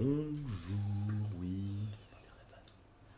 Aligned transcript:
Bonjour, 0.00 1.28
oui. 1.40 1.72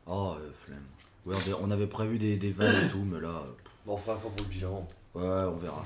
Oh, 0.06 0.34
euh, 0.38 0.50
flemme. 0.64 0.78
Ouais, 1.26 1.34
on 1.36 1.38
avait- 1.38 1.62
on 1.62 1.70
avait 1.70 1.86
prévu 1.86 2.16
des, 2.16 2.38
des 2.38 2.52
vannes 2.52 2.86
et 2.86 2.90
tout, 2.90 3.04
mais 3.04 3.20
là, 3.20 3.28
euh, 3.28 3.52
Bon, 3.84 3.92
on 3.92 3.96
fera 3.98 4.14
un 4.16 4.18
fois 4.18 4.30
pour 4.30 4.46
le 4.46 4.50
bilan. 4.50 4.88
ouais, 5.14 5.22
on 5.22 5.56
verra. 5.58 5.84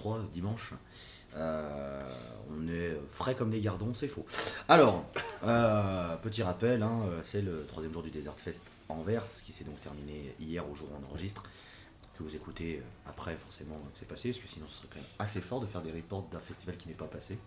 3, 0.00 0.20
dimanche. 0.32 0.72
Euh, 1.36 2.10
on 2.50 2.66
est 2.66 2.96
frais 3.12 3.34
comme 3.34 3.50
des 3.50 3.60
gardons, 3.60 3.92
c'est 3.92 4.08
faux. 4.08 4.24
Alors, 4.66 5.04
euh, 5.44 6.16
petit 6.16 6.42
rappel, 6.42 6.82
hein, 6.82 7.02
c'est 7.22 7.42
le 7.42 7.66
troisième 7.66 7.92
jour 7.92 8.02
du 8.02 8.10
Desert 8.10 8.34
Fest 8.38 8.64
Anvers, 8.88 9.26
qui 9.44 9.52
s'est 9.52 9.64
donc 9.64 9.78
terminé 9.80 10.34
hier 10.40 10.68
au 10.68 10.74
jour 10.74 10.88
où 10.90 11.04
on 11.04 11.10
enregistre. 11.10 11.42
Que 12.16 12.22
vous 12.22 12.34
écoutez 12.34 12.82
après, 13.06 13.36
forcément, 13.36 13.78
c'est 13.94 14.08
passé, 14.08 14.30
parce 14.30 14.42
que 14.42 14.48
sinon 14.48 14.66
ce 14.68 14.78
serait 14.78 14.88
quand 14.90 15.00
même 15.00 15.10
assez 15.18 15.42
fort 15.42 15.60
de 15.60 15.66
faire 15.66 15.82
des 15.82 15.92
reports 15.92 16.26
d'un 16.32 16.40
festival 16.40 16.76
qui 16.78 16.88
n'est 16.88 16.94
pas 16.94 17.06
passé. 17.06 17.38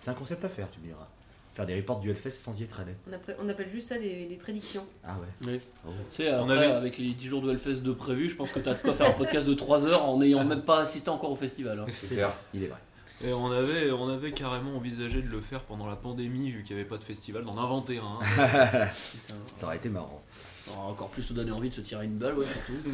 C'est 0.00 0.10
un 0.10 0.14
concept 0.14 0.44
à 0.44 0.48
faire, 0.48 0.70
tu 0.70 0.80
me 0.80 0.86
diras. 0.86 1.08
Faire 1.54 1.66
des 1.66 1.76
reports 1.76 2.00
du 2.00 2.08
Hellfest 2.10 2.30
sans 2.30 2.58
y 2.58 2.62
être 2.62 2.80
allé. 2.80 2.92
On 3.08 3.12
appelle, 3.12 3.36
on 3.42 3.48
appelle 3.48 3.68
juste 3.70 3.88
ça 3.88 3.98
des, 3.98 4.24
des 4.26 4.36
prédictions. 4.36 4.86
Ah 5.04 5.16
ouais. 5.20 5.48
Oui. 5.52 5.60
Oh. 5.86 5.90
Tu 6.10 6.22
sais, 6.22 6.32
On 6.34 6.48
avait- 6.48 6.66
avec 6.66 6.96
les 6.96 7.12
10 7.12 7.26
jours 7.28 7.42
de 7.42 7.50
Hellfest 7.50 7.82
de 7.82 7.92
prévu, 7.92 8.30
je 8.30 8.36
pense 8.36 8.50
que 8.52 8.58
tu 8.60 8.68
as 8.70 8.74
de 8.74 8.78
quoi 8.80 8.94
faire 8.94 9.10
un 9.10 9.18
podcast 9.18 9.46
de 9.46 9.52
3 9.54 9.86
heures 9.86 10.04
en 10.06 10.16
n'ayant 10.18 10.44
même 10.44 10.62
pas 10.62 10.80
assisté 10.80 11.10
encore 11.10 11.30
au 11.30 11.36
festival. 11.36 11.78
hein. 11.80 11.84
C'est 11.90 12.08
clair. 12.08 12.32
Il 12.54 12.62
est 12.64 12.68
vrai. 12.68 12.78
Et 13.24 13.32
on 13.34 13.52
avait, 13.52 13.90
on 13.92 14.08
avait 14.08 14.30
carrément 14.32 14.76
envisagé 14.76 15.20
de 15.22 15.28
le 15.28 15.40
faire 15.40 15.62
pendant 15.64 15.86
la 15.86 15.94
pandémie, 15.96 16.50
vu 16.50 16.62
qu'il 16.62 16.74
n'y 16.74 16.80
avait 16.80 16.88
pas 16.88 16.96
de 16.98 17.04
festival, 17.04 17.44
d'en 17.44 17.56
inventer 17.58 17.98
un. 17.98 18.18
Putain. 18.34 19.34
Ça 19.58 19.66
aurait 19.66 19.76
été 19.76 19.88
marrant. 19.90 20.22
Ça 20.64 20.72
aura 20.72 20.86
encore 20.88 21.08
plus 21.08 21.22
se 21.22 21.32
donner 21.32 21.50
envie 21.52 21.68
de 21.68 21.74
se 21.74 21.82
tirer 21.82 22.04
une 22.06 22.16
balle, 22.18 22.36
ouais, 22.38 22.46
surtout. 22.46 22.88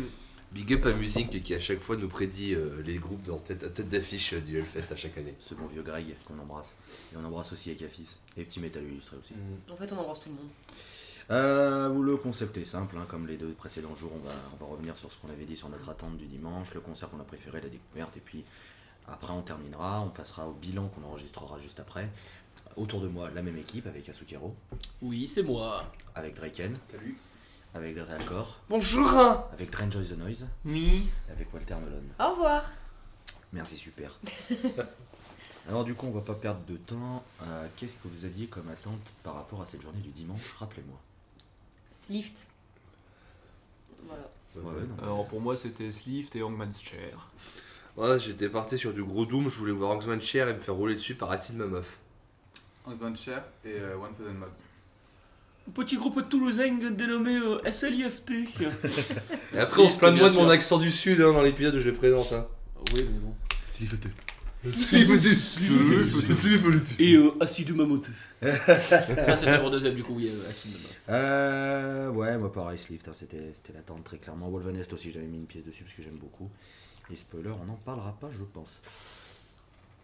Big 0.52 0.72
up 0.72 0.86
à 0.86 0.92
Musique 0.94 1.42
qui 1.42 1.54
à 1.54 1.60
chaque 1.60 1.80
fois 1.80 1.96
nous 1.96 2.08
prédit 2.08 2.54
euh, 2.54 2.80
les 2.82 2.96
groupes 2.96 3.22
dans 3.22 3.38
tête, 3.38 3.72
tête 3.74 3.88
d'affiche 3.88 4.32
euh, 4.32 4.40
du 4.40 4.56
Hellfest 4.58 4.92
à 4.92 4.96
chaque 4.96 5.18
année. 5.18 5.34
Ce 5.40 5.54
bon 5.54 5.66
vieux 5.66 5.82
Greg 5.82 6.14
qu'on 6.26 6.38
embrasse. 6.38 6.74
Et 7.12 7.16
on 7.16 7.24
embrasse 7.24 7.52
aussi 7.52 7.70
Ekafis. 7.70 8.16
Et 8.36 8.44
Petit 8.44 8.58
Métal 8.60 8.84
Illustré 8.84 9.16
aussi. 9.18 9.34
En 9.70 9.76
fait, 9.76 9.92
on 9.92 9.98
embrasse 9.98 10.20
tout 10.20 10.30
le 10.30 10.36
monde. 10.36 10.48
Euh, 11.30 12.02
le 12.02 12.16
concept 12.16 12.56
est 12.56 12.64
simple, 12.64 12.96
hein, 12.96 13.04
comme 13.06 13.26
les 13.26 13.36
deux 13.36 13.50
précédents 13.52 13.94
jours, 13.94 14.12
on 14.14 14.26
va, 14.26 14.32
on 14.58 14.64
va 14.64 14.70
revenir 14.72 14.96
sur 14.96 15.12
ce 15.12 15.18
qu'on 15.18 15.28
avait 15.28 15.44
dit 15.44 15.56
sur 15.56 15.68
notre 15.68 15.86
attente 15.90 16.16
du 16.16 16.24
dimanche, 16.24 16.72
le 16.72 16.80
concert 16.80 17.10
qu'on 17.10 17.20
a 17.20 17.24
préféré, 17.24 17.60
la 17.60 17.68
découverte, 17.68 18.16
et 18.16 18.20
puis 18.20 18.44
après 19.06 19.34
on 19.34 19.42
terminera, 19.42 20.00
on 20.00 20.08
passera 20.08 20.48
au 20.48 20.52
bilan 20.54 20.88
qu'on 20.88 21.06
enregistrera 21.06 21.60
juste 21.60 21.80
après. 21.80 22.08
Autour 22.76 23.02
de 23.02 23.08
moi, 23.08 23.28
la 23.34 23.42
même 23.42 23.58
équipe 23.58 23.86
avec 23.86 24.08
Asukero, 24.08 24.54
Oui, 25.02 25.28
c'est 25.28 25.42
moi. 25.42 25.84
avec 26.14 26.34
Draken, 26.34 26.74
Salut. 26.86 27.18
Avec 27.74 27.96
Drealcor, 27.96 28.60
Bonjour 28.68 29.08
avec 29.52 29.70
Drenjoy 29.70 30.04
the 30.06 30.16
Noise, 30.18 30.46
et 30.66 31.02
avec 31.30 31.52
Walter 31.52 31.74
Melon. 31.76 32.02
Au 32.18 32.30
revoir 32.34 32.64
Merci, 33.52 33.76
super. 33.76 34.18
Alors 35.68 35.84
du 35.84 35.94
coup, 35.94 36.06
on 36.06 36.10
va 36.10 36.20
pas 36.20 36.34
perdre 36.34 36.60
de 36.66 36.76
temps. 36.76 37.22
Euh, 37.42 37.66
Qu'est-ce 37.76 37.96
que 37.96 38.08
vous 38.08 38.24
aviez 38.24 38.46
comme 38.46 38.68
attente 38.68 39.00
par 39.22 39.34
rapport 39.34 39.60
à 39.62 39.66
cette 39.66 39.82
journée 39.82 40.00
du 40.00 40.10
dimanche? 40.10 40.54
Rappelez-moi. 40.58 40.98
Slift. 41.92 42.48
Voilà. 44.06 44.30
Ouais, 44.56 44.82
non. 44.86 45.02
Alors 45.02 45.26
pour 45.26 45.40
moi, 45.40 45.56
c'était 45.56 45.92
Slift 45.92 46.34
et 46.36 46.42
Hangman's 46.42 46.80
Chair. 46.80 47.28
Ouais, 47.96 48.18
j'étais 48.18 48.48
parti 48.48 48.78
sur 48.78 48.92
du 48.94 49.02
gros 49.02 49.26
Doom, 49.26 49.48
je 49.50 49.56
voulais 49.56 49.72
voir 49.72 49.90
Angsman 49.90 50.20
Chair 50.20 50.48
et 50.48 50.54
me 50.54 50.60
faire 50.60 50.74
rouler 50.74 50.94
dessus 50.94 51.14
par 51.14 51.30
Acid 51.30 51.56
ma 51.56 51.66
meuf. 51.66 51.98
One 52.86 53.16
Chair 53.16 53.42
et 53.64 53.72
euh, 53.72 53.96
One 53.98 54.14
Thousand 54.14 54.34
Mods. 54.34 54.62
Petit 55.74 55.96
groupe 55.96 56.28
toulousain 56.28 56.78
dénommé 56.90 57.36
euh, 57.36 57.70
SLIFT. 57.70 58.30
Et 59.54 59.58
après, 59.58 59.82
on 59.82 59.88
se 59.88 59.96
plaint 59.96 60.14
de 60.14 60.20
moi 60.20 60.30
de 60.30 60.34
mon 60.34 60.48
accent 60.48 60.78
du 60.78 60.90
sud 60.90 61.20
hein, 61.20 61.32
dans 61.32 61.42
l'épisode 61.42 61.74
où 61.74 61.78
je 61.78 61.90
les 61.90 61.96
présente. 61.96 62.32
Hein. 62.32 62.46
oui, 62.94 63.02
mais 63.12 63.18
bon. 63.20 63.34
Et 66.98 67.14
euh, 67.14 67.30
Acide 67.40 67.74
Mamote. 67.76 68.08
Ça, 68.42 69.36
c'était 69.36 69.58
pour 69.60 69.70
deuxième, 69.70 69.94
du 69.94 70.02
coup, 70.02 70.14
oui, 70.16 70.28
euh, 70.28 70.50
Acide 70.50 70.72
Mamote. 70.72 70.96
Euh, 71.10 72.10
ouais, 72.10 72.36
moi 72.38 72.52
pareil, 72.52 72.78
Slift, 72.78 73.06
hein, 73.08 73.12
c'était 73.14 73.52
c'était 73.54 73.72
l'attente 73.72 74.02
très 74.04 74.18
clairement. 74.18 74.50
Wolvenest 74.50 74.92
aussi, 74.92 75.12
j'avais 75.12 75.26
mis 75.26 75.38
une 75.38 75.46
pièce 75.46 75.64
dessus 75.64 75.84
parce 75.84 75.94
que 75.94 76.02
j'aime 76.02 76.18
beaucoup. 76.18 76.50
Et 77.12 77.16
spoiler, 77.16 77.50
on 77.50 77.64
n'en 77.66 77.76
parlera 77.76 78.16
pas, 78.20 78.30
je 78.32 78.42
pense. 78.42 78.82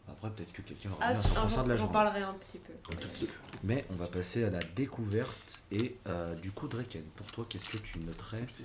Après, 0.06 0.31
peut-être 0.31 0.53
que 0.53 0.62
quelqu'un 0.62 0.91
aura 0.92 1.04
Ah, 1.06 1.16
son 1.16 1.28
ah, 1.37 1.41
concert 1.42 1.65
de 1.65 1.69
la 1.70 1.76
journée. 1.76 1.92
parlerai 1.92 2.22
un 2.22 2.34
petit 2.34 2.59
peu. 2.59 2.72
Un 2.92 2.97
tout 2.97 3.09
petit 3.09 3.25
peu. 3.26 3.32
Mais 3.62 3.84
on 3.91 3.94
va 3.97 4.06
passer 4.06 4.44
à 4.44 4.50
la 4.50 4.62
découverte. 4.62 5.62
Et 5.72 5.97
euh, 6.06 6.34
du 6.37 6.50
coup, 6.53 6.69
Draken, 6.69 7.03
pour 7.16 7.26
toi, 7.32 7.47
qu'est-ce 7.48 7.65
que 7.65 7.78
tu 7.78 7.98
noterais? 8.00 8.44
C'est. 8.53 8.64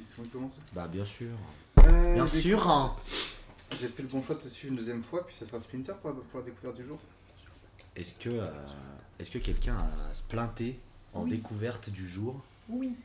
Bah, 0.73 0.87
bien 0.87 1.05
sûr. 1.05 1.29
Euh, 1.85 2.13
Bien 2.15 2.27
sûr, 2.27 2.69
hein. 2.69 2.95
J'ai 3.79 3.87
fait 3.87 4.01
le 4.03 4.09
bon 4.09 4.21
choix 4.21 4.35
de 4.35 4.41
te 4.41 4.47
suivre 4.47 4.71
une 4.73 4.77
deuxième 4.79 5.01
fois, 5.03 5.25
puis 5.25 5.35
ça 5.35 5.45
sera 5.45 5.59
Splinter 5.59 5.93
pour 6.01 6.09
la, 6.11 6.15
pour 6.17 6.39
la 6.39 6.45
découverte 6.45 6.75
du 6.75 6.85
jour. 6.85 6.99
Est-ce 7.95 8.13
que, 8.13 8.29
euh, 8.29 8.49
est-ce 9.19 9.31
que 9.31 9.37
quelqu'un 9.37 9.77
a 9.77 10.13
se 10.13 10.23
plainté 10.23 10.79
en 11.13 11.23
Oui. 11.23 11.31
découverte 11.31 11.89
du 11.89 12.07
jour? 12.07 12.41
Oui. 12.67 12.95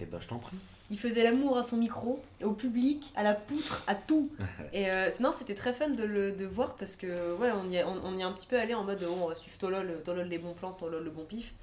Eh 0.00 0.06
ben, 0.06 0.20
je 0.20 0.28
t'en 0.28 0.38
prie. 0.38 0.56
Il 0.90 0.98
faisait 0.98 1.22
l'amour 1.24 1.56
à 1.56 1.62
son 1.62 1.78
micro, 1.78 2.20
au 2.42 2.50
public, 2.52 3.10
à 3.16 3.22
la 3.22 3.32
poutre, 3.34 3.82
à 3.86 3.94
tout. 3.94 4.30
Et 4.72 4.90
euh, 4.90 5.08
non, 5.20 5.32
c'était 5.36 5.54
très 5.54 5.72
fun 5.72 5.88
de 5.88 6.02
le 6.04 6.32
de 6.32 6.44
voir 6.44 6.74
parce 6.74 6.94
que 6.94 7.34
ouais, 7.36 7.50
on 7.52 7.70
y, 7.70 7.76
est, 7.76 7.84
on, 7.84 7.96
on 8.04 8.16
y 8.16 8.20
est 8.20 8.24
un 8.24 8.32
petit 8.32 8.46
peu 8.46 8.58
allé 8.58 8.74
en 8.74 8.84
mode 8.84 9.00
bon, 9.00 9.16
on 9.24 9.28
va 9.28 9.34
suivre 9.34 9.56
Tolol, 9.58 10.00
Tolol 10.04 10.28
les 10.28 10.38
bons 10.38 10.52
plans, 10.52 10.72
Tolol 10.72 11.02
le 11.02 11.10
bon 11.10 11.24
pif. 11.24 11.54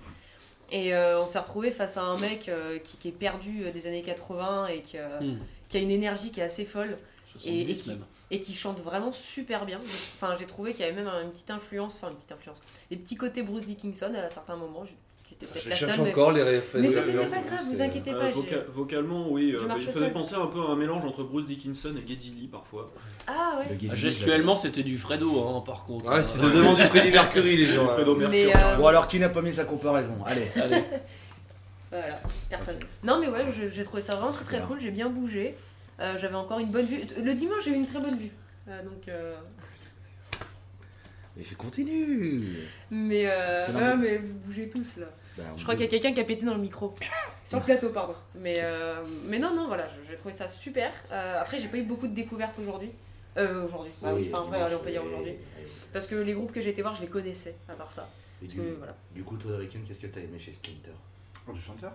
Et 0.72 0.94
euh, 0.96 1.22
on 1.22 1.28
s'est 1.28 1.38
retrouvé 1.40 1.72
face 1.72 1.98
à 1.98 2.02
un 2.04 2.18
mec 2.18 2.48
euh, 2.50 2.80
qui, 2.80 2.98
qui 2.98 3.08
est 3.10 3.12
perdu 3.12 3.66
euh, 3.66 3.72
des 3.72 3.88
années 3.88 4.02
80 4.04 4.68
et 4.68 4.82
qui, 4.82 4.98
a- 4.98 5.20
Hmm. 5.22 5.38
qui 5.70 5.78
a 5.78 5.80
une 5.82 5.92
énergie 5.92 6.32
qui 6.32 6.40
est 6.40 6.44
assez 6.44 6.66
folle 6.66 6.98
70 7.34 7.50
et 7.70 7.74
qui- 7.76 7.98
et 8.34 8.40
qui 8.40 8.54
chante 8.54 8.80
vraiment 8.80 9.12
super 9.12 9.66
bien. 9.66 9.78
Enfin, 9.80 10.36
j'ai 10.40 10.46
trouvé 10.46 10.72
qu'il 10.72 10.82
y 10.82 10.88
avait 10.88 10.96
même 10.96 11.10
une 11.10 11.32
petite 11.32 11.52
influence, 11.52 11.98
enfin 11.98 12.10
une 12.10 12.16
petite 12.16 12.32
influence, 12.32 12.60
des 12.90 12.96
petits 12.96 13.18
côtés 13.18 13.44
Bruce 13.44 13.66
Dickinson 13.66 14.14
à 14.16 14.30
certains 14.30 14.56
moments. 14.56 14.86
Je- 15.32 15.36
J'étais 15.36 15.46
peut-être 15.46 15.64
Je 15.66 15.70
la 15.70 15.76
cherche 15.76 15.92
seule, 15.96 16.04
mais- 16.04 16.12
encore 16.12 16.32
les 16.34 16.44
références. 16.44 16.88
Mais 16.92 17.14
c'est 17.14 17.30
pas 17.32 17.40
grave, 17.42 17.60
vous 17.74 17.82
inquiétez 17.82 18.12
Euh, 18.12 18.20
pas. 18.32 18.72
vocalement, 18.74 19.28
oui, 19.32 19.52
Je 19.52 19.58
euh, 19.66 19.68
il 19.78 19.82
faisait 19.86 20.00
seul. 20.00 20.12
penser 20.14 20.36
un 20.36 20.48
peu 20.48 20.60
à 20.62 20.66
un 20.72 20.76
mélange 20.76 21.06
entre 21.06 21.24
Bruce 21.24 21.46
Dickinson 21.46 21.94
et 21.98 22.08
Geddy 22.08 22.32
Lee 22.32 22.48
parfois. 22.48 22.92
Ah 23.28 23.60
ouais. 23.60 23.78
Ah, 23.90 23.96
gestuellement, 23.96 24.56
c'était 24.56 24.84
du 24.84 24.98
Fredo, 24.98 25.48
hein, 25.48 25.64
par 25.66 25.86
contre. 25.86 26.06
Ouais, 26.12 26.22
c'est 26.24 26.40
de 26.42 26.50
demande 26.50 26.78
du 26.78 26.84
Freddie 26.84 27.12
Mercury, 27.12 27.56
les 27.58 27.66
gens. 27.68 27.88
Fredo. 27.96 28.16
Mercury. 28.16 28.46
Mais, 28.48 28.56
euh, 28.56 28.76
Bon, 28.78 28.88
alors, 28.88 29.08
qui 29.08 29.20
n'a 29.20 29.30
pas 29.30 29.42
mis 29.42 29.54
sa 29.54 29.66
comparaison? 29.66 30.16
Allez. 30.26 30.48
Allez. 30.56 30.84
Voilà, 31.90 32.22
personne. 32.50 32.78
Non 33.04 33.20
mais 33.20 33.28
ouais, 33.28 33.42
je- 33.54 33.70
j'ai 33.70 33.84
trouvé 33.84 34.02
ça 34.02 34.16
vraiment 34.16 34.32
très 34.32 34.46
très 34.46 34.62
cool, 34.62 34.80
j'ai 34.80 34.92
bien 34.92 35.10
bougé. 35.10 35.56
Euh, 36.00 36.18
J'avais 36.20 36.36
encore 36.36 36.60
une 36.60 36.72
bonne 36.72 36.86
vue. 36.86 37.02
Le 37.22 37.34
dimanche, 37.34 37.64
j'ai 37.66 37.72
eu 37.72 37.76
une 37.76 37.86
très 37.86 38.00
bonne 38.00 38.18
vue. 38.18 38.32
Euh, 38.70 38.82
donc, 38.84 39.08
euh, 39.10 39.36
Mais 41.38 41.44
je 41.50 41.56
continue. 41.56 42.44
Mais, 42.90 43.24
euh, 43.28 43.68
ouais, 43.74 43.96
mais 43.98 44.18
vous 44.18 44.34
bougez 44.46 44.70
tous 44.70 44.98
là. 44.98 45.08
Bah, 45.38 45.44
Je 45.58 45.64
crois 45.64 45.76
qu'il 45.76 45.86
y 45.86 45.88
a 45.88 45.92
quelqu'un 45.92 46.14
qui 46.14 46.20
a 46.20 46.24
pété 46.24 46.46
dans 46.46 46.54
le 46.56 46.60
micro. 46.62 46.94
Sur 47.46 47.60
le 47.60 47.64
plateau, 47.66 47.90
pardon. 47.90 48.16
Mais, 48.36 48.58
euh, 48.60 49.02
mais 49.26 49.40
non, 49.40 49.54
non, 49.56 49.68
voilà, 49.68 49.88
j'ai 50.10 50.16
trouvé 50.16 50.34
ça 50.34 50.48
super. 50.48 50.92
Euh, 51.12 51.42
après, 51.42 51.60
j'ai 51.60 51.68
pas 51.68 51.78
eu 51.78 51.84
beaucoup 51.84 52.08
de 52.08 52.14
découvertes 52.14 52.58
aujourd'hui. 52.60 52.92
Euh, 53.38 53.66
aujourd'hui. 53.66 53.92
Bah 54.02 54.10
oui, 54.14 54.30
enfin, 54.34 54.52
allez, 54.54 54.76
on 54.76 54.80
peut 54.80 54.92
dire 54.92 55.04
aujourd'hui. 55.06 55.36
Parce 55.94 56.06
que 56.08 56.16
les 56.16 56.34
groupes 56.34 56.52
que 56.52 56.60
j'ai 56.62 56.70
été 56.72 56.82
voir, 56.82 56.94
je 56.96 57.02
les 57.02 57.08
connaissais, 57.08 57.56
à 57.70 57.74
part 57.74 57.92
ça. 57.92 58.10
et 58.42 58.46
Parce 58.46 58.54
du, 58.56 58.60
que, 58.62 58.76
voilà. 58.78 58.96
du 59.14 59.24
coup, 59.24 59.38
toi, 59.38 59.52
Draken, 59.54 59.84
qu'est-ce 59.84 60.00
que 60.00 60.08
t'as 60.08 60.20
aimé 60.20 60.38
chez 60.38 60.52
Splinter? 60.52 60.92
Oh, 61.48 61.54
du 61.54 61.62
chanteur? 61.62 61.94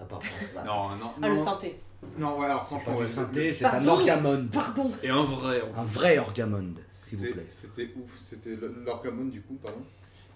À 0.00 0.04
part 0.04 0.22
ça. 0.22 0.28
Non, 0.64 0.96
non. 0.96 1.10
Ah, 1.16 1.20
non. 1.20 1.28
le 1.32 1.38
synthé. 1.38 1.78
Non, 2.18 2.38
ouais, 2.38 2.46
alors 2.46 2.66
franchement, 2.66 2.96
ouais, 2.96 3.02
le- 3.02 3.08
synthé, 3.08 3.44
le- 3.48 3.52
c'est 3.52 3.64
un 3.66 3.70
Pardon 3.70 3.90
orgamonde. 3.92 4.50
Pardon 4.50 4.90
Et 5.02 5.08
un 5.10 5.22
vrai. 5.22 5.62
Un 5.76 5.84
vrai 5.84 6.18
orgamonde, 6.18 6.80
s'il 6.88 7.16
vous 7.18 7.24
C'était 7.24 7.34
plaît. 7.36 7.44
c'était 7.48 7.90
ouf, 7.96 8.16
c'était 8.18 8.56
le- 8.56 8.74
l'orgamone 8.84 9.30
du 9.30 9.40
coup, 9.42 9.54
pardon. 9.62 9.82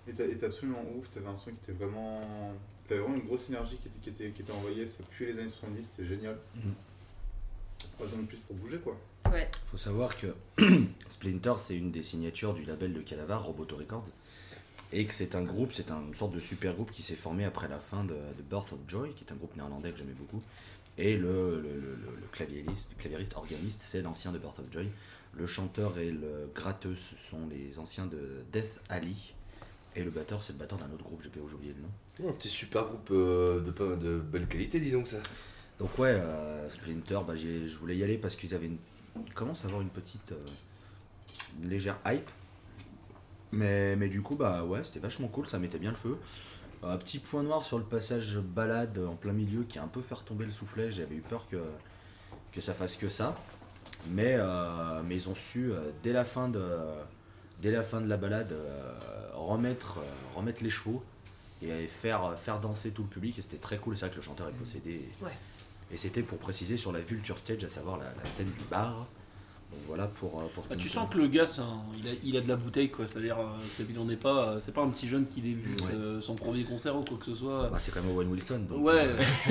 Et 0.08 0.12
était 0.32 0.46
absolument 0.46 0.82
ouf, 0.96 1.10
t'avais 1.10 1.26
un 1.28 1.36
son 1.36 1.50
qui 1.50 1.58
était 1.58 1.72
vraiment. 1.72 2.54
T'avais 2.88 3.00
vraiment 3.00 3.16
une 3.16 3.26
grosse 3.26 3.48
énergie 3.50 3.76
qui 3.76 3.88
était, 3.88 3.98
qui 4.00 4.08
était, 4.10 4.30
qui 4.30 4.42
était 4.42 4.52
envoyée, 4.52 4.86
ça 4.86 5.02
puait 5.10 5.32
les 5.32 5.38
années 5.38 5.50
70, 5.50 5.82
c'était 5.82 6.08
génial. 6.08 6.38
Mhm. 6.56 6.74
Pas 7.98 8.04
besoin 8.04 8.22
de 8.22 8.26
plus 8.26 8.38
pour 8.38 8.56
bouger 8.56 8.78
quoi. 8.78 8.96
Ouais. 9.30 9.46
faut 9.70 9.76
savoir 9.76 10.16
que 10.16 10.34
Splinter, 11.10 11.54
c'est 11.58 11.76
une 11.76 11.90
des 11.90 12.02
signatures 12.02 12.54
du 12.54 12.64
label 12.64 12.94
de 12.94 13.00
Calavar, 13.00 13.44
Roboto 13.44 13.76
Records. 13.76 14.06
Et 14.90 15.04
que 15.04 15.12
c'est 15.12 15.34
un 15.34 15.42
groupe, 15.42 15.72
c'est 15.74 15.90
un- 15.90 16.00
une 16.00 16.14
sorte 16.14 16.32
de 16.34 16.40
super 16.40 16.72
groupe 16.72 16.90
qui 16.90 17.02
s'est 17.02 17.14
formé 17.16 17.44
après 17.44 17.68
la 17.68 17.78
fin 17.78 18.04
de, 18.04 18.14
de 18.14 18.42
Birth 18.48 18.72
of 18.72 18.78
Joy, 18.88 19.12
qui 19.12 19.24
est 19.24 19.32
un 19.32 19.36
groupe 19.36 19.54
néerlandais 19.54 19.90
que 19.90 19.98
j'aimais 19.98 20.12
beaucoup. 20.14 20.42
Et 20.96 21.16
le, 21.18 21.60
le, 21.60 21.74
le- 21.74 21.80
le- 21.96 22.16
le 22.20 22.26
claviériste, 22.32 22.96
claviériste 22.96 23.36
organiste, 23.36 23.82
c'est 23.82 24.00
l'ancien 24.00 24.32
de 24.32 24.38
Birth 24.38 24.60
of 24.60 24.72
Joy. 24.72 24.88
Le 25.34 25.46
chanteur 25.46 25.98
et 25.98 26.10
le 26.10 26.50
gratteux, 26.54 26.96
ce 26.96 27.30
sont 27.30 27.46
les 27.48 27.78
anciens 27.78 28.06
de 28.06 28.42
Death 28.50 28.80
Alley. 28.88 29.14
Et 29.98 30.04
le 30.04 30.10
batteur, 30.10 30.40
c'est 30.40 30.52
le 30.52 30.60
batteur 30.60 30.78
d'un 30.78 30.88
autre 30.94 31.02
groupe, 31.02 31.20
j'ai 31.24 31.28
pas 31.28 31.40
oublié 31.40 31.74
le 31.74 31.82
nom. 31.82 32.30
Un 32.30 32.32
petit 32.32 32.48
super 32.48 32.84
groupe 32.84 33.08
euh, 33.10 33.60
de, 33.60 33.72
pas- 33.72 33.96
de 33.96 34.18
belle 34.18 34.46
qualité, 34.46 34.78
dis 34.78 34.92
donc 34.92 35.08
ça. 35.08 35.16
Donc 35.80 35.98
ouais, 35.98 36.12
euh, 36.12 36.70
Splinter, 36.70 37.18
bah, 37.26 37.34
je 37.34 37.76
voulais 37.76 37.96
y 37.96 38.04
aller 38.04 38.16
parce 38.16 38.36
qu'ils 38.36 38.54
avaient 38.54 38.66
une... 38.66 38.78
ils 39.26 39.34
commencent 39.34 39.64
à 39.64 39.66
avoir 39.66 39.82
une 39.82 39.88
petite 39.88 40.30
euh, 40.30 40.46
une 41.60 41.68
légère 41.68 41.98
hype. 42.06 42.30
Mais, 43.50 43.96
mais 43.96 44.08
du 44.08 44.22
coup, 44.22 44.36
bah 44.36 44.62
ouais, 44.62 44.84
c'était 44.84 45.00
vachement 45.00 45.26
cool, 45.26 45.48
ça 45.48 45.58
mettait 45.58 45.80
bien 45.80 45.90
le 45.90 45.96
feu. 45.96 46.16
Un 46.84 46.96
petit 46.96 47.18
point 47.18 47.42
noir 47.42 47.64
sur 47.64 47.76
le 47.76 47.84
passage 47.84 48.38
balade 48.38 48.98
en 48.98 49.16
plein 49.16 49.32
milieu 49.32 49.64
qui 49.64 49.80
a 49.80 49.82
un 49.82 49.88
peu 49.88 50.00
fait 50.00 50.14
retomber 50.14 50.44
le 50.44 50.52
soufflet. 50.52 50.92
J'avais 50.92 51.16
eu 51.16 51.22
peur 51.22 51.48
que, 51.50 51.56
que 52.52 52.60
ça 52.60 52.72
fasse 52.72 52.94
que 52.94 53.08
ça. 53.08 53.36
Mais, 54.10 54.36
euh, 54.38 55.02
mais 55.04 55.16
ils 55.16 55.28
ont 55.28 55.34
su, 55.34 55.72
dès, 56.04 56.12
la 56.12 56.24
fin 56.24 56.48
de, 56.48 56.64
dès 57.60 57.70
la 57.70 57.82
fin 57.82 58.00
de 58.00 58.08
la 58.08 58.16
balade, 58.16 58.52
euh, 58.52 58.92
remettre, 59.34 59.98
euh, 59.98 60.36
remettre 60.36 60.62
les 60.62 60.70
chevaux 60.70 61.02
et 61.62 61.86
faire, 61.86 62.38
faire 62.38 62.60
danser 62.60 62.90
tout 62.90 63.02
le 63.02 63.08
public. 63.08 63.38
Et 63.38 63.42
c'était 63.42 63.56
très 63.56 63.78
cool. 63.78 63.96
C'est 63.96 64.06
vrai 64.06 64.10
que 64.10 64.16
le 64.16 64.22
chanteur 64.22 64.48
est 64.48 64.52
possédé. 64.52 65.08
Ouais. 65.20 65.32
Et 65.90 65.96
c'était 65.96 66.22
pour 66.22 66.38
préciser 66.38 66.76
sur 66.76 66.92
la 66.92 67.00
Vulture 67.00 67.38
Stage, 67.38 67.64
à 67.64 67.68
savoir 67.68 67.96
la, 67.96 68.04
la 68.04 68.30
scène 68.30 68.50
du 68.50 68.64
bar. 68.70 69.06
Donc 69.70 69.80
voilà 69.86 70.06
pour, 70.06 70.40
euh, 70.40 70.44
Bah, 70.70 70.76
tu 70.76 70.88
sens 70.88 71.10
que 71.10 71.18
le 71.18 71.28
gars, 71.28 71.44
un- 71.58 71.82
il, 72.02 72.08
a, 72.08 72.12
il 72.24 72.36
a 72.38 72.40
de 72.40 72.48
la 72.48 72.56
bouteille, 72.56 72.90
quoi. 72.90 73.06
C'est-à-dire, 73.06 73.38
euh, 73.38 73.44
c'est, 73.70 73.84
il 73.88 73.98
en 73.98 74.08
est 74.08 74.16
pas, 74.16 74.48
euh, 74.52 74.60
c'est 74.60 74.72
pas 74.72 74.80
un 74.82 74.88
petit 74.88 75.06
jeune 75.06 75.26
qui 75.28 75.42
débute 75.42 75.80
Ouais. 75.82 75.92
euh, 75.94 76.20
son 76.22 76.34
premier 76.36 76.64
concert 76.64 76.96
ou 76.96 77.04
quoi 77.04 77.18
que 77.18 77.26
ce 77.26 77.34
soit. 77.34 77.68
Bah, 77.70 77.76
c'est 77.78 77.92
quand 77.92 78.02
même 78.02 78.14
Owen 78.16 78.28
Wilson. 78.30 78.60
donc, 78.68 78.82
ouais, 78.84 78.94
euh, 79.08 79.16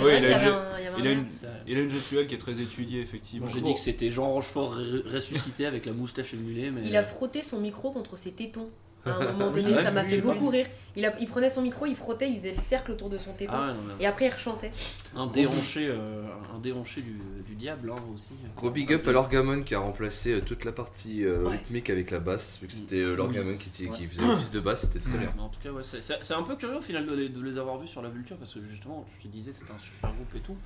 il 0.00 0.24
a 0.24 0.42
une- 0.42 0.48
un, 0.48 0.78
il 0.78 0.84
y 0.84 0.86
avait 0.86 0.96
un 0.96 0.98
il 0.98 1.06
a 1.06 1.10
air. 1.10 1.18
une- 1.18 1.30
c'est- 1.30 1.46
Il 1.66 1.78
a 1.78 1.82
une 1.82 1.90
gestuelle 1.90 2.26
qui 2.26 2.34
est 2.34 2.38
très 2.38 2.58
étudiée, 2.60 3.00
effectivement. 3.00 3.48
J'ai 3.48 3.60
dit 3.60 3.74
que 3.74 3.80
c'était 3.80 4.10
Jean 4.10 4.30
Rochefort 4.32 4.72
ré- 4.74 5.02
ressuscité 5.14 5.66
avec 5.66 5.86
la 5.86 5.92
moustache 5.92 6.34
et 6.34 6.36
le 6.36 6.42
mulet, 6.42 6.70
mais. 6.70 6.82
Il 6.84 6.96
a 6.96 7.04
frotté 7.04 7.42
son 7.42 7.60
micro 7.60 7.90
contre 7.92 8.16
ses 8.16 8.32
tétons. 8.32 8.68
À 9.06 9.10
un 9.14 9.32
moment 9.32 9.50
donné, 9.52 9.74
Ouais, 9.74 9.82
ça 9.82 9.90
m'a 9.90 10.04
fait 10.04 10.20
beaucoup 10.20 10.48
rire. 10.48 10.66
Il, 10.96 11.06
a- 11.06 11.14
il 11.20 11.28
prenait 11.28 11.48
son 11.48 11.62
micro, 11.62 11.86
il 11.86 11.94
frottait, 11.94 12.28
il 12.28 12.36
faisait 12.38 12.52
le 12.54 12.60
cercle 12.60 12.90
autour 12.90 13.08
de 13.08 13.16
son 13.18 13.32
téton. 13.32 13.52
Ah 13.54 13.68
ouais, 13.68 13.72
non, 13.74 13.78
mais- 13.96 14.02
Et 14.04 14.06
après, 14.06 14.26
il 14.26 14.30
rechantait. 14.30 14.70
un 15.14 15.26
déhanché, 15.28 15.86
euh, 15.88 16.20
un 16.54 16.58
déhanché 16.58 17.02
du, 17.02 17.16
du 17.46 17.54
diable 17.54 17.92
hein, 17.92 18.02
aussi. 18.12 18.32
Gros 18.56 18.70
big 18.70 18.92
up 18.92 19.06
à 19.06 19.12
l'orgamon 19.12 19.62
qui 19.62 19.74
a 19.76 19.78
remplacé 19.78 20.32
euh, 20.32 20.40
toute 20.40 20.64
la 20.64 20.72
partie 20.72 21.24
euh, 21.24 21.44
Ouais. 21.44 21.52
rythmique 21.52 21.88
avec 21.90 22.10
la 22.10 22.18
basse, 22.18 22.58
vu 22.60 22.66
que 22.66 22.72
c'était 22.72 22.96
euh, 23.00 23.14
l'orgamon 23.14 23.56
qui, 23.56 23.70
qui 23.70 23.86
Ouais. 23.88 24.06
faisait 24.08 24.22
l'office 24.26 24.50
de 24.50 24.60
basse, 24.60 24.82
c'était 24.92 24.98
très 25.08 25.18
bien. 25.18 25.32
Mais 25.36 25.42
en 25.42 25.48
tout 25.48 25.60
cas, 25.62 25.70
ouais, 25.70 25.82
c'est- 25.84 26.32
un 26.34 26.42
peu 26.42 26.56
curieux 26.56 26.76
au 26.78 26.82
final 26.82 27.06
de 27.06 27.14
les, 27.14 27.28
de 27.28 27.40
les 27.42 27.56
avoir 27.58 27.78
vus 27.78 27.88
sur 27.88 28.02
la 28.02 28.08
Vulture 28.08 28.36
parce 28.36 28.52
que 28.54 28.60
justement, 28.68 29.06
tu 29.20 29.28
te 29.28 29.32
disais 29.32 29.52
que 29.52 29.58
c'était 29.58 29.72
un 29.72 29.78
super 29.78 30.12
groupe 30.12 30.34
et 30.34 30.40
tout. 30.40 30.56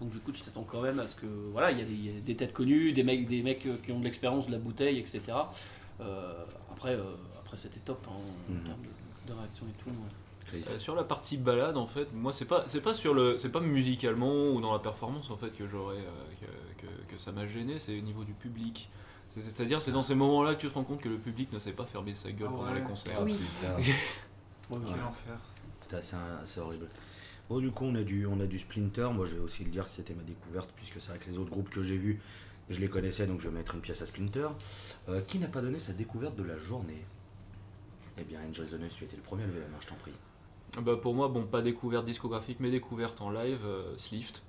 Donc 0.00 0.10
du 0.12 0.18
coup, 0.20 0.30
tu 0.32 0.40
t'attends 0.42 0.62
quand 0.64 0.80
même 0.82 1.00
à 1.00 1.06
ce 1.08 1.14
que 1.16 1.26
voilà, 1.52 1.72
il 1.72 1.78
y, 1.78 1.82
a 1.82 1.84
des- 1.84 1.92
il 1.92 2.06
y 2.14 2.16
a 2.16 2.20
des 2.20 2.36
têtes 2.36 2.52
connues, 2.52 2.92
des 2.92 3.02
mecs, 3.02 3.28
des 3.28 3.42
mecs 3.42 3.66
qui 3.84 3.92
ont 3.92 3.98
de 3.98 4.04
l'expérience 4.04 4.46
de 4.46 4.52
la 4.52 4.58
bouteille, 4.58 4.98
etc. 4.98 5.20
Euh, 6.00 6.32
après, 6.72 6.94
euh, 6.94 7.02
après 7.50 7.56
c'était 7.56 7.80
top 7.80 8.06
hein, 8.08 8.12
en 8.12 8.52
Mhm. 8.52 8.62
termes 8.64 8.82
de, 9.26 9.32
de 9.32 9.36
réaction 9.36 9.66
et 9.66 9.72
tout. 9.82 9.90
ouais. 9.90 10.62
Euh, 10.68 10.78
sur 10.78 10.94
la 10.94 11.02
partie 11.04 11.36
balade, 11.36 11.76
en 11.76 11.86
fait, 11.86 12.12
moi, 12.12 12.32
c'est 12.32 12.44
pas, 12.44 12.64
c'est 12.68 12.80
pas 12.80 12.94
sur 12.94 13.12
le, 13.14 13.38
c'est 13.38 13.48
pas 13.50 13.60
musicalement 13.60 14.50
ou 14.50 14.60
dans 14.60 14.72
la 14.72 14.78
performance 14.80 15.30
en 15.30 15.36
fait 15.36 15.50
que 15.50 15.66
j'aurais, 15.68 15.96
euh, 15.98 16.24
que, 16.78 16.86
que- 16.86 17.12
que 17.14 17.18
ça 17.20 17.30
m'a 17.32 17.46
gêné, 17.48 17.78
c'est 17.80 17.96
au 17.98 18.02
niveau 18.02 18.22
du 18.24 18.32
public. 18.34 18.88
C'est- 19.30 19.42
C'est-à-dire, 19.42 19.82
c'est 19.82 19.90
dans 19.92 20.02
ces 20.02 20.14
moments-là 20.16 20.54
que 20.54 20.60
tu 20.60 20.68
te 20.68 20.74
rends 20.74 20.82
compte 20.84 21.00
que 21.00 21.08
le 21.08 21.18
public 21.18 21.52
ne 21.52 21.58
sait 21.58 21.72
pas 21.72 21.86
fermer 21.86 22.14
sa 22.14 22.30
gueule 22.32 22.48
Ah 22.52 22.56
pendant 22.56 22.72
les 22.74 22.82
concerts. 22.82 23.16
Ah, 23.20 23.24
Oui. 23.24 23.34
putain, 23.36 23.74
Ouais, 24.70 24.78
ouais. 24.78 25.34
C'était 25.80 25.96
assez, 25.96 26.16
assez 26.42 26.60
horrible. 26.60 26.86
Bon, 27.48 27.58
du 27.58 27.70
coup, 27.72 27.84
on 27.84 27.94
a 27.96 28.02
du, 28.04 28.26
on 28.26 28.38
a 28.40 28.46
du 28.46 28.60
Splinter. 28.60 29.08
Moi, 29.12 29.26
je 29.26 29.34
vais 29.34 29.40
aussi 29.42 29.64
le 29.64 29.70
dire 29.70 29.88
que 29.88 29.94
c'était 29.96 30.14
ma 30.14 30.22
découverte, 30.22 30.70
puisque 30.76 31.00
c'est 31.00 31.08
vrai 31.08 31.18
que 31.18 31.28
les 31.28 31.36
autres 31.38 31.50
groupes 31.50 31.68
que 31.70 31.82
j'ai 31.82 31.96
vus, 31.96 32.20
je 32.68 32.78
les 32.80 32.88
connaissais, 32.88 33.26
donc 33.26 33.40
je 33.40 33.48
vais 33.48 33.54
mettre 33.56 33.74
une 33.74 33.80
pièce 33.80 34.02
à 34.02 34.06
Splinter. 34.06 34.46
Euh, 35.08 35.20
qui 35.22 35.38
n'a 35.40 35.48
pas 35.48 35.60
donné 35.60 35.78
sa 35.80 35.92
découverte 35.92 36.36
de 36.36 36.44
la 36.44 36.56
journée? 36.58 37.04
Eh 38.20 38.24
bien, 38.24 38.40
Enjoy 38.48 38.66
the 38.66 38.74
Noise, 38.74 38.92
tu 38.94 39.04
étais 39.04 39.16
le 39.16 39.22
premier 39.22 39.44
à 39.44 39.46
lever 39.46 39.60
la 39.60 39.68
main, 39.68 39.78
je 39.80 39.86
t'en 39.88 39.94
prie. 39.96 40.12
Bah, 40.80 40.96
pour 40.96 41.14
moi, 41.14 41.28
bon, 41.28 41.44
pas 41.44 41.62
découverte 41.62 42.04
discographique, 42.04 42.58
mais 42.60 42.70
découverte 42.70 43.20
en 43.20 43.30
live, 43.30 43.60
euh, 43.64 43.94
Slift. 43.96 44.42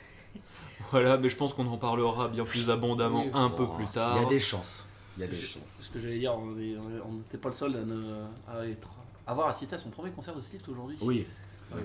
voilà, 0.90 1.16
mais 1.16 1.28
je 1.28 1.36
pense 1.36 1.54
qu'on 1.54 1.66
en 1.66 1.78
parlera 1.78 2.28
bien 2.28 2.44
plus 2.44 2.70
abondamment 2.70 3.24
Oui, 3.24 3.30
un 3.34 3.48
peu 3.50 3.66
plus 3.68 3.86
tard. 3.86 4.16
Il 4.18 4.22
y 4.22 4.26
a 4.26 4.28
des 4.28 4.40
chances. 4.40 4.84
Il 5.16 5.20
y 5.20 5.24
a 5.24 5.28
des 5.28 5.36
Je- 5.36 5.46
chances. 5.46 5.78
Ce 5.80 5.90
que 5.90 5.98
j'allais 5.98 6.18
dire, 6.18 6.34
on 6.36 7.12
n'était 7.14 7.38
pas 7.38 7.48
le 7.48 7.54
seul 7.54 7.74
à, 7.74 7.80
ne- 7.84 8.24
à 8.48 8.66
être, 8.68 8.88
avoir 9.26 9.48
assisté 9.48 9.74
à 9.74 9.78
son 9.78 9.88
premier 9.90 10.10
concert 10.10 10.36
de 10.36 10.42
Slift 10.42 10.68
aujourd'hui. 10.68 10.98
Oui. 11.00 11.26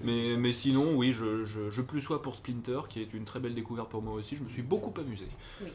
Mais, 0.04 0.36
mais 0.38 0.54
sinon, 0.54 0.94
oui, 0.96 1.12
je, 1.12 1.46
je, 1.46 1.72
je 1.72 1.82
plus 1.82 2.02
sois 2.02 2.22
pour 2.22 2.36
Splinter, 2.36 2.82
qui 2.88 3.02
est 3.02 3.14
une 3.16 3.26
très 3.26 3.40
belle 3.40 3.56
découverte 3.56 3.90
pour 3.90 4.04
moi 4.04 4.14
aussi. 4.14 4.36
Je 4.36 4.44
me 4.44 4.50
suis 4.50 4.62
beaucoup 4.62 4.94
amusé. 5.00 5.26
Oui. 5.62 5.70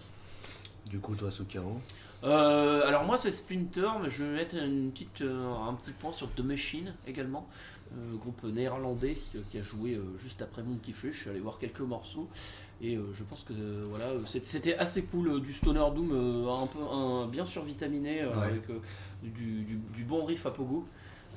Du 0.89 1.01
coup, 1.01 1.17
toi, 1.17 1.33
Sukaro 1.33 1.81
Euh, 2.27 2.87
alors 2.87 3.05
moi 3.05 3.17
c'est 3.17 3.31
Splinter, 3.31 3.89
mais 4.03 4.11
je 4.11 4.25
vais 4.25 4.33
mettre 4.33 4.57
une 4.57 4.91
petite, 4.91 5.21
euh, 5.21 5.55
un 5.69 5.75
petit 5.75 5.93
point 5.93 6.13
sur 6.13 6.29
The 6.35 6.41
Machine 6.41 6.93
également, 7.07 7.47
euh, 7.93 8.17
groupe 8.17 8.43
néerlandais 8.45 9.17
qui, 9.51 9.59
a 9.59 9.63
joué 9.63 9.99
juste 10.21 10.43
après 10.43 10.63
Monkey 10.63 10.93
Fish. 10.93 11.15
Je 11.15 11.21
suis 11.21 11.31
allé 11.31 11.39
voir 11.41 11.59
quelques 11.59 11.81
morceaux 11.81 12.29
et 12.83 12.97
je 13.15 13.23
pense 13.25 13.43
que 13.45 13.53
voilà, 13.89 14.07
c'était 14.27 14.77
assez 14.77 15.05
cool, 15.05 15.41
du 15.41 15.53
stoner 15.53 15.85
doom 15.95 16.47
un 16.49 16.67
peu 16.67 16.81
un, 16.91 17.27
bien 17.29 17.45
survitaminé 17.45 18.25
Ouais. 18.27 18.33
avec 18.43 18.65
du, 19.23 19.63
du- 19.63 19.81
du 19.95 20.05
bon 20.05 20.25
riff 20.25 20.45
à 20.47 20.51
pogo. 20.51 20.85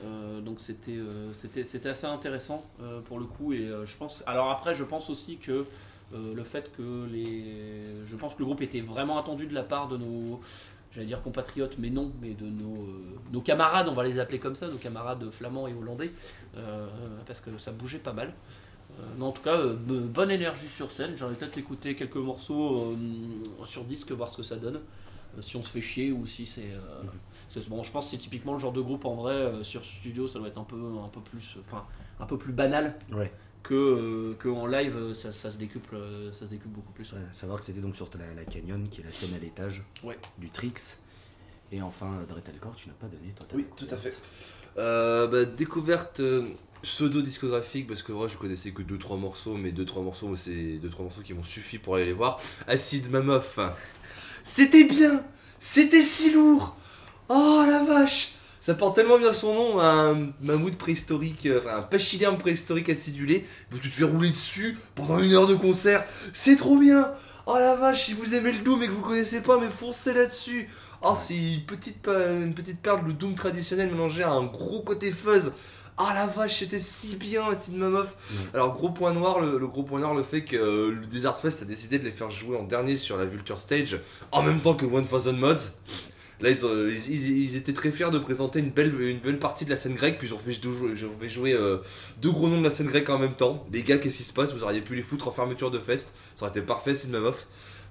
Euh, 0.04 0.40
donc 0.40 0.62
c'était 0.62 0.96
euh, 0.96 1.34
c'était 1.34 1.90
assez 1.90 2.06
intéressant 2.08 2.64
euh, 2.82 3.02
pour 3.02 3.20
le 3.20 3.26
coup 3.26 3.52
et 3.52 3.70
je 3.84 3.98
pense 3.98 4.24
alors 4.28 4.50
après 4.50 4.74
je 4.74 4.86
pense 4.86 5.10
aussi 5.10 5.36
que 5.38 5.66
le 6.14 6.44
fait 6.44 6.72
que 6.76 7.06
les 7.12 8.06
je 8.08 8.16
pense 8.16 8.34
que 8.34 8.40
le 8.40 8.46
groupe 8.46 8.62
était 8.62 8.80
vraiment 8.82 9.20
attendu 9.20 9.46
de 9.46 9.54
la 9.54 9.62
part 9.62 9.90
de 9.90 9.98
nos 9.98 10.40
j'allais 10.92 11.08
dire 11.08 11.22
compatriotes 11.22 11.78
mais 11.78 11.90
non 11.90 12.12
mais 12.22 12.34
de 12.34 12.46
nos, 12.46 12.76
euh, 12.84 13.16
nos 13.32 13.42
camarades 13.42 13.88
on 13.90 13.94
va 13.94 14.04
les 14.04 14.20
appeler 14.20 14.40
comme 14.40 14.56
ça 14.56 14.68
nos 14.68 14.78
camarades 14.78 15.30
flamands 15.32 15.68
et 15.68 15.74
hollandais 15.74 16.12
euh, 16.58 16.88
parce 17.26 17.42
que 17.42 17.58
ça 17.58 17.72
bougeait 17.72 18.00
pas 18.00 18.14
mal. 18.14 18.34
Euh, 19.00 19.04
mais 19.18 19.24
en 19.24 19.32
tout 19.32 19.44
cas 19.44 19.58
bonne 19.68 20.32
énergie 20.32 20.68
sur 20.68 20.90
scène. 20.90 21.14
J'aurais 21.16 21.36
peut-être 21.36 21.58
écouté 21.60 21.96
quelques 21.96 22.16
morceaux 22.16 22.96
sur 23.64 23.84
disque 23.84 24.12
voir 24.12 24.32
ce 24.32 24.38
que 24.38 24.44
ça 24.44 24.56
donne 24.56 24.80
si 25.42 25.56
on 25.58 25.62
se 25.62 25.70
fait 25.70 25.80
chier 25.82 26.12
ou 26.12 26.26
si 26.26 26.48
c'est 26.48 26.72
euh, 26.74 27.04
c'est- 27.50 27.70
bon 27.70 27.84
je 27.84 27.92
pense 27.92 28.06
que 28.06 28.12
c'est 28.12 28.18
typiquement 28.18 28.54
le 28.54 28.60
genre 28.60 28.74
de 28.74 28.82
groupe 28.82 29.06
en 29.06 29.14
vrai 29.14 29.34
euh, 29.36 29.64
sur 29.64 29.86
studio 29.86 30.28
ça 30.28 30.40
doit 30.40 30.48
être 30.48 30.58
un 30.58 30.64
peu 30.64 30.82
un 31.04 31.08
peu 31.10 31.22
plus 31.22 31.58
enfin 31.68 31.86
un 32.20 32.26
peu 32.26 32.38
plus 32.38 32.52
banal. 32.52 32.96
Ouais. 33.12 33.32
Que, 33.64 33.74
euh, 33.74 34.34
que 34.40 34.48
en 34.50 34.66
live 34.66 34.96
euh, 34.96 35.14
ça, 35.14 35.32
ça 35.32 35.52
se 35.52 35.58
décuple 35.58 35.96
euh, 35.96 36.32
ça 36.34 36.46
se 36.46 36.52
décuple 36.52 36.70
beaucoup 36.70 36.92
plus 36.94 37.12
ouais. 37.14 37.20
Savoir 37.32 37.60
que 37.60 37.66
c'était 37.66 37.82
donc 37.82 37.96
sur 37.96 38.10
la, 38.18 38.34
la 38.34 38.46
Canyon, 38.46 38.88
qui 38.90 39.02
est 39.02 39.04
la 39.04 39.12
scène 39.12 39.34
à 39.36 39.40
l'étage 39.40 39.84
Ouais. 40.04 40.18
du 40.38 40.50
Trix. 40.50 40.74
Et 41.72 41.82
enfin, 41.84 42.26
Dretelcore, 42.28 42.76
tu 42.76 42.88
n'as 42.90 42.96
pas 42.96 43.08
donné 43.08 43.32
toi 43.36 43.46
Oui, 43.54 43.66
tout 43.78 43.86
à 43.92 43.98
fait. 43.98 44.18
Euh, 44.78 45.28
bah, 45.28 45.46
découverte 45.46 46.20
pseudo-discographique, 46.82 47.88
parce 47.88 48.02
que 48.02 48.12
moi 48.12 48.28
je 48.28 48.38
connaissais 48.38 48.72
que 48.72 48.82
2-3 48.82 49.20
morceaux, 49.20 49.56
mais 49.56 49.72
2-3 49.72 50.04
morceaux, 50.04 50.36
c'est 50.36 50.80
2-3 50.80 51.04
morceaux 51.04 51.22
qui 51.22 51.34
m'ont 51.34 51.44
suffi 51.44 51.78
pour 51.78 51.96
aller 51.96 52.06
les 52.06 52.14
voir. 52.14 52.40
Acid 52.68 53.10
Mammoth, 53.12 53.60
c'était 54.44 54.86
bien, 54.86 55.24
c'était 55.60 56.02
si 56.02 56.32
lourd. 56.32 56.76
Oh 57.28 57.64
la 57.68 57.84
vache, 57.84 58.34
ça 58.62 58.74
porte 58.74 58.96
tellement 58.96 59.18
bien 59.18 59.32
son 59.32 59.54
nom, 59.54 59.80
un 59.80 60.32
mammouth 60.42 60.78
préhistorique, 60.78 61.46
euh, 61.46 61.60
enfin 61.60 61.78
un 61.78 61.82
pachyderme 61.82 62.38
préhistorique 62.38 62.90
acidulé, 62.90 63.46
tu 63.72 63.90
te 63.90 63.94
fais 63.94 64.04
rouler 64.04 64.30
dessus 64.30 64.78
pendant 64.96 65.20
une 65.20 65.34
heure 65.34 65.48
de 65.48 65.56
concert, 65.56 66.06
c'est 66.34 66.56
trop 66.56 66.78
bien. 66.78 67.12
Oh 67.46 67.56
la 67.56 67.76
vache, 67.76 68.06
si 68.06 68.14
vous 68.14 68.36
aimez 68.36 68.52
le 68.52 68.60
Doom 68.60 68.84
et 68.84 68.88
que 68.88 68.92
vous 68.92 69.02
connaissez 69.02 69.42
pas, 69.42 69.60
mais 69.60 69.70
foncez 69.70 70.14
là-dessus. 70.14 70.70
Oh, 71.02 71.14
c'est 71.16 71.36
une 71.36 71.66
petite, 71.66 72.08
une 72.08 72.54
petite 72.54 72.80
perle 72.80 73.08
de 73.08 73.12
Doom 73.14 73.34
traditionnel 73.34 73.90
mélangée 73.90 74.24
à 74.24 74.32
un 74.32 74.44
gros 74.44 74.82
côté 74.82 75.12
fuzz. 75.12 75.54
Ah 75.98 76.14
la 76.14 76.28
vache, 76.28 76.60
c'était 76.60 76.80
si 76.80 77.16
bien 77.18 77.44
Mammoth. 77.74 78.06
Ouais. 78.06 78.38
Alors 78.54 78.74
gros 78.74 78.90
point 78.90 79.12
noir, 79.14 79.40
le, 79.40 79.58
le 79.58 79.68
gros 79.68 79.84
point 79.84 80.00
noir, 80.00 80.14
le 80.14 80.24
fait 80.24 80.44
que 80.46 80.56
euh, 80.56 80.92
le 80.92 81.06
Desert 81.06 81.38
Fest 81.38 81.62
a 81.62 81.66
décidé 81.66 82.00
de 82.00 82.06
les 82.06 82.12
faire 82.12 82.30
jouer 82.32 82.56
en 82.56 82.64
dernier 82.64 82.96
sur 82.96 83.18
la 83.18 83.26
Vulture 83.26 83.58
Stage 83.58 83.98
en 84.32 84.42
même 84.42 84.60
temps 84.62 84.76
que 84.76 84.86
One 84.86 85.06
Thousand 85.06 85.34
Mods. 85.34 85.72
Là, 86.42 86.52
ils, 86.52 87.56
étaient 87.58 87.74
très 87.74 87.92
fiers 87.92 88.10
de 88.12 88.18
présenter 88.18 88.60
une 88.60 88.70
belle, 88.70 89.40
partie 89.40 89.66
de 89.66 89.70
la 89.70 89.76
scène 89.76 89.96
grecque, 89.96 90.18
puis 90.18 90.30
ils 90.30 90.34
ont 90.34 90.38
fait 90.38 90.54
jouer, 91.30 91.54
euh, 91.54 91.78
deux 92.22 92.32
gros 92.32 92.48
noms 92.48 92.60
de 92.60 92.64
la 92.64 92.72
scène 92.72 92.88
grecque 92.88 93.10
en 93.10 93.18
même 93.18 93.36
temps. 93.36 93.68
Les 93.74 93.84
gars, 93.84 93.98
qu'est-ce 93.98 94.18
qui 94.18 94.24
se 94.24 94.32
passe? 94.32 94.54
Vous 94.54 94.64
auriez 94.64 94.82
pu 94.82 94.96
les 94.96 95.02
foutre 95.02 95.28
en 95.28 95.32
fermeture 95.32 95.70
de 95.70 95.80
fest, 95.80 96.14
ça 96.36 96.46
aurait 96.46 96.52
été 96.52 96.62
parfait, 96.62 96.92
Acid 96.92 97.12
Mammoth. 97.12 97.46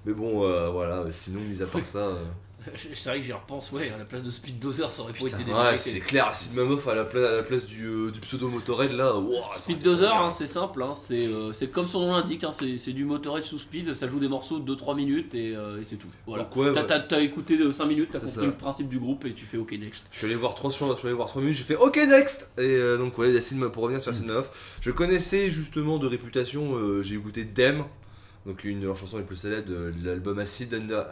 Mais 0.05 0.13
bon, 0.13 0.45
euh, 0.45 0.69
voilà, 0.69 1.05
sinon, 1.11 1.41
mis 1.41 1.61
à 1.61 1.67
part 1.67 1.85
ça. 1.85 1.99
euh, 1.99 2.23
C'est 2.93 3.09
vrai 3.09 3.19
que 3.19 3.25
j'y 3.25 3.33
repense, 3.33 3.71
ouais, 3.71 3.91
à 3.93 3.97
la 3.97 4.05
place 4.05 4.23
de 4.23 4.31
Speed 4.31 4.59
Dozer, 4.59 4.91
ça 4.91 5.01
aurait 5.01 5.13
pas 5.13 5.27
été 5.27 5.43
des 5.43 5.51
Ouais, 5.51 5.77
c'est 5.77 5.99
clair, 5.99 6.27
Acid 6.27 6.53
Mammoth 6.55 6.87
à 6.87 6.95
la 6.95 7.05
place, 7.05 7.25
à 7.25 7.35
la 7.37 7.43
place 7.43 7.65
du, 7.65 7.85
euh, 7.85 8.11
du 8.11 8.19
pseudo 8.19 8.49
Motorhead 8.49 8.91
là. 8.91 9.15
Wow, 9.15 9.41
Speed 9.57 9.79
Dozer, 9.79 10.13
hein, 10.13 10.29
c'est 10.29 10.47
simple, 10.47 10.83
hein, 10.83 10.93
c'est 10.93 11.27
euh, 11.27 11.53
c'est 11.53 11.67
comme 11.71 11.87
son 11.87 12.01
nom 12.01 12.13
l'indique, 12.13 12.43
hein, 12.43 12.51
c'est 12.51 12.91
du 12.91 13.05
Motorhead 13.05 13.43
sous 13.43 13.59
speed, 13.59 13.93
ça 13.93 14.07
joue 14.07 14.19
des 14.19 14.27
morceaux 14.27 14.59
de 14.59 14.75
2-3 14.75 14.95
minutes 14.95 15.35
et, 15.35 15.55
euh, 15.55 15.79
et 15.79 15.85
c'est 15.85 15.95
tout. 15.95 16.07
Voilà. 16.27 16.49
Ouais, 16.55 16.73
T'as 16.73 17.17
ouais. 17.17 17.25
écouté 17.25 17.57
de 17.57 17.71
5 17.71 17.85
minutes, 17.85 18.09
t'as 18.11 18.19
compris 18.19 18.35
ça. 18.35 18.45
le 18.45 18.53
principe 18.53 18.89
du 18.89 18.99
groupe 18.99 19.25
et 19.25 19.33
tu 19.33 19.45
fais 19.45 19.57
OK 19.57 19.71
next. 19.73 20.05
Je 20.11 20.17
suis 20.17 20.25
allé 20.25 20.35
voir 20.35 20.55
3 20.55 20.71
je 20.71 20.75
suis 20.75 21.07
allé 21.07 21.15
voir 21.15 21.27
3 21.27 21.41
minutes, 21.41 21.57
j'ai 21.57 21.63
fait 21.63 21.75
OK 21.75 21.95
next 21.97 22.49
Et 22.57 22.77
donc 22.97 23.17
ouais, 23.17 23.35
Acid 23.37 23.59
pour 23.69 23.83
revenir 23.83 24.01
sur 24.01 24.11
Acid 24.11 24.25
Mammoth, 24.25 24.49
je 24.81 24.91
connaissais 24.91 25.49
justement 25.51 25.97
de 25.97 26.07
réputation, 26.07 27.03
j'ai 27.03 27.15
écouté 27.15 27.45
Dem, 27.45 27.85
donc 28.45 28.63
une 28.63 28.79
de 28.79 28.85
leurs 28.85 28.97
chansons 28.97 29.17
les 29.17 29.23
plus 29.23 29.35
célèbres 29.35 29.67
de 29.67 29.93
l'album 30.03 30.39
Acid 30.39 30.73
Under, 30.73 31.05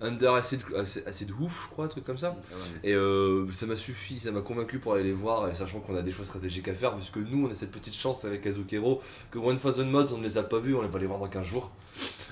Under 0.00 0.34
Acid, 0.34 0.60
Acid, 0.76 1.02
Acid 1.06 1.30
Hoof, 1.30 1.62
je 1.64 1.70
crois, 1.70 1.86
un 1.86 1.88
truc 1.88 2.04
comme 2.04 2.18
ça. 2.18 2.36
Et 2.84 2.94
euh, 2.94 3.50
ça 3.52 3.64
m'a 3.66 3.76
suffi, 3.76 4.18
ça 4.20 4.30
m'a 4.30 4.42
convaincu 4.42 4.78
pour 4.78 4.92
aller 4.94 5.04
les 5.04 5.12
voir, 5.12 5.48
et 5.48 5.54
sachant 5.54 5.80
qu'on 5.80 5.96
a 5.96 6.02
des 6.02 6.12
choix 6.12 6.24
stratégiques 6.24 6.68
à 6.68 6.74
faire, 6.74 6.94
puisque 6.96 7.16
nous 7.16 7.46
on 7.46 7.50
a 7.50 7.54
cette 7.54 7.70
petite 7.70 7.94
chance 7.94 8.24
avec 8.26 8.46
Azukero 8.46 9.00
que 9.30 9.38
One 9.38 9.58
Thousand 9.58 9.86
Mods 9.86 10.12
on 10.12 10.18
ne 10.18 10.22
les 10.24 10.36
a 10.38 10.42
pas 10.42 10.58
vus, 10.58 10.74
on 10.74 10.86
va 10.86 10.98
les 10.98 11.06
voir 11.06 11.18
dans 11.18 11.28
15 11.28 11.46
jours. 11.46 11.70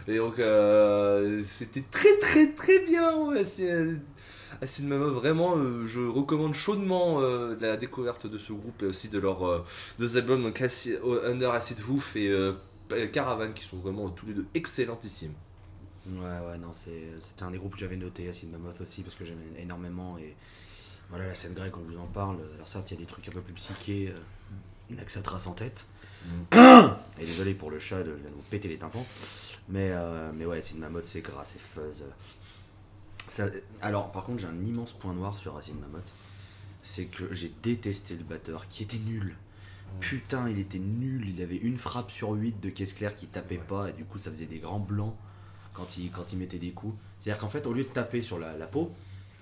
Et 0.07 0.19
donc 0.19 0.39
euh, 0.39 1.43
c'était 1.45 1.85
très 1.91 2.19
très 2.19 2.53
très 2.53 2.81
bien, 2.81 3.17
ouais, 3.29 3.45
c'est. 3.45 3.71
euh, 3.73 3.95
Acid 4.63 4.87
Mammoth, 4.87 5.15
vraiment, 5.15 5.57
euh, 5.59 5.85
je 5.87 6.01
recommande 6.01 6.55
chaudement 6.55 7.21
euh, 7.21 7.57
la 7.61 7.77
découverte 7.77 8.27
de 8.29 8.39
ce 8.39 8.53
groupe 8.53 8.83
et 8.83 8.87
aussi 8.87 9.09
de 9.09 9.19
leurs 9.19 9.43
euh, 9.45 9.65
deux 9.99 10.17
albums, 10.17 10.43
donc 10.45 10.61
Acid- 10.61 11.01
Under 11.25 11.51
Acid 11.53 11.79
Hoof 11.89 12.15
et 12.15 12.31
Caravan, 13.13 13.53
qui 13.53 13.65
sont 13.65 13.79
vraiment 13.79 14.11
tous 14.11 14.27
les 14.27 14.33
deux 14.35 14.45
excellentissimes. 14.55 15.33
Ouais, 16.07 16.39
ouais, 16.47 16.59
non, 16.59 16.73
c'est- 16.75 17.09
c'était 17.23 17.45
un 17.45 17.51
des 17.51 17.59
groupes 17.59 17.75
que 17.75 17.79
j'avais 17.81 17.97
noté, 17.97 18.29
Acid 18.29 18.51
Mammoth 18.51 18.81
aussi, 18.81 19.03
parce 19.03 19.15
que 19.17 19.25
j'aime 19.25 19.39
énormément. 19.59 20.19
Et 20.19 20.35
voilà, 21.09 21.27
la 21.27 21.35
scène 21.35 21.55
grecque, 21.55 21.77
on 21.77 21.81
vous 21.81 21.99
en 21.99 22.07
parle. 22.07 22.39
Alors, 22.57 22.69
certes, 22.69 22.91
il 22.91 22.95
y 22.95 22.97
a 22.99 23.01
des 23.01 23.07
trucs 23.07 23.27
un 23.29 23.33
peu 23.33 23.41
plus 23.41 23.55
psychés, 23.55 24.13
euh, 24.15 24.95
Naxatras 24.95 25.47
en 25.47 25.53
tête. 25.53 25.87
Et 27.21 27.25
désolé 27.27 27.55
pour 27.55 27.71
le 27.71 27.79
chat, 27.79 27.99
je 28.05 28.11
viens 28.11 28.31
de 28.31 28.35
vous 28.35 28.43
péter 28.51 28.69
les 28.69 28.77
tympans. 28.79 29.07
Mais, 29.69 29.91
euh, 29.93 30.31
mais 30.35 30.45
ouais, 30.45 30.59
Acid 30.59 30.79
Mammoth, 30.79 31.07
c'est 31.07 31.23
gras, 31.23 31.45
c'est 31.45 31.61
fuzz. 31.61 32.05
Ça- 33.29 33.47
alors, 33.81 34.13
par 34.13 34.25
contre, 34.25 34.41
j'ai 34.41 34.47
un 34.49 34.63
immense 34.63 34.93
point 34.93 35.15
noir 35.15 35.39
sur 35.39 35.57
Acid 35.57 35.75
Mammoth. 35.81 36.13
C'est 36.83 37.07
que 37.07 37.33
j'ai 37.35 37.51
détesté 37.63 38.15
le 38.15 38.25
batteur, 38.25 38.69
qui 38.69 38.83
était 38.83 38.99
nul. 38.99 39.37
Putain, 40.01 40.49
il 40.51 40.59
était 40.59 40.79
nul. 40.79 41.29
Il 41.31 41.41
avait 41.41 41.57
une 41.57 41.79
frappe 41.79 42.11
sur 42.11 42.31
8 42.33 42.61
de 42.61 42.69
caisse 42.69 42.93
claire 42.93 43.17
qui 43.17 43.27
tapait 43.27 43.57
pas, 43.59 43.89
et 43.89 43.93
du 43.95 44.05
coup, 44.05 44.19
ça 44.19 44.31
faisait 44.31 44.45
des 44.47 44.59
grands 44.59 44.81
blancs 44.81 45.15
quand 45.75 45.99
il, 45.99 46.11
quand 46.11 46.33
il 46.33 46.39
mettait 46.39 46.59
des 46.59 46.71
coups. 46.71 46.95
C'est-à-dire 47.21 47.41
qu'en 47.41 47.49
fait, 47.49 47.67
au 47.67 47.73
lieu 47.73 47.85
de 47.85 47.89
taper 47.89 48.23
sur 48.23 48.39
la, 48.39 48.57
la 48.57 48.67
peau, 48.67 48.93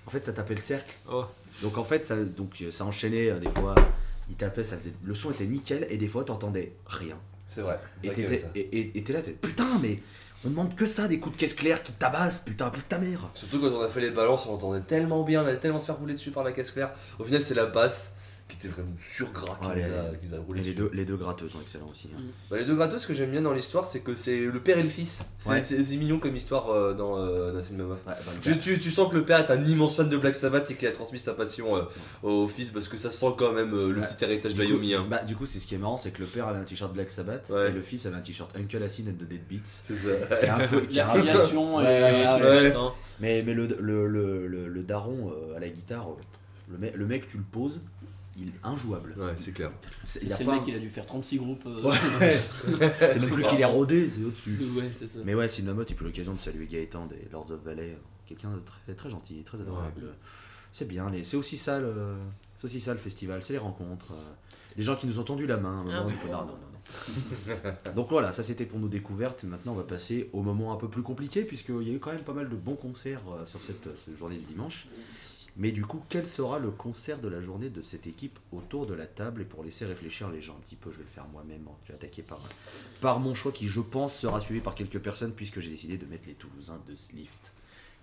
en 0.05 0.09
fait, 0.09 0.25
ça 0.25 0.33
tapait 0.33 0.55
le 0.55 0.61
cercle. 0.61 0.95
Oh. 1.09 1.25
Donc 1.61 1.77
en 1.77 1.83
fait, 1.83 2.05
ça, 2.05 2.15
donc, 2.17 2.63
ça 2.71 2.83
enchaînait 2.85 3.29
euh, 3.29 3.39
des 3.39 3.49
fois. 3.49 3.75
Il 4.29 4.35
tapait, 4.35 4.63
ça 4.63 4.77
faisait, 4.77 4.93
le 5.03 5.15
son 5.15 5.31
était 5.31 5.45
nickel, 5.45 5.85
et 5.89 5.97
des 5.97 6.07
fois, 6.07 6.23
t'entendais 6.23 6.73
rien. 6.87 7.17
C'est 7.47 7.61
vrai. 7.61 7.79
Et 8.03 8.09
t'étais 8.11 8.43
et- 8.55 8.59
et- 8.59 8.97
et 8.97 9.03
t'es 9.03 9.13
là, 9.13 9.21
t'es 9.21 9.31
putain, 9.31 9.67
mais 9.81 9.99
on 10.45 10.49
demande 10.49 10.75
que 10.75 10.85
ça, 10.87 11.07
des 11.07 11.19
coups 11.19 11.35
de 11.35 11.39
caisse 11.39 11.53
claire 11.53 11.83
qui 11.83 11.91
tabassent, 11.91 12.39
putain, 12.39 12.65
applique 12.67 12.87
ta 12.89 12.97
mère. 12.97 13.29
Surtout 13.33 13.59
quand 13.59 13.67
on 13.67 13.81
a 13.81 13.89
fait 13.89 14.01
les 14.01 14.11
balances, 14.11 14.45
on 14.47 14.53
entendait 14.55 14.81
tellement 14.81 15.23
bien, 15.23 15.43
on 15.43 15.45
allait 15.47 15.57
tellement 15.59 15.79
se 15.79 15.85
faire 15.85 15.97
rouler 15.97 16.13
dessus 16.13 16.31
par 16.31 16.43
la 16.43 16.51
caisse 16.53 16.71
claire. 16.71 16.91
Au 17.19 17.23
final, 17.25 17.41
c'est 17.41 17.53
la 17.53 17.65
basse 17.65 18.17
qui 18.49 18.57
était 18.57 18.67
vraiment 18.67 18.93
surgras 18.99 19.57
qui, 19.61 19.67
nous 19.67 19.73
les- 19.75 19.83
a, 19.83 19.87
qui 20.21 20.27
nous 20.27 20.35
a 20.35 20.39
roulé 20.39 20.59
Et 20.59 20.63
les 20.63 20.73
dessus. 20.73 20.83
deux, 20.83 20.91
les 20.93 21.05
deux 21.05 21.15
gratteux 21.15 21.49
sont 21.49 21.59
excellents 21.61 21.89
aussi. 21.89 22.09
hein. 22.15 22.21
Bah, 22.51 22.57
les 22.57 22.65
deux 22.65 22.75
gratteux, 22.75 22.99
ce 22.99 23.07
que 23.07 23.13
j'aime 23.13 23.31
bien 23.31 23.41
dans 23.41 23.53
l'histoire, 23.53 23.85
c'est 23.85 24.01
que 24.01 24.13
c'est 24.15 24.41
le 24.41 24.59
père 24.59 24.77
et 24.77 24.83
le 24.83 24.89
fils. 24.89 25.23
C'est 25.39 25.49
Ouais. 25.49 25.63
c'est- 25.63 25.83
c'est 25.83 25.95
mignon 25.95 26.19
comme 26.19 26.35
histoire 26.35 26.69
euh, 26.69 26.93
dans 26.93 27.17
euh, 27.17 27.51
Mammoth. 27.71 27.97
Ouais, 28.05 28.13
bah, 28.13 28.15
le 28.35 28.41
Tu, 28.41 28.59
tu- 28.59 28.79
tu 28.79 28.91
sens 28.91 29.09
que 29.09 29.15
le 29.15 29.25
père 29.25 29.39
est 29.39 29.49
un 29.51 29.63
immense 29.65 29.95
fan 29.95 30.07
de 30.09 30.17
Black 30.17 30.35
Sabbath 30.35 30.69
et 30.69 30.75
qu'il 30.75 30.87
a 30.87 30.91
transmis 30.91 31.17
sa 31.19 31.33
passion 31.33 31.77
euh, 31.77 31.83
au 32.21 32.47
fils 32.47 32.69
parce 32.69 32.87
que 32.87 32.97
ça 32.97 33.09
sent 33.09 33.33
quand 33.37 33.53
même 33.53 33.73
euh, 33.73 33.91
le 33.91 34.01
Ouais. 34.01 34.05
petit 34.07 34.23
héritage 34.23 34.53
de 34.53 34.61
du 34.61 34.67
coup- 34.67 34.73
Yomi. 34.75 34.93
Hein. 34.93 35.07
Bah, 35.09 35.23
du 35.23 35.35
coup, 35.35 35.45
c'est 35.45 35.59
ce 35.59 35.65
qui 35.65 35.73
est 35.75 35.79
marrant, 35.79 35.97
c'est 35.97 36.11
que 36.11 36.19
le 36.21 36.27
père 36.27 36.47
avait 36.47 36.59
un 36.59 36.63
t-shirt 36.65 36.93
Black 36.93 37.09
Sabbath 37.09 37.49
Ouais. 37.49 37.69
et 37.69 37.71
le 37.71 37.81
fils 37.81 38.05
avait 38.05 38.17
un 38.17 38.21
t-shirt 38.21 38.55
Uncle 38.57 38.83
Acid 38.83 39.07
and 39.07 39.13
the 39.13 39.27
Dead 39.27 39.41
Beats. 39.49 39.59
C'est 39.65 39.95
ça. 39.95 40.35
Qui 40.37 40.45
est 40.45 40.49
un 40.49 40.67
peu, 40.67 40.81
qui 40.81 40.97
est 40.99 41.01
un 41.01 41.07
peu- 41.13 41.17
L'affiliation 41.23 41.77
Ouais, 41.77 41.83
et 41.83 42.03
ouais, 42.03 42.37
tout 42.39 42.43
le 42.43 42.77
hein. 42.77 42.93
Mais, 43.19 43.41
mais 43.43 43.53
le, 43.53 43.67
le, 43.79 44.07
le, 44.07 44.47
le, 44.47 44.67
le 44.67 44.81
daron 44.83 45.31
euh, 45.31 45.55
à 45.55 45.59
la 45.59 45.69
guitare, 45.69 46.09
euh, 46.09 46.15
le, 46.71 46.77
mec, 46.77 46.93
le 46.95 47.05
mec, 47.05 47.27
tu 47.29 47.37
le 47.37 47.43
poses, 47.43 47.79
il 48.37 48.47
est 48.49 48.53
injouable. 48.63 49.13
Ouais, 49.17 49.33
c'est 49.37 49.51
clair. 49.53 49.71
C'est 50.03 50.23
le 50.23 50.29
mec, 50.29 50.39
un- 50.47 50.63
il 50.67 50.75
a 50.75 50.79
dû 50.79 50.89
faire 50.89 51.05
36 51.05 51.37
groupes. 51.37 51.65
euh, 51.65 51.81
Ouais. 51.83 52.39
c'est 52.99 53.19
même 53.21 53.29
plus 53.31 53.43
qu'il 53.43 53.61
est 53.61 53.65
rodé, 53.65 54.09
c'est 54.09 54.23
au-dessus. 54.23 54.59
Ouais, 54.75 54.89
c'est 54.97 55.07
ça. 55.07 55.19
Mais 55.23 55.33
ouais, 55.35 55.47
Cinnamot, 55.47 55.83
il 55.87 55.95
peut 55.95 56.05
l'occasion 56.05 56.33
de 56.33 56.39
saluer 56.39 56.65
Gaëtan 56.67 57.05
des 57.05 57.27
Lords 57.31 57.51
of 57.51 57.61
Valley, 57.63 57.97
quelqu'un 58.25 58.51
de 58.51 58.59
très, 58.59 58.93
très 58.93 59.09
gentil, 59.09 59.43
très 59.43 59.59
adorable. 59.61 60.01
C'est 60.71 60.87
bien, 60.87 61.09
les- 61.11 61.23
c'est 61.23 61.37
aussi 61.37 61.57
ça 61.57 61.79
le, 61.79 61.93
c'est 62.57 62.65
aussi 62.65 62.81
ça 62.81 62.93
le 62.93 62.99
festival, 62.99 63.43
c'est 63.43 63.53
les 63.53 63.59
rencontres, 63.59 64.13
euh, 64.13 64.15
les 64.75 64.83
gens 64.83 64.95
qui 64.95 65.05
nous 65.05 65.19
ont 65.19 65.23
tendu 65.23 65.45
la 65.45 65.57
main. 65.57 65.85
Ah 65.91 66.03
oui. 66.07 66.13
non, 66.31 66.39
non, 66.39 66.45
non. 66.47 67.91
Donc 67.95 68.09
voilà, 68.09 68.33
ça 68.33 68.43
c'était 68.43 68.65
pour 68.65 68.79
nos 68.79 68.87
découvertes. 68.87 69.43
Maintenant, 69.43 69.73
on 69.73 69.75
va 69.75 69.83
passer 69.83 70.29
au 70.33 70.41
moment 70.41 70.73
un 70.73 70.77
peu 70.77 70.87
plus 70.89 71.01
compliqué, 71.03 71.43
puisqu'il 71.43 71.87
y 71.87 71.91
a 71.91 71.93
eu 71.93 71.99
quand 71.99 72.11
même 72.11 72.23
pas 72.23 72.33
mal 72.33 72.49
de 72.49 72.55
bons 72.55 72.75
concerts 72.75 73.21
euh, 73.31 73.45
sur 73.45 73.61
cette, 73.61 73.87
cette 74.05 74.17
journée 74.17 74.37
du 74.37 74.45
dimanche. 74.45 74.87
Mais 75.55 75.71
du 75.71 75.85
coup, 75.85 76.01
quel 76.09 76.27
sera 76.27 76.57
le 76.57 76.71
concert 76.71 77.19
de 77.19 77.27
la 77.27 77.39
journée 77.39 77.69
de 77.69 77.81
cette 77.83 78.07
équipe 78.07 78.39
autour 78.51 78.87
de 78.87 78.93
la 78.95 79.05
table? 79.05 79.41
Et 79.43 79.45
pour 79.45 79.63
laisser 79.63 79.85
réfléchir 79.85 80.29
les 80.31 80.41
gens 80.41 80.55
un 80.55 80.61
petit 80.61 80.75
peu, 80.75 80.91
je 80.91 80.97
vais 80.97 81.03
le 81.03 81.09
faire 81.09 81.27
moi-même. 81.27 81.65
hein. 81.67 81.75
Je 81.83 81.89
vais 81.89 81.93
attaquer 81.95 82.23
par, 82.23 82.39
par 83.01 83.19
mon 83.19 83.35
choix 83.35 83.51
qui, 83.51 83.67
je 83.67 83.79
pense, 83.81 84.15
sera 84.17 84.41
suivi 84.41 84.61
par 84.61 84.73
quelques 84.73 84.99
personnes, 84.99 85.31
puisque 85.31 85.59
j'ai 85.59 85.69
décidé 85.69 85.97
de 85.97 86.05
mettre 86.07 86.27
les 86.27 86.33
Toulousains 86.33 86.81
de 86.87 86.95
Slift. 86.95 87.51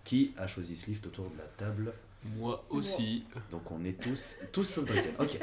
Qui 0.05 0.33
a 0.37 0.47
choisi 0.47 0.77
Slift 0.77 1.07
autour 1.07 1.29
de 1.29 1.37
la 1.39 1.45
table? 1.45 1.93
Moi 2.37 2.65
aussi. 2.71 3.25
Donc 3.51 3.71
on 3.71 3.85
est 3.85 4.01
tous, 4.01 4.37
tous 4.53 4.65
sauf 4.65 4.85
Duncan. 4.87 5.09
Ok. 5.19 5.39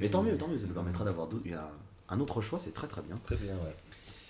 Mais 0.00 0.08
tant 0.08 0.22
mieux, 0.22 0.36
tant 0.38 0.48
mieux, 0.48 0.58
ça 0.58 0.66
nous 0.66 0.74
permettra 0.74 1.04
d'avoir 1.04 1.28
un 2.08 2.20
autre 2.20 2.40
choix, 2.40 2.60
c'est 2.62 2.72
très 2.72 2.86
très 2.86 3.02
bien. 3.02 3.18
Très 3.24 3.36
bien, 3.36 3.54
ouais. 3.54 3.74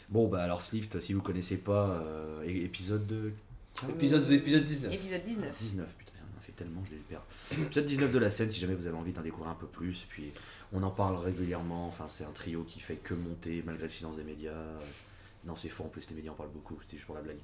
Bon, 0.08 0.28
bah 0.28 0.42
alors 0.42 0.62
Slift, 0.62 1.00
si 1.00 1.12
vous 1.12 1.22
connaissez 1.22 1.56
pas, 1.56 2.00
euh, 2.02 2.42
épisode 2.42 3.06
de. 3.06 3.32
Épisode, 3.88 4.30
épisode 4.30 4.64
19. 4.64 4.92
Épisode 4.92 5.22
19. 5.24 5.56
19, 5.58 5.94
tellement, 6.56 6.82
je 6.84 6.92
les 6.92 6.98
perds. 6.98 7.24
Épisode 7.52 7.86
19 7.86 8.12
de 8.12 8.18
la 8.18 8.30
scène, 8.30 8.50
si 8.50 8.60
jamais 8.60 8.74
vous 8.74 8.86
avez 8.86 8.96
envie 8.96 9.12
d'en 9.12 9.22
découvrir 9.22 9.50
un 9.50 9.56
peu 9.56 9.66
plus. 9.66 10.06
Puis 10.08 10.32
on 10.72 10.82
en 10.82 10.90
parle 10.90 11.16
régulièrement. 11.16 11.86
Enfin, 11.86 12.06
c'est 12.08 12.24
un 12.24 12.32
trio 12.32 12.64
qui 12.64 12.80
fait 12.80 12.96
que 12.96 13.14
monter 13.14 13.62
malgré 13.64 13.84
le 13.84 13.92
silence 13.92 14.16
des 14.16 14.24
médias. 14.24 14.52
Non, 15.46 15.56
c'est 15.56 15.68
faux 15.68 15.84
en 15.84 15.88
plus, 15.88 16.08
les 16.08 16.16
médias 16.16 16.32
en 16.32 16.34
parlent 16.34 16.52
beaucoup, 16.52 16.78
c'était 16.80 16.96
juste 16.96 17.06
pour 17.06 17.14
la 17.14 17.20
blague. 17.20 17.38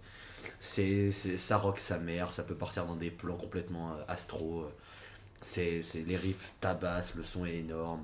C'est, 0.58 1.10
ça 1.12 1.58
rock 1.58 1.78
sa 1.78 1.98
mère, 1.98 2.32
ça 2.32 2.42
peut 2.42 2.54
partir 2.54 2.86
dans 2.86 2.96
des 2.96 3.10
plans 3.10 3.36
complètement 3.36 3.92
euh, 3.92 4.02
astro. 4.08 4.62
euh. 4.62 4.68
C'est, 5.42 5.82
les 6.06 6.16
riffs 6.16 6.54
tabassent, 6.60 7.14
le 7.14 7.24
son 7.24 7.46
est 7.46 7.56
énorme. 7.56 8.02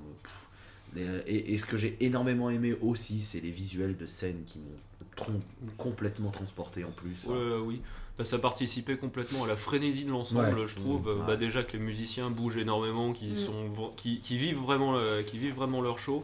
Et, 1.27 1.57
ce 1.57 1.65
que 1.65 1.77
j'ai 1.77 1.97
énormément 1.99 2.49
aimé 2.49 2.75
aussi, 2.81 3.21
c'est 3.21 3.39
les 3.39 3.51
visuels 3.51 3.95
de 3.95 4.07
scène 4.07 4.43
qui 4.43 4.59
m'ont 4.59 5.39
complètement 5.77 6.31
transporté 6.31 6.83
en 6.83 6.91
plus. 6.91 7.25
Ouais, 7.25 7.57
oui. 7.63 7.81
Bah, 8.17 8.25
ça 8.25 8.39
participait 8.39 8.97
complètement 8.97 9.43
à 9.43 9.47
la 9.47 9.55
frénésie 9.55 10.03
de 10.03 10.09
l'ensemble, 10.09 10.59
Ouais. 10.59 10.67
je 10.67 10.75
trouve. 10.75 11.05
Mmh. 11.05 11.09
Euh, 11.09 11.15
Bah, 11.25 11.25
Ouais. 11.33 11.37
déjà 11.37 11.63
que 11.63 11.73
les 11.73 11.79
musiciens 11.83 12.29
bougent 12.31 12.57
énormément, 12.57 13.13
qui, 13.13 13.27
Mmh. 13.27 13.35
sont, 13.37 13.91
qui, 13.95 14.19
qui 14.21 14.37
vivent 14.37 14.57
vraiment, 14.57 14.93
le- 14.93 15.21
qui 15.21 15.37
vivent 15.37 15.53
vraiment 15.55 15.81
leur 15.81 15.99
show. 15.99 16.23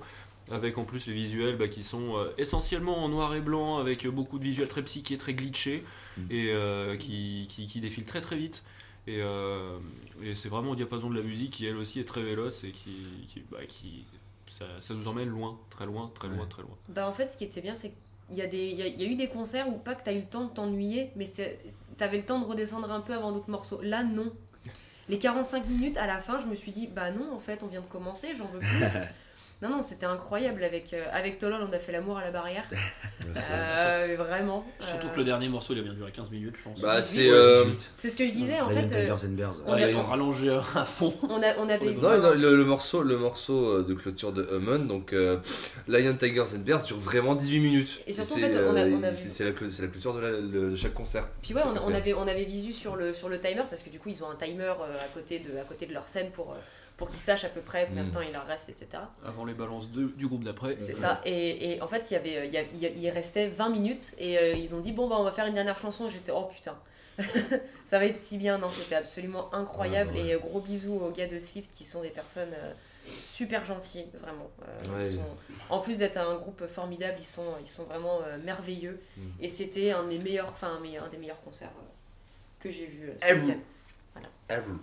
Avec 0.51 0.77
en 0.77 0.83
plus 0.83 1.07
les 1.07 1.13
visuels 1.13 1.55
bah, 1.55 1.69
qui 1.69 1.85
sont 1.85 2.17
euh, 2.17 2.29
essentiellement 2.37 2.97
en 2.97 3.07
noir 3.09 3.33
et 3.33 3.39
blanc, 3.41 3.77
avec 3.77 4.05
euh, 4.05 4.11
beaucoup 4.11 4.39
de 4.39 4.43
visuels 4.43 4.67
très 4.67 4.81
psychés, 4.83 5.17
très 5.17 5.33
glitchés, 5.33 5.83
Mm. 6.17 6.21
et 6.31 6.47
euh, 6.51 6.97
qui, 6.97 7.47
qui, 7.49 7.65
qui 7.67 7.79
défilent 7.79 8.05
très 8.05 8.19
très 8.21 8.35
vite. 8.37 8.63
Et, 9.07 9.19
euh, 9.21 9.77
et 10.21 10.35
c'est 10.35 10.49
vraiment 10.49 10.71
au 10.71 10.75
diapason 10.75 11.09
de 11.09 11.15
la 11.15 11.23
musique 11.23 11.51
qui 11.51 11.65
elle 11.65 11.77
aussi 11.77 11.99
est 11.99 12.03
très 12.05 12.21
véloce 12.23 12.63
et 12.65 12.71
qui, 12.71 12.95
qui, 13.29 13.41
bah, 13.51 13.59
qui 13.67 14.03
ça, 14.49 14.65
ça 14.81 14.93
nous 14.93 15.07
emmène 15.07 15.29
loin, 15.29 15.57
très 15.69 15.85
loin, 15.85 16.11
très 16.13 16.27
loin, 16.27 16.39
Ouais. 16.39 16.49
très 16.49 16.61
loin. 16.61 16.75
Bah 16.89 17.07
en 17.07 17.13
fait, 17.13 17.27
ce 17.27 17.37
qui 17.37 17.43
était 17.45 17.61
bien, 17.61 17.75
c'est 17.75 17.91
qu'il 18.27 18.37
y, 18.37 18.41
a 18.41 18.47
des- 18.47 18.67
il 18.67 18.77
y, 18.77 18.81
a- 18.81 18.87
y 18.87 19.03
a 19.03 19.07
eu 19.07 19.15
des 19.15 19.27
concerts 19.29 19.67
où 19.69 19.77
pas 19.77 19.95
que 19.95 20.03
tu 20.03 20.09
as 20.09 20.13
eu 20.13 20.19
le 20.19 20.25
temps 20.25 20.45
de 20.45 20.53
t'ennuyer, 20.53 21.09
mais 21.15 21.25
c'est- 21.25 21.59
t'avais 21.97 22.17
le 22.17 22.25
temps 22.25 22.39
de 22.39 22.45
redescendre 22.45 22.91
un 22.91 23.01
peu 23.01 23.13
avant 23.13 23.31
d'autres 23.31 23.49
morceaux. 23.49 23.81
Là, 23.81 24.03
non. 24.03 24.31
Les 25.09 25.19
45 25.19 25.67
minutes 25.67 25.97
à 25.97 26.07
la 26.07 26.21
fin, 26.21 26.39
je 26.39 26.45
me 26.45 26.55
suis 26.55 26.71
dit, 26.71 26.87
bah 26.87 27.11
non, 27.11 27.33
en 27.33 27.39
fait, 27.39 27.61
on 27.63 27.67
vient 27.67 27.81
de 27.81 27.87
commencer, 27.87 28.29
j'en 28.37 28.47
veux 28.47 28.59
plus. 28.59 28.97
non, 29.61 29.69
non, 29.69 29.81
c'était 29.81 30.05
incroyable. 30.05 30.63
Avec, 30.63 30.93
euh, 30.93 31.05
avec 31.11 31.39
Tolol, 31.39 31.61
on 31.69 31.71
a 31.73 31.79
fait 31.79 31.91
l'amour 31.93 32.17
à 32.17 32.23
la 32.23 32.31
barrière. 32.31 32.65
Euh, 33.51 34.15
vraiment. 34.17 34.65
Surtout 34.81 35.07
euh, 35.07 35.09
que 35.11 35.17
le 35.19 35.23
dernier 35.23 35.47
morceau 35.47 35.73
il 35.73 35.79
a 35.79 35.81
bien 35.81 35.93
duré 35.93 36.11
15 36.11 36.29
minutes, 36.29 36.55
je 36.57 36.63
pense. 36.63 36.79
Bah, 36.81 36.99
18, 36.99 37.21
c'est. 37.21 37.29
euh, 37.31 37.63
C'est 37.97 38.09
ce 38.09 38.17
que 38.17 38.27
je 38.27 38.33
disais, 38.33 38.59
en 38.59 38.69
Lion, 38.69 38.87
fait. 38.89 38.95
euh, 38.95 39.15
Tigers 39.15 39.27
and 39.27 39.31
Bears. 39.31 39.55
on 39.65 39.73
a- 39.73 40.03
rallongé 40.03 40.49
à 40.49 40.61
fond. 40.83 41.13
on, 41.29 41.41
a, 41.41 41.55
on 41.57 41.69
avait. 41.69 41.93
Non, 41.93 42.17
non, 42.21 42.31
le, 42.33 42.57
le 42.57 42.65
morceau, 42.65 43.01
le 43.01 43.17
morceau 43.17 43.81
de 43.81 43.93
clôture 43.93 44.33
de 44.33 44.43
Hummon, 44.51 44.79
donc 44.79 45.13
euh, 45.13 45.37
Lion, 45.87 46.13
Tigers 46.15 46.53
and 46.55 46.59
Bears, 46.65 46.83
dure 46.83 46.97
vraiment 46.99 47.33
18 47.35 47.59
minutes. 47.61 48.03
Et 48.05 48.13
surtout, 48.13 48.33
en 48.33 48.35
c'est, 48.35 48.41
fait, 48.41 48.57
on 48.67 48.75
a- 48.75 48.85
on 48.87 49.03
a 49.03 49.11
c'est- 49.13 49.43
la, 49.45 49.51
clôt- 49.51 49.69
c'est 49.69 49.81
la 49.83 49.87
clôture 49.87 50.13
de, 50.15 50.19
la- 50.19 50.31
le- 50.31 50.71
de 50.71 50.75
chaque 50.75 50.93
concert. 50.93 51.27
Puis 51.41 51.53
ouais, 51.53 51.61
on, 51.65 51.89
on 51.91 51.93
avait, 51.93 52.13
on 52.13 52.27
avait 52.27 52.43
visu 52.45 52.73
sur 52.73 52.95
le, 52.97 53.13
sur 53.13 53.29
le 53.29 53.39
timer, 53.39 53.63
parce 53.69 53.81
que 53.81 53.89
du 53.89 53.99
coup, 53.99 54.09
ils 54.09 54.21
ont 54.23 54.29
un 54.29 54.35
timer 54.35 54.65
à, 54.67 55.07
côté 55.13 55.39
de, 55.39 55.57
à 55.57 55.63
côté 55.63 55.85
de 55.85 55.93
leur 55.93 56.07
scène 56.07 56.29
pour, 56.31 56.51
euh, 56.51 56.55
pour 56.97 57.07
qu'ils 57.09 57.19
sachent 57.19 57.43
à 57.45 57.49
peu 57.49 57.61
près 57.61 57.87
combien 57.87 58.03
de 58.03 58.09
Mm. 58.09 58.11
temps 58.11 58.21
il 58.21 58.31
leur 58.31 58.45
reste, 58.45 58.69
etc. 58.69 58.87
Avant 59.25 59.45
les 59.45 59.53
balances 59.53 59.89
de- 59.91 60.07
du 60.15 60.27
groupe 60.27 60.43
d'après. 60.43 60.75
C'est 60.79 60.93
ça. 60.93 61.21
Et, 61.25 61.73
et 61.73 61.81
en 61.81 61.87
fait, 61.87 62.09
il 62.11 62.13
y 62.13 62.17
avait, 62.17 62.47
il, 62.47 62.53
y 62.53 62.57
a- 62.57 62.61
il 62.61 62.77
y 62.79 62.85
a- 62.85 62.89
il 62.89 63.09
restait 63.09 63.47
20 63.49 63.69
minutes 63.69 64.13
et 64.19 64.37
euh, 64.37 64.53
ils 64.53 64.73
ont 64.75 64.79
dit 64.79 64.91
bon 64.91 65.07
bah 65.07 65.15
on 65.19 65.23
va 65.23 65.31
faire 65.31 65.45
une 65.47 65.55
dernière 65.55 65.77
chanson. 65.77 66.07
J'étais 66.09 66.31
oh 66.31 66.45
putain, 66.53 66.75
ça 67.85 67.99
va 67.99 68.05
être 68.05 68.17
si 68.17 68.37
bien. 68.37 68.57
Non, 68.57 68.69
c'était 68.69 68.95
absolument 68.95 69.53
incroyable. 69.53 70.11
Ouais, 70.13 70.21
ouais. 70.21 70.27
Et 70.29 70.33
euh, 70.35 70.39
gros 70.39 70.59
bisous 70.61 70.93
aux 70.95 71.11
gars 71.11 71.27
de 71.27 71.39
Swift 71.39 71.71
qui 71.73 71.83
sont 71.83 72.01
des 72.03 72.09
personnes 72.09 72.53
euh, 72.53 72.73
super 73.33 73.65
gentilles, 73.65 74.05
vraiment. 74.21 74.49
Euh, 74.61 74.95
Ouais. 74.97 75.09
ils 75.09 75.15
sont- 75.15 75.35
en 75.69 75.79
plus 75.79 75.97
d'être 75.97 76.17
un 76.17 76.35
groupe 76.35 76.65
formidable, 76.67 77.17
ils 77.19 77.25
sont, 77.25 77.55
ils 77.61 77.67
sont 77.69 77.83
vraiment 77.83 78.19
euh, 78.25 78.37
merveilleux. 78.43 79.01
Mm. 79.17 79.21
Et 79.41 79.49
c'était 79.49 79.91
un 79.91 80.03
des 80.07 80.19
meilleurs, 80.19 80.49
enfin 80.49 80.75
un, 80.77 80.79
meilleur- 80.79 81.03
un 81.05 81.09
des 81.09 81.17
meilleurs 81.17 81.41
concerts 81.41 81.69
euh, 81.75 81.85
que 82.61 82.69
j'ai 82.69 82.85
vu. 82.85 83.09
euh. 83.09 83.27
Ever. 84.49 84.73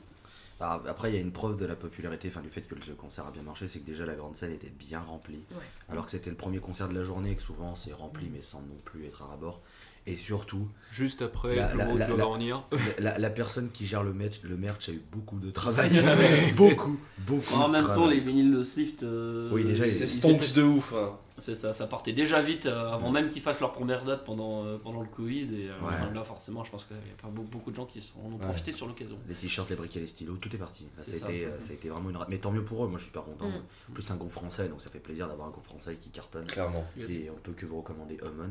Alors, 0.60 0.82
après, 0.86 1.10
il 1.10 1.14
y 1.14 1.18
a 1.18 1.20
une 1.20 1.32
preuve 1.32 1.56
de 1.56 1.64
la 1.64 1.74
popularité, 1.74 2.28
enfin 2.28 2.42
du 2.42 2.50
fait 2.50 2.62
que 2.62 2.74
le 2.74 2.94
concert 2.94 3.26
a 3.26 3.30
bien 3.30 3.42
marché, 3.42 3.66
c'est 3.66 3.78
que 3.80 3.86
déjà 3.86 4.04
la 4.04 4.14
grande 4.14 4.36
salle 4.36 4.52
était 4.52 4.68
bien 4.68 5.00
remplie. 5.00 5.42
Ouais. 5.52 5.62
Alors 5.88 6.04
que 6.04 6.10
c'était 6.10 6.30
le 6.30 6.36
premier 6.36 6.58
concert 6.58 6.88
de 6.88 6.94
la 6.94 7.02
journée, 7.02 7.34
que 7.34 7.42
souvent 7.42 7.74
c'est 7.76 7.92
rempli, 7.92 8.28
mais 8.30 8.42
sans 8.42 8.60
non 8.60 8.76
plus 8.84 9.06
être 9.06 9.22
à 9.22 9.26
rabord. 9.26 9.62
Et 10.06 10.16
surtout, 10.16 10.66
Juste 10.90 11.22
après, 11.22 11.54
La- 11.54 11.72
le 11.72 11.78
la- 11.78 11.84
la- 12.08 12.08
la- 12.16 12.64
la, 12.98 13.18
la 13.18 13.30
personne 13.30 13.70
qui 13.70 13.86
gère 13.86 14.02
le 14.02 14.12
merch, 14.12 14.40
le 14.42 14.56
merch 14.56 14.88
a 14.88 14.92
eu 14.92 15.00
beaucoup 15.12 15.38
de 15.38 15.50
travail. 15.52 15.90
beaucoup, 16.56 16.98
beaucoup. 17.18 17.54
En 17.54 17.68
de 17.68 17.72
même 17.74 17.86
temps, 17.86 18.08
les 18.08 18.18
vinyles 18.18 18.52
de 18.52 18.64
Swift. 18.64 19.04
euh, 19.04 19.50
Oui, 19.52 19.62
déjà, 19.64 19.84
C'est 19.84 20.00
ils 20.04 20.08
stonks 20.08 20.52
de 20.52 20.62
ouf. 20.62 20.92
hein. 20.94 21.12
C'est 21.38 21.54
ça, 21.54 21.72
ça 21.72 21.86
partait 21.86 22.12
déjà 22.12 22.42
vite 22.42 22.66
euh, 22.66 22.90
avant 22.92 23.10
même 23.12 23.28
qu'ils 23.30 23.40
fassent 23.40 23.60
leur 23.60 23.72
première 23.72 24.04
date 24.04 24.24
pendant, 24.24 24.64
euh, 24.64 24.78
pendant 24.78 25.00
le 25.00 25.06
Covid. 25.08 25.42
Et 25.54 25.68
euh, 25.68 25.78
Ouais. 25.80 25.88
enfin, 25.94 26.10
là, 26.12 26.24
forcément, 26.24 26.64
je 26.64 26.70
pense 26.72 26.84
qu'il 26.86 26.96
n'y 26.96 27.02
a 27.02 27.22
pas 27.22 27.28
beaucoup, 27.28 27.70
de 27.70 27.76
gens 27.76 27.86
qui 27.86 28.00
sont, 28.00 28.18
en 28.20 28.32
ont 28.32 28.38
Ouais. 28.38 28.44
profité 28.46 28.72
sur 28.72 28.86
l'occasion. 28.88 29.16
Les 29.28 29.34
t-shirts, 29.34 29.70
les 29.70 29.76
briquets, 29.76 30.00
les 30.00 30.06
stylos, 30.08 30.36
tout 30.38 30.52
est 30.54 30.58
parti. 30.58 30.86
Ça, 30.96 31.04
C'est 31.06 31.16
a 31.16 31.18
ça. 31.20 31.32
été, 31.32 31.44
ça 31.60 31.70
a 31.70 31.72
été 31.74 31.88
vraiment 31.88 32.10
une. 32.10 32.18
Mais 32.28 32.38
tant 32.38 32.50
mieux 32.50 32.64
pour 32.64 32.84
eux, 32.84 32.88
moi 32.88 32.98
je 32.98 33.04
suis 33.04 33.10
super 33.10 33.22
content. 33.24 33.48
Mm. 33.48 33.94
Plus, 33.94 34.10
un 34.10 34.16
groupe 34.16 34.32
français, 34.32 34.68
donc 34.68 34.82
ça 34.82 34.90
fait 34.90 34.98
plaisir 34.98 35.28
d'avoir 35.28 35.46
un 35.46 35.50
groupe 35.52 35.64
français 35.66 35.94
qui 35.94 36.10
cartonne. 36.10 36.44
Clairement. 36.46 36.84
Et 36.98 37.30
on 37.30 37.38
peut 37.40 37.52
que 37.52 37.64
vous 37.64 37.78
recommander 37.78 38.18
Hummon. 38.22 38.50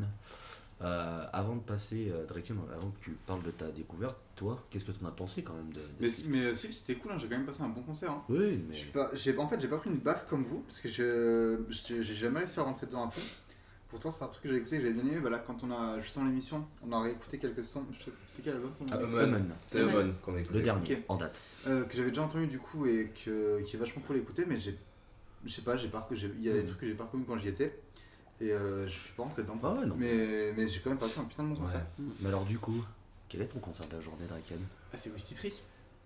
Euh, 0.82 1.26
avant 1.34 1.58
de 1.58 1.62
passer, 1.62 2.10
euh, 2.10 2.26
Draken, 2.26 2.58
avant 2.74 2.90
que 2.92 3.04
tu 3.04 3.12
parles 3.28 3.44
de 3.44 3.52
ta 3.52 3.68
découverte, 3.70 4.16
toi, 4.38 4.64
qu'est-ce 4.70 4.86
que 4.86 4.92
tu 4.94 5.04
en 5.04 5.08
as 5.10 5.12
pensé 5.12 5.44
quand 5.44 5.54
même 5.54 5.74
de, 5.74 5.82
de 5.82 5.86
Mais, 6.00 6.10
Swift 6.10 6.30
mais 6.30 6.46
euh, 6.46 6.54
Swift, 6.54 6.74
c'était 6.74 7.00
cool, 7.02 7.12
hein, 7.12 7.18
j'ai 7.20 7.28
quand 7.28 7.36
même 7.36 7.46
passé 7.46 7.62
un 7.64 7.68
bon 7.68 7.82
concert. 7.82 8.12
hein. 8.12 8.24
Oui, 8.30 8.64
mais. 8.70 8.76
Pas, 8.94 9.10
j'ai, 9.14 9.38
en 9.38 9.46
fait, 9.48 9.60
j'ai 9.60 9.68
pas 9.68 9.78
pris 9.80 9.90
une 9.90 9.98
baffe 9.98 10.26
comme 10.30 10.44
vous, 10.44 10.60
parce 10.62 10.80
que 10.80 10.88
je, 10.88 11.60
j'ai, 11.70 12.02
j'ai 12.02 12.14
jamais 12.14 12.40
réussi 12.40 12.60
à 12.60 12.64
rentrer 12.64 12.86
dedans 12.86 13.08
à 13.08 13.10
fond. 13.10 13.20
Pourtant, 13.90 14.12
c'est 14.12 14.24
un 14.24 14.28
truc 14.28 14.44
que 14.44 14.50
j'ai 14.50 14.56
écouté, 14.58 14.78
que 14.78 14.84
j'avais 14.84 14.94
bien 14.94 15.04
aimé. 15.12 15.20
Bah, 15.20 15.32
là, 15.32 15.40
quand 15.40 15.64
on 15.66 15.72
a, 15.72 16.00
juste 16.00 16.16
avant 16.16 16.28
l'émission, 16.28 16.66
on 16.88 16.92
a 16.94 17.02
réécouté 17.02 17.40
quelques 17.40 17.66
sons. 17.66 17.84
C'est 18.24 18.44
quel 18.44 18.54
album 18.56 18.72
qu'on 18.80 18.86
a 18.88 18.96
Ah. 18.96 19.56
C'est 19.66 19.82
qu'on 20.24 20.36
a 20.36 20.40
écouté. 20.40 20.54
Le 20.54 20.62
dernier, 20.62 20.94
Ok. 20.96 21.04
en 21.10 21.18
date. 21.18 21.38
Euh, 21.68 21.84
Que 21.86 21.96
j'avais 21.98 22.10
déjà 22.10 22.22
entendu 22.22 22.48
du 22.48 22.60
coup 22.60 22.86
et 22.86 23.12
que, 23.26 23.60
qui 23.64 23.76
est 23.76 23.80
vachement 23.80 24.02
cool 24.08 24.18
à 24.18 24.20
écouter, 24.20 24.46
mais 24.48 24.58
j'ai, 24.60 24.78
je 25.44 25.52
sais 25.52 25.64
pas, 25.64 25.76
j'ai 25.76 25.88
pas, 25.90 26.08
j'ai- 26.12 26.32
il 26.38 26.42
y 26.44 26.50
a 26.50 26.54
des 26.54 26.64
trucs 26.64 26.80
que 26.80 26.86
j'ai 26.86 26.94
pas 26.94 27.06
reconnus 27.06 27.26
quand 27.28 27.38
j'y 27.40 27.48
étais. 27.50 27.78
Et 28.42 28.52
euh, 28.52 28.88
je 28.88 28.92
suis 28.94 29.12
pas 29.14 29.24
rentré 29.24 29.42
dedans. 29.44 29.60
Ah 29.64 29.72
ouais, 29.74 29.86
non. 29.86 29.96
Mais, 29.98 30.54
mais 30.56 30.68
j'ai 30.68 30.80
quand 30.80 30.90
même 30.92 31.00
passé 31.00 31.20
un 31.20 31.26
putain 31.26 31.44
de 31.44 31.50
bon 31.50 31.56
concert. 31.56 31.86
Mais 32.22 32.28
alors, 32.30 32.46
du 32.46 32.58
coup, 32.58 32.84
quel 33.28 33.42
est 33.42 33.48
ton 33.48 33.60
concert 33.60 33.88
de 33.88 33.96
la 33.96 34.02
journée, 34.02 34.26
Draken 34.28 34.60
Ah, 34.94 34.98
c'est 34.98 35.12
Whisty 35.12 35.36
Tree. 35.36 35.54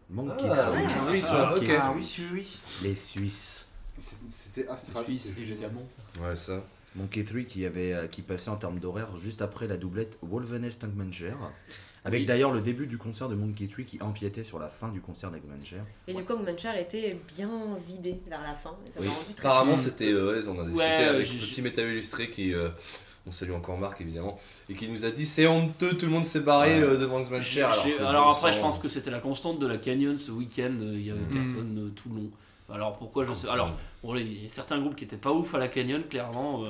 Monkey 0.10 0.48
Ah, 0.50 0.68
Tree. 0.68 0.82
oui, 1.12 1.22
Ah. 1.28 1.54
Ah 1.80 1.94
oui, 1.96 2.04
oui, 2.20 2.28
oui. 2.34 2.58
Les 2.82 2.96
Suisses. 2.96 3.66
C'était 3.98 4.68
astral, 4.68 5.06
Suisse, 5.06 5.25
c'était 5.25 5.42
génial. 5.46 5.72
évidemment. 5.72 5.88
Ouais, 6.22 6.36
ça. 6.36 6.63
Monkey 6.96 7.24
Tree 7.24 7.46
qui, 7.46 7.66
avait, 7.66 7.94
euh, 7.94 8.08
qui 8.08 8.22
passait 8.24 8.50
en 8.50 8.56
termes 8.58 8.80
d'horaire 8.80 9.16
juste 9.18 9.42
après 9.44 9.68
la 9.68 9.78
doublette 9.78 10.18
Wolvenes 10.24 10.70
Tankmanger. 10.72 11.36
Avec 12.05 12.22
Oui. 12.22 12.25
d'ailleurs 12.25 12.51
le 12.51 12.60
début 12.62 12.86
du 12.86 12.98
concert 12.98 13.29
de 13.29 13.36
Monkey 13.36 13.67
Tree 13.67 13.86
qui 13.86 14.01
empiétait 14.01 14.43
sur 14.43 14.60
la 14.60 14.67
fin 14.67 14.89
du 14.89 15.00
concert 15.00 15.31
d'Eggmanger. 15.31 15.81
Et 16.07 16.13
du 16.13 16.24
coup, 16.25 16.36
Mancher 16.36 16.72
était 16.79 17.17
bien 17.29 17.50
vidé 17.88 18.19
vers 18.27 18.41
la 18.41 18.53
fin. 18.55 18.75
Et 18.88 18.91
ça 18.91 19.00
m'a 19.00 19.05
Oui. 19.05 19.12
rendu 19.13 19.33
très 19.36 19.48
Apparemment, 19.48 19.75
c'était. 19.77 20.12
euh, 20.12 20.33
ouais, 20.41 20.48
on 20.50 20.60
a 20.60 20.63
discuté 20.65 20.83
Ouais, 20.83 21.03
avec 21.05 21.25
j'ai- 21.25 21.38
Petit 21.38 21.62
Métal 21.62 21.86
Illustré 21.91 22.29
qui. 22.29 22.53
euh, 22.53 22.69
on 23.25 23.31
salue 23.31 23.51
encore 23.53 23.77
Marc 23.77 24.01
évidemment. 24.01 24.38
Et 24.69 24.74
qui 24.74 24.89
nous 24.89 25.05
a 25.05 25.12
dit 25.12 25.25
c'est 25.25 25.48
honteux, 25.48 25.93
tout 25.98 26.05
le 26.07 26.12
monde 26.12 26.25
s'est 26.25 26.41
barré 26.41 26.75
Ouais. 26.75 26.81
euh, 26.81 26.98
devant 26.98 27.24
Cher. 27.41 27.69
que 27.69 28.03
alors 28.03 28.31
après, 28.36 28.51
je 28.51 28.60
pense 28.60 28.79
que 28.79 28.89
c'était 28.89 29.12
la 29.12 29.19
constante 29.22 29.60
de 29.60 29.67
la 29.67 29.77
Canyon 29.77 30.19
ce 30.19 30.31
week-end. 30.31 30.75
Il 30.81 31.05
y 31.05 31.10
avait 31.12 31.22
Mm. 31.22 31.33
personne 31.45 31.91
tout 31.95 32.10
le 32.10 32.15
long. 32.15 32.29
Alors 32.69 32.98
pourquoi 32.98 33.25
je 33.25 33.31
sais 33.33 33.48
Alors, 33.48 33.74
bon, 34.03 34.15
il 34.17 34.43
y 34.43 34.45
a 34.45 34.50
certains 34.50 34.79
groupes 34.79 34.95
qui 34.98 35.05
étaient 35.05 35.15
pas 35.15 35.31
ouf 35.31 35.53
à 35.55 35.57
la 35.57 35.69
Canyon, 35.69 36.03
clairement. 36.10 36.63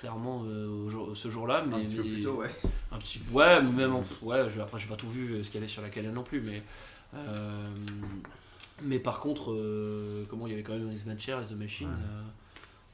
Clairement 0.00 0.42
euh, 0.46 1.14
ce 1.14 1.30
jour-là. 1.30 1.64
Mais, 1.68 1.76
Un 1.76 1.80
petit 1.80 1.94
peu 1.96 2.02
plus 2.02 2.22
tôt, 2.22 2.32
ouais. 2.40 2.48
un 2.90 2.98
petit 2.98 3.20
ouais 3.32 3.62
mais 3.62 3.70
même 3.70 3.94
en- 3.94 4.04
ouais 4.22 4.48
je- 4.50 4.60
après 4.60 4.80
j'ai 4.80 4.86
pas 4.88 4.96
tout 4.96 5.08
vu 5.08 5.32
euh, 5.34 5.42
ce 5.42 5.48
qu'il 5.50 5.56
y 5.56 5.58
avait 5.62 5.68
sur 5.68 5.82
la 5.82 5.90
Canyon 5.90 6.14
non 6.14 6.22
plus 6.22 6.40
mais 6.40 6.62
euh, 7.14 7.68
mais 8.82 8.98
par 8.98 9.20
contre 9.20 9.52
euh, 9.52 10.24
comment 10.30 10.46
il 10.46 10.50
y 10.50 10.54
avait 10.54 10.62
quand 10.62 10.72
même 10.72 10.90
X-Men 10.92 11.18
Chair 11.20 11.40
et 11.42 11.44
The 11.44 11.56
Machine 11.58 11.88
Ouais. 11.88 11.94
euh, 11.94 12.22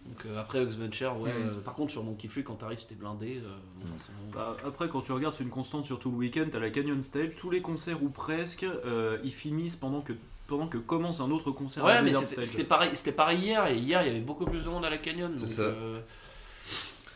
donc 0.09 0.27
euh, 0.27 0.41
après 0.41 0.65
X-Men 0.65 0.93
Chair 0.93 1.19
ouais 1.21 1.31
Mm. 1.33 1.49
euh, 1.49 1.61
par 1.65 1.75
contre 1.75 1.93
sur 1.93 2.03
Monkey 2.05 2.29
Free 2.29 2.43
quand 2.45 2.55
t'arrives 2.55 2.81
c'était 2.81 2.95
blindé 2.97 3.41
euh, 3.45 3.49
bon, 3.81 3.87
Mm. 3.93 4.33
Bah, 4.35 4.57
après, 4.67 4.89
quand 4.89 5.01
tu 5.01 5.13
regardes, 5.13 5.35
c'est 5.35 5.45
une 5.45 5.51
constante 5.51 5.85
sur 5.85 5.99
tout 5.99 6.11
le 6.11 6.17
week-end. 6.17 6.45
T'as 6.51 6.59
la 6.59 6.71
Canyon 6.71 7.03
Stage, 7.03 7.31
tous 7.39 7.51
les 7.51 7.61
concerts 7.63 8.03
ou 8.03 8.09
presque, 8.09 8.65
euh, 8.65 9.19
ils 9.25 9.33
finissent 9.33 9.77
pendant 9.77 10.01
que, 10.03 10.13
pendant 10.47 10.67
que 10.67 10.77
commence 10.79 11.21
un 11.21 11.31
autre 11.31 11.51
concert 11.53 11.85
ouais 11.85 12.03
mais 12.03 12.13
c'était 12.13 13.13
pareil 13.13 13.39
hier 13.41 13.67
et 13.69 13.77
hier 13.77 14.03
il 14.03 14.07
y 14.09 14.11
avait 14.11 14.21
beaucoup 14.21 14.45
plus 14.45 14.61
de 14.63 14.69
monde 14.69 14.85
à 14.85 14.91
la 14.91 14.99
Canyon 14.99 15.33
C'est 15.37 15.47
ça. 15.47 15.63
euh, 15.63 15.95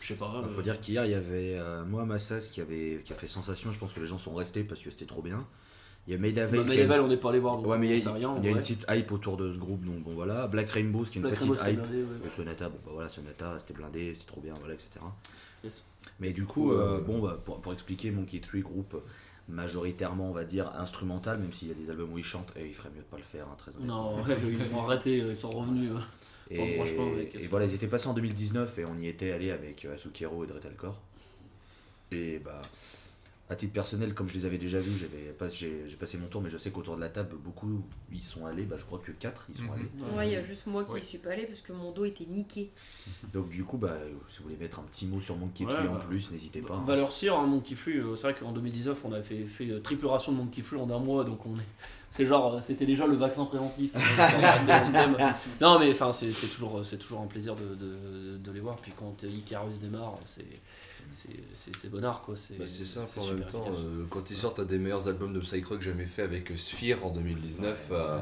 je 0.01 0.07
sais 0.07 0.15
pas 0.15 0.41
Il 0.43 0.45
euh, 0.45 0.49
faut 0.49 0.61
dire 0.61 0.79
qu'hier 0.79 1.05
il 1.05 1.11
y 1.11 1.15
avait 1.15 1.55
euh, 1.57 1.85
moi 1.85 2.05
Massas 2.05 2.47
qui, 2.51 2.59
avait, 2.61 3.01
qui 3.05 3.13
a 3.13 3.15
fait 3.15 3.27
sensation. 3.27 3.71
Je 3.71 3.79
pense 3.79 3.93
que 3.93 3.99
les 3.99 4.05
gens 4.05 4.17
sont 4.17 4.33
restés 4.33 4.63
parce 4.63 4.81
que 4.81 4.89
c'était 4.89 5.05
trop 5.05 5.21
bien. 5.21 5.45
Il 6.07 6.13
y 6.13 6.15
a 6.15 6.19
Medieval. 6.19 6.49
bah, 6.49 6.63
Medieval 6.63 7.01
on 7.01 7.07
n'est 7.07 7.17
pas 7.17 7.29
allé 7.29 7.39
voir 7.39 7.57
donc 7.57 7.67
Ouais, 7.67 7.77
mais 7.77 7.87
il 7.87 7.91
y 7.91 8.01
a, 8.01 8.03
sait 8.03 8.09
rien 8.09 8.35
il 8.39 8.45
y 8.45 8.47
a 8.47 8.51
une 8.51 8.57
petite 8.57 8.85
hype 8.89 9.11
autour 9.11 9.37
de 9.37 9.53
ce 9.53 9.57
groupe, 9.57 9.85
donc 9.85 10.03
bon 10.03 10.13
voilà. 10.13 10.47
Black 10.47 10.71
Rainbow, 10.71 11.03
qui 11.03 11.19
est 11.19 11.21
une 11.21 11.27
Black 11.27 11.35
petite 11.35 11.51
Rainbow, 11.51 11.69
hype. 11.69 11.79
blindé, 11.79 12.03
ouais. 12.03 12.27
Et 12.27 12.29
Sonata, 12.31 12.69
bon 12.69 12.77
bah 12.83 12.91
voilà, 12.93 13.09
Sonata, 13.09 13.57
c'était 13.59 13.73
blindé, 13.73 14.13
c'était 14.15 14.27
trop 14.27 14.41
bien, 14.41 14.53
voilà, 14.59 14.73
etc. 14.73 14.89
Yes. 15.63 15.83
Mais 16.19 16.31
du 16.31 16.45
coup, 16.45 16.71
euh, 16.71 16.99
bon, 16.99 17.19
bah, 17.19 17.39
pour, 17.45 17.61
pour 17.61 17.71
expliquer, 17.71 18.09
Monkey 18.09 18.39
Tree, 18.39 18.61
groupe 18.61 18.99
majoritairement, 19.47 20.29
on 20.29 20.33
va 20.33 20.43
dire, 20.43 20.71
instrumental, 20.75 21.37
même 21.37 21.53
s'il 21.53 21.67
y 21.67 21.71
a 21.71 21.75
des 21.75 21.89
albums 21.89 22.13
où 22.13 22.17
ils 22.17 22.23
chantent, 22.23 22.53
et 22.55 22.65
il 22.65 22.73
ferait 22.73 22.89
mieux 22.89 23.01
de 23.01 23.05
pas 23.05 23.17
le 23.17 23.23
faire, 23.23 23.45
hein, 23.51 23.55
très 23.57 23.71
honnêtement. 23.71 24.17
non 24.17 24.23
ouais, 24.23 24.37
ils 24.43 24.75
ont 24.75 24.83
arrêté 24.83 25.17
ils 25.17 25.37
sont 25.37 25.51
revenus 25.51 25.91
hein. 25.95 26.01
Et, 26.51 26.57
Bon, 26.57 26.73
franchement, 26.75 27.11
avec- 27.13 27.33
et 27.35 27.47
voilà, 27.47 27.65
ils 27.65 27.73
étaient 27.73 27.87
passés 27.87 28.07
en 28.07 28.13
2019 28.13 28.77
et 28.79 28.85
on 28.85 28.97
y 28.97 29.07
était 29.07 29.31
allé 29.31 29.51
avec 29.51 29.85
euh, 29.85 29.93
Asukero 29.95 30.43
et 30.43 30.47
Dretalcore. 30.47 30.99
Et 32.11 32.39
bah, 32.39 32.61
à 33.51 33.55
titre 33.57 33.73
personnel, 33.73 34.13
comme 34.13 34.29
je 34.29 34.35
les 34.37 34.45
avais 34.45 34.57
déjà 34.57 34.79
vus, 34.79 34.97
j'avais 34.97 35.33
pas- 35.33 35.49
j'ai 35.49 35.83
j'ai 35.89 35.97
passé 35.97 36.17
mon 36.17 36.27
tour, 36.27 36.41
mais 36.41 36.49
je 36.49 36.57
sais 36.57 36.71
qu'autour 36.71 36.95
de 36.95 37.01
la 37.01 37.09
table, 37.09 37.35
beaucoup 37.35 37.83
y 38.11 38.21
sont 38.21 38.45
allés. 38.45 38.63
Bah, 38.63 38.77
je 38.79 38.85
crois 38.85 38.99
que 38.99 39.11
4 39.11 39.45
y 39.53 39.57
sont 39.57 39.63
Mhm. 39.63 39.71
allés. 39.73 40.15
Ouais, 40.17 40.27
il 40.29 40.33
y 40.33 40.35
a 40.37 40.41
juste 40.41 40.65
moi 40.67 40.85
qui 40.85 40.91
Ouais. 40.93 41.01
y 41.01 41.05
suis 41.05 41.17
pas 41.17 41.31
allée 41.31 41.45
parce 41.45 41.59
que 41.59 41.73
mon 41.73 41.91
dos 41.91 42.05
était 42.05 42.25
niqué. 42.25 42.71
Donc, 43.33 43.49
du 43.49 43.63
coup, 43.65 43.77
bah, 43.77 43.97
si 44.29 44.37
vous 44.39 44.45
voulez 44.45 44.55
mettre 44.55 44.79
un 44.79 44.83
petit 44.83 45.05
mot 45.05 45.19
sur 45.19 45.35
Monkey 45.35 45.65
en 45.65 45.67
bah, 45.67 46.05
plus, 46.07 46.31
n'hésitez 46.31 46.61
pas. 46.61 46.75
hein. 46.75 46.83
Valeur 46.85 47.11
sûre, 47.11 47.37
hein, 47.37 47.45
Monkey 47.45 47.75
Free, 47.75 47.97
euh, 47.97 48.15
c'est 48.15 48.23
vrai 48.23 48.33
qu'en 48.35 48.53
2019 48.53 48.97
on 49.03 49.11
avait 49.11 49.23
fait, 49.23 49.43
fait 49.45 49.69
euh, 49.69 49.79
triple 49.81 50.05
ration 50.07 50.31
de 50.31 50.37
Monkey 50.37 50.61
Free 50.61 50.77
en 50.79 50.89
un 50.89 50.99
mois, 50.99 51.23
donc 51.25 51.45
on 51.45 51.55
est. 51.57 51.67
C'est 52.09 52.25
genre, 52.25 52.55
euh, 52.55 52.61
c'était 52.61 52.85
déjà 52.85 53.05
le 53.07 53.15
vaccin 53.15 53.45
préventif. 53.45 53.91
hein, 53.95 55.35
non 55.61 55.79
mais 55.79 55.91
enfin 55.91 56.11
c'est 56.11 56.31
c'est 56.31 56.47
toujours, 56.47 56.85
c'est 56.85 56.97
toujours 56.97 57.21
un 57.21 57.27
plaisir 57.27 57.55
de, 57.55 57.75
de, 57.75 58.37
de 58.37 58.51
les 58.51 58.59
voir. 58.59 58.77
Puis 58.77 58.91
quand 58.97 59.23
Icarus 59.23 59.79
démarre, 59.79 60.17
c'est 60.25 60.45
c'est- 61.09 61.29
c'est 61.53 61.75
c'est 61.75 61.89
bonnard 61.89 62.21
quoi. 62.21 62.35
C'est 62.35 62.57
Bah, 62.57 62.65
c'est 62.67 62.85
simple 62.85 63.19
en 63.19 63.27
même 63.27 63.45
temps, 63.47 63.65
euh, 63.73 64.05
quand 64.09 64.29
ils 64.31 64.37
sortent 64.37 64.59
un 64.59 64.65
des 64.65 64.77
meilleurs 64.77 65.07
albums 65.07 65.33
de 65.33 65.39
Psychrock 65.39 65.81
jamais 65.81 66.05
fait 66.05 66.21
avec 66.23 66.51
Sphere 66.57 67.05
en 67.05 67.11
2019, 67.11 67.87
euh, 67.91 68.19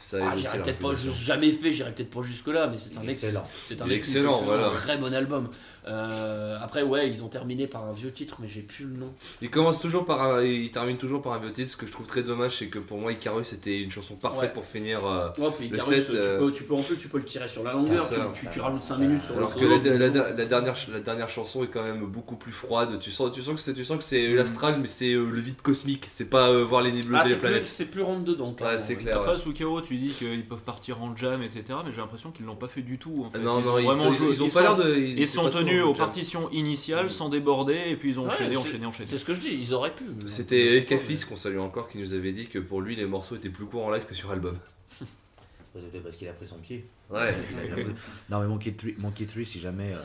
ça 0.00 0.18
Ah, 0.22 0.30
a 0.32 0.36
j'irai 0.36 0.58
peut-être 0.62 0.78
pas 0.78 0.94
jamais 0.94 1.52
fait, 1.52 1.70
j'irai 1.72 1.92
peut-être 1.92 2.10
pas 2.10 2.22
jusque 2.22 2.46
là, 2.46 2.68
mais 2.68 2.76
c'est 2.78 2.96
un 2.96 3.02
ex- 3.02 3.22
Excellent. 3.24 3.46
C'est 3.66 3.82
un, 3.82 3.88
excellent, 3.88 4.38
c'est 4.38 4.44
voilà. 4.46 4.66
un 4.68 4.70
très 4.70 4.96
bon 4.96 5.12
album. 5.12 5.48
Euh, 5.86 6.58
après 6.60 6.82
ouais, 6.82 7.08
ils 7.08 7.22
ont 7.24 7.28
terminé 7.28 7.66
par 7.66 7.84
un 7.86 7.92
vieux 7.92 8.12
titre, 8.12 8.36
mais 8.40 8.48
j'ai 8.48 8.60
plus 8.60 8.84
le 8.84 8.96
nom. 8.96 9.12
Il 9.40 9.48
commence 9.48 9.80
toujours 9.80 10.04
par 10.04 10.20
un, 10.22 10.42
il 10.42 10.70
termine 10.70 10.98
toujours 10.98 11.22
par 11.22 11.32
un 11.32 11.38
vieux 11.38 11.52
titre. 11.52 11.70
Ce 11.70 11.76
que 11.78 11.86
je 11.86 11.92
trouve 11.92 12.06
très 12.06 12.22
dommage, 12.22 12.56
c'est 12.56 12.66
que 12.66 12.78
pour 12.78 12.98
moi, 12.98 13.10
Icarus 13.12 13.46
c'était 13.48 13.80
une 13.80 13.90
chanson 13.90 14.14
parfaite 14.14 14.38
Ouais. 14.42 14.52
pour 14.52 14.64
finir. 14.66 15.06
euh, 15.06 15.28
Ouais, 15.38 15.48
puis 15.56 15.68
Le 15.68 15.76
Icarus, 15.76 15.94
set, 15.94 16.06
tu, 16.08 16.16
euh, 16.16 16.38
peux, 16.40 16.52
tu 16.52 16.64
peux 16.64 16.74
en 16.74 16.82
plus 16.82 16.96
tu 16.96 17.08
peux 17.08 17.16
le 17.18 17.24
tirer 17.24 17.48
sur 17.48 17.62
la 17.64 17.72
longueur, 17.72 18.06
tu, 18.06 18.14
ça. 18.14 18.30
tu, 18.34 18.46
tu 18.52 18.60
rajoutes 18.60 18.84
5 18.84 18.98
minutes 18.98 19.22
sur 19.24 19.36
alors 19.36 19.54
que 19.54 19.64
la, 19.64 19.78
la- 19.78 20.08
la- 20.08 20.30
la 20.32 20.44
dernière, 20.44 20.74
la 20.92 21.00
dernière 21.00 21.28
chanson 21.30 21.64
est 21.64 21.68
quand 21.68 21.82
même 21.82 22.04
beaucoup 22.04 22.36
plus 22.36 22.52
froide. 22.52 22.98
Tu 23.00 23.10
sens, 23.10 23.32
tu 23.32 23.40
sens 23.40 23.54
que 23.54 23.60
c'est, 23.60 23.72
tu 23.74 23.84
sens 23.84 23.96
que 23.98 24.04
c'est 24.04 24.28
l'astral, 24.34 24.78
mais 24.80 24.88
c'est 24.88 25.14
euh, 25.14 25.24
le 25.24 25.40
vide 25.40 25.62
cosmique. 25.62 26.04
C'est 26.08 26.28
pas 26.28 26.50
euh, 26.50 26.64
voir 26.64 26.82
les 26.82 26.92
nébuleuses 26.92 27.20
Ah, 27.22 27.26
et 27.26 27.30
les 27.30 27.36
planètes. 27.36 27.66
c'est 27.66 27.86
plus 27.86 28.02
rentre 28.02 28.24
dedans. 28.24 28.52
clairement, 28.52 28.78
c'est 28.78 28.94
ouais. 28.96 29.00
clair. 29.00 29.20
Après, 29.22 29.38
Sukero, 29.38 29.80
tu 29.88 29.96
dis 29.96 30.10
qu'ils 30.10 30.44
peuvent 30.46 30.60
partir 30.62 31.02
en 31.02 31.16
jam, 31.16 31.42
etc. 31.42 31.64
Mais 31.84 31.90
j'ai 31.92 32.00
l'impression 32.00 32.30
qu'ils 32.30 32.46
l'ont 32.46 32.56
pas 32.56 32.68
fait 32.68 32.82
du 32.82 32.98
tout. 32.98 33.24
En 33.26 33.30
fait. 33.30 33.38
non, 33.38 33.58
ils 33.60 33.64
non, 33.64 33.72
ont 33.74 33.78
ils, 33.78 33.84
vraiment 33.86 34.04
sont- 34.04 34.12
joué- 34.12 34.28
ils 34.34 34.42
ont 34.42 34.46
ils 34.46 34.52
pas 34.52 34.60
l'air 34.62 34.76
de. 34.76 34.96
Ils 34.96 35.26
sont 35.26 35.50
tenus 35.50 35.82
aux 35.82 35.88
jam. 35.94 35.96
partitions 35.96 36.50
initiales 36.50 37.10
sans 37.10 37.28
déborder 37.28 37.78
et 37.88 37.96
puis 37.96 38.10
ils 38.10 38.20
ont 38.20 38.24
Ouais, 38.26 38.34
enchaîné, 38.34 38.56
enchaîné, 38.56 38.86
enchaîné. 38.86 39.08
C'est 39.10 39.18
ce 39.18 39.24
que 39.24 39.34
je 39.34 39.40
dis, 39.40 39.48
ils 39.60 39.72
auraient 39.74 39.94
pu. 39.94 40.04
C'était 40.26 40.84
Cafis 40.86 41.24
qu'on 41.28 41.36
salue 41.36 41.58
encore 41.58 41.88
qui 41.88 41.98
nous 41.98 42.14
avait 42.14 42.32
dit 42.32 42.46
que 42.46 42.58
pour 42.58 42.80
lui 42.80 42.94
les 42.96 43.06
morceaux 43.06 43.36
étaient 43.36 43.48
plus 43.48 43.66
courts 43.66 43.84
en 43.86 43.90
live 43.90 44.04
que 44.06 44.14
sur 44.14 44.30
album. 44.30 44.56
Parce 46.02 46.16
qu'il 46.16 46.28
a 46.28 46.32
pris 46.32 46.46
son 46.48 46.58
pied. 46.58 46.86
Ouais. 47.10 47.34
Non, 48.30 48.40
mais 48.40 48.46
Monkey 48.46 48.72
Tree, 48.72 48.94
Monkey 48.98 49.24
Tree, 49.26 49.46
si 49.46 49.60
jamais 49.60 49.92
euh, 49.92 49.98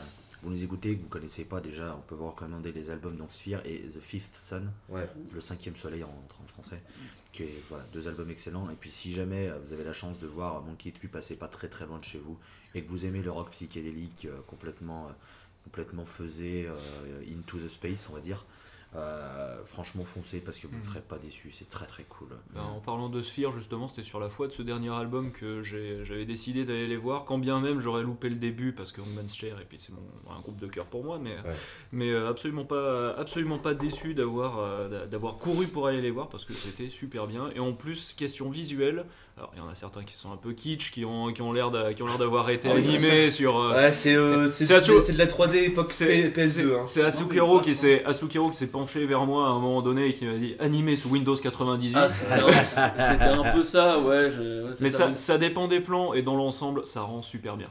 vous 0.44 0.50
nous 0.50 0.62
écoutez, 0.62 0.96
que 0.96 1.02
vous 1.02 1.08
connaissez 1.08 1.44
pas 1.44 1.60
déjà, 1.60 1.96
on 1.96 2.02
peut 2.02 2.14
vous 2.14 2.28
recommander 2.28 2.70
les 2.72 2.90
albums 2.90 3.16
donc 3.16 3.32
Sphere 3.32 3.60
et 3.64 3.78
The 3.88 4.00
Fifth 4.00 4.36
Sun, 4.40 4.70
Ouais. 4.88 5.08
le 5.32 5.40
cinquième 5.40 5.74
soleil 5.76 6.04
en, 6.04 6.08
en 6.08 6.46
français, 6.46 6.80
qui 7.32 7.44
est 7.44 7.62
voilà, 7.68 7.84
deux 7.92 8.06
albums 8.06 8.30
excellents. 8.30 8.68
Et 8.70 8.74
puis 8.76 8.90
si 8.90 9.12
jamais 9.12 9.48
euh, 9.48 9.58
vous 9.64 9.72
avez 9.72 9.84
la 9.84 9.92
chance 9.94 10.18
de 10.18 10.26
voir 10.26 10.62
Monkey 10.62 10.90
Tree 10.92 11.08
passer 11.08 11.34
pas 11.36 11.48
très 11.48 11.68
très 11.68 11.86
loin 11.86 11.98
de 11.98 12.04
chez 12.04 12.18
vous 12.18 12.38
et 12.74 12.82
que 12.82 12.88
vous 12.90 13.06
aimez 13.06 13.22
le 13.22 13.30
rock 13.30 13.50
psychédélique 13.50 14.26
euh, 14.26 14.38
complètement, 14.46 15.06
euh, 15.08 15.12
complètement 15.64 16.04
faisé 16.04 16.66
euh, 16.68 17.22
into 17.36 17.58
the 17.58 17.68
space, 17.68 18.08
on 18.10 18.14
va 18.14 18.20
dire. 18.20 18.44
Euh, 18.96 19.64
franchement, 19.64 20.04
foncez 20.04 20.38
parce 20.38 20.58
que 20.58 20.66
vous 20.68 20.74
ne 20.74 20.78
Mhm. 20.78 20.84
serez 20.86 21.00
pas 21.00 21.18
déçus. 21.18 21.50
C'est 21.50 21.68
très 21.68 21.86
très 21.86 22.04
cool. 22.04 22.28
Ben, 22.54 22.62
en 22.62 22.80
parlant 22.80 23.08
de 23.08 23.22
Sphere, 23.22 23.50
justement, 23.50 23.88
c'était 23.88 24.04
sur 24.04 24.20
la 24.20 24.28
foi 24.28 24.46
de 24.46 24.52
ce 24.52 24.62
dernier 24.62 24.90
album 24.90 25.32
que 25.32 25.62
j'avais 25.64 26.24
décidé 26.24 26.64
d'aller 26.64 26.86
les 26.86 26.96
voir, 26.96 27.24
quand 27.24 27.38
bien 27.38 27.60
même 27.60 27.80
j'aurais 27.80 28.04
loupé 28.04 28.28
le 28.28 28.36
début 28.36 28.72
parce 28.72 28.92
que 28.92 29.00
Hangman's 29.00 29.34
Chair, 29.34 29.60
et 29.60 29.64
puis 29.64 29.78
c'est 29.78 29.92
un 30.30 30.40
groupe 30.40 30.60
de 30.60 30.68
cœur 30.68 30.86
pour 30.86 31.02
moi, 31.04 31.18
mais, 31.18 31.36
mais 31.90 32.10
euh, 32.12 32.28
absolument, 32.28 32.64
pas, 32.64 33.10
absolument 33.16 33.58
pas 33.58 33.74
déçu 33.74 34.14
d'avoir 34.14 34.58
euh, 34.58 34.88
d'a- 34.88 35.06
d'avoir 35.06 35.38
couru 35.38 35.66
pour 35.66 35.88
aller 35.88 36.00
les 36.00 36.10
voir 36.12 36.28
parce 36.28 36.44
que 36.44 36.54
c'était 36.54 36.88
super 36.88 37.26
bien. 37.26 37.50
Et 37.56 37.58
en 37.60 37.72
plus, 37.72 38.12
question 38.12 38.48
visuelle, 38.48 39.06
alors 39.36 39.50
il 39.54 39.58
y 39.58 39.62
en 39.62 39.68
a 39.68 39.74
certains 39.74 40.04
qui 40.04 40.14
sont 40.14 40.30
un 40.32 40.36
peu 40.36 40.52
kitsch, 40.52 40.92
qui 40.92 41.04
ont, 41.04 41.32
qui 41.32 41.42
ont 41.42 41.52
l'air 41.52 41.70
d'a- 41.72 41.92
qui 41.92 42.02
ont 42.02 42.06
l'air 42.06 42.18
d'avoir 42.18 42.50
été 42.50 42.68
Ah 42.70 42.76
animés 42.76 43.30
sur. 43.32 43.58
euh, 43.58 43.72
Ouais, 43.74 43.90
c'est 43.92 44.14
euh, 44.14 44.46
c'est- 44.46 44.64
c'est 44.64 44.66
c'est- 44.66 44.74
Asu- 44.92 45.00
c'est 45.00 45.12
de 45.14 45.18
la 45.18 45.26
3D 45.26 45.56
époque 45.64 45.92
c'est 45.92 46.06
P- 46.30 46.40
PS2. 46.42 46.76
hein. 46.76 46.84
c'est 46.86 47.02
Asukero 47.02 47.60
qui 47.60 47.74
s'est 47.74 48.04
Asukero 48.04 48.50
qui 48.50 48.56
s'est 48.56 48.68
penché 48.68 49.04
vers 49.06 49.26
moi 49.26 49.46
à 49.46 49.50
un 49.50 49.58
moment 49.58 49.82
donné 49.82 50.06
et 50.06 50.12
qui 50.14 50.24
m'a 50.26 50.36
dit 50.38 50.54
animé 50.60 50.94
sous 50.94 51.08
Windows 51.08 51.36
98. 51.36 51.96
Ah, 51.96 52.08
c'était 52.08 52.32
un, 52.32 52.62
c'était 52.62 53.24
un 53.24 53.52
peu 53.52 53.64
ça, 53.64 53.98
ouais. 53.98 54.30
je- 54.30 54.66
ouais, 54.66 54.70
c'est 54.74 54.82
mais 54.84 54.90
ça. 54.90 55.10
ça, 55.16 55.36
dépend 55.36 55.66
des 55.66 55.80
plans 55.80 56.14
et 56.14 56.22
dans 56.22 56.36
l'ensemble 56.36 56.86
ça 56.86 57.00
rend 57.02 57.22
super 57.22 57.56
bien. 57.56 57.68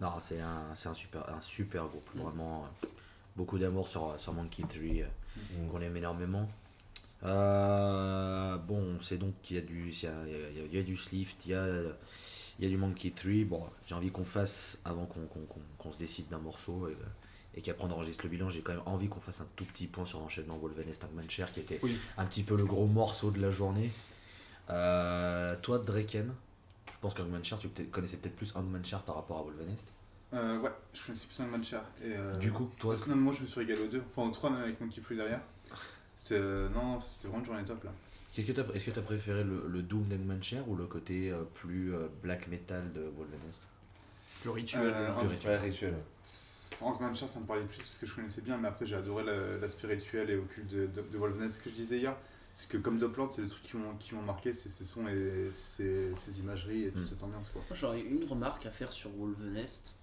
Non, 0.00 0.08
c'est 0.20 0.40
un, 0.40 0.74
c'est 0.76 0.88
un 0.88 0.94
super, 0.94 1.22
un 1.28 1.42
super 1.42 1.84
groupe. 1.86 2.08
Vraiment, 2.14 2.64
euh, 2.84 2.86
beaucoup 3.36 3.58
d'amour 3.58 3.86
sur, 3.88 4.14
sur 4.18 4.32
Monkey 4.32 4.62
Tree, 4.68 5.02
euh, 5.02 5.06
Mm. 5.36 5.68
qu'on 5.70 5.80
aime 5.82 5.96
énormément. 5.96 6.48
Euh, 7.24 8.56
bon, 8.58 8.96
on 8.98 9.00
sait 9.00 9.16
donc 9.18 9.34
qu'il 9.42 9.56
y 9.56 9.58
a 9.58 9.62
du, 9.62 9.88
il 9.90 10.02
y 10.02 10.06
a, 10.06 10.12
il 10.26 10.32
y 10.32 10.60
a- 10.60 10.64
il 10.66 10.74
y 10.74 10.78
a 10.78 10.82
du 10.82 10.96
Slift, 10.96 11.44
il 11.46 11.52
y 11.52 11.54
a, 11.54 11.66
il 12.58 12.64
y 12.64 12.66
a 12.66 12.70
du 12.70 12.76
Monkey 12.76 13.10
Tree. 13.10 13.44
Bon, 13.44 13.62
j'ai 13.86 13.94
envie 13.94 14.10
qu'on 14.10 14.24
fasse 14.24 14.78
avant 14.84 15.06
qu'on 15.06 15.26
qu'on- 15.26 15.46
qu'on- 15.46 15.60
qu'on 15.78 15.92
se 15.92 15.98
décide 15.98 16.28
d'un 16.28 16.38
morceau 16.38 16.88
et, 16.88 16.96
et 17.56 17.62
qu'après 17.62 17.84
on 17.84 17.90
enregistre 17.90 18.24
le 18.24 18.30
bilan. 18.30 18.48
J'ai 18.50 18.60
quand 18.62 18.72
même 18.72 18.82
envie 18.86 19.08
qu'on 19.08 19.20
fasse 19.20 19.40
un 19.40 19.48
tout 19.56 19.64
petit 19.64 19.86
point 19.86 20.04
sur 20.04 20.20
l'enchaînement 20.20 20.56
Wolvenest 20.58 21.02
Hangman 21.04 21.28
Chair 21.28 21.50
qui 21.52 21.60
était 21.60 21.80
Oui. 21.82 21.98
un 22.16 22.24
petit 22.26 22.42
peu 22.44 22.56
le 22.56 22.64
gros 22.64 22.86
morceau 22.86 23.30
de 23.30 23.40
la 23.40 23.50
journée. 23.50 23.90
Euh, 24.70 25.56
toi, 25.62 25.78
Draken, 25.78 26.32
je 26.92 26.98
pense 27.00 27.14
qu'Hangman 27.14 27.42
Chair, 27.42 27.58
tu 27.58 27.68
connaissais 27.86 28.16
peut-être 28.18 28.36
plus 28.36 28.54
Hangman 28.54 28.84
Chair 28.84 29.02
par 29.02 29.16
rapport 29.16 29.38
à 29.38 29.42
Wolvenest. 29.42 29.86
Euh, 30.34 30.58
ouais, 30.60 30.70
je 30.92 31.06
connaissais 31.06 31.26
plus 31.26 31.40
un 31.40 31.46
Manchar. 31.46 31.82
Et, 32.04 32.12
euh, 32.14 32.34
Du 32.36 32.52
coup, 32.52 32.70
toi, 32.78 32.94
non, 33.08 33.16
moi 33.16 33.32
je 33.34 33.40
me 33.42 33.46
suis 33.46 33.60
régalé 33.60 33.80
aux 33.80 33.86
deux. 33.88 34.02
Enfin, 34.14 34.28
aux 34.28 34.30
trois, 34.30 34.50
même 34.50 34.60
avec 34.60 34.78
Monkey 34.78 35.00
Free 35.00 35.16
derrière. 35.16 35.40
C'est, 36.20 36.34
euh, 36.34 36.68
non, 36.70 36.98
c'était 36.98 37.28
vraiment 37.28 37.38
une 37.40 37.46
journée 37.46 37.64
top 37.64 37.84
là. 37.84 37.92
Qu'est-ce 38.32 38.48
que 38.48 38.52
t'as- 38.52 38.74
Est-ce 38.74 38.84
que 38.84 38.90
tu 38.90 38.98
as 38.98 39.02
préféré 39.02 39.44
le, 39.44 39.68
le 39.68 39.82
Doom 39.82 40.04
d'Hangman 40.08 40.42
Chair 40.42 40.68
ou 40.68 40.74
le 40.74 40.86
côté 40.86 41.30
euh, 41.30 41.44
plus 41.54 41.94
euh, 41.94 42.08
black 42.22 42.48
metal 42.48 42.92
de 42.92 43.02
Wolvenest? 43.16 43.60
Plus 44.40 44.50
rituel. 44.50 44.82
Euh, 44.84 45.12
rituel. 45.14 45.50
Ouais, 45.52 45.58
rituel. 45.58 45.94
Manchar, 46.80 47.28
ça 47.28 47.38
me 47.40 47.46
parlait 47.46 47.62
plus 47.64 47.78
parce 47.78 47.96
que 47.98 48.06
je 48.06 48.14
connaissais 48.14 48.40
bien, 48.40 48.56
mais 48.56 48.66
après 48.68 48.84
j'ai 48.84 48.96
adoré 48.96 49.22
la- 49.24 49.58
l'aspect 49.58 49.86
rituel 49.86 50.28
et 50.30 50.36
occulte 50.36 50.68
de, 50.68 50.86
de, 50.86 51.02
de 51.02 51.18
Wolfness. 51.18 51.56
Ce 51.58 51.62
que 51.62 51.70
je 51.70 51.74
disais 51.76 51.98
hier, 51.98 52.16
c'est 52.52 52.68
que 52.68 52.78
comme 52.78 52.98
Doppler, 52.98 53.26
c'est 53.30 53.42
le 53.42 53.48
truc 53.48 53.62
qui 53.62 53.76
m'ont 53.76 53.94
qui 53.96 54.14
m'ont 54.16 54.22
marqué, 54.22 54.52
c'est 54.52 54.68
ces 54.68 54.84
sons 54.84 55.06
et 55.08 55.48
ces, 55.52 56.14
ces 56.16 56.40
imageries 56.40 56.84
et 56.84 56.90
toute 56.90 57.02
Mm. 57.02 57.06
cette 57.06 57.22
ambiance. 57.22 57.46
Quoi. 57.52 57.62
Moi, 57.70 57.76
J'aurais 57.76 58.00
une 58.00 58.24
remarque 58.24 58.66
à 58.66 58.70
faire 58.70 58.92
sur 58.92 59.10
Wolvenest. 59.10 59.94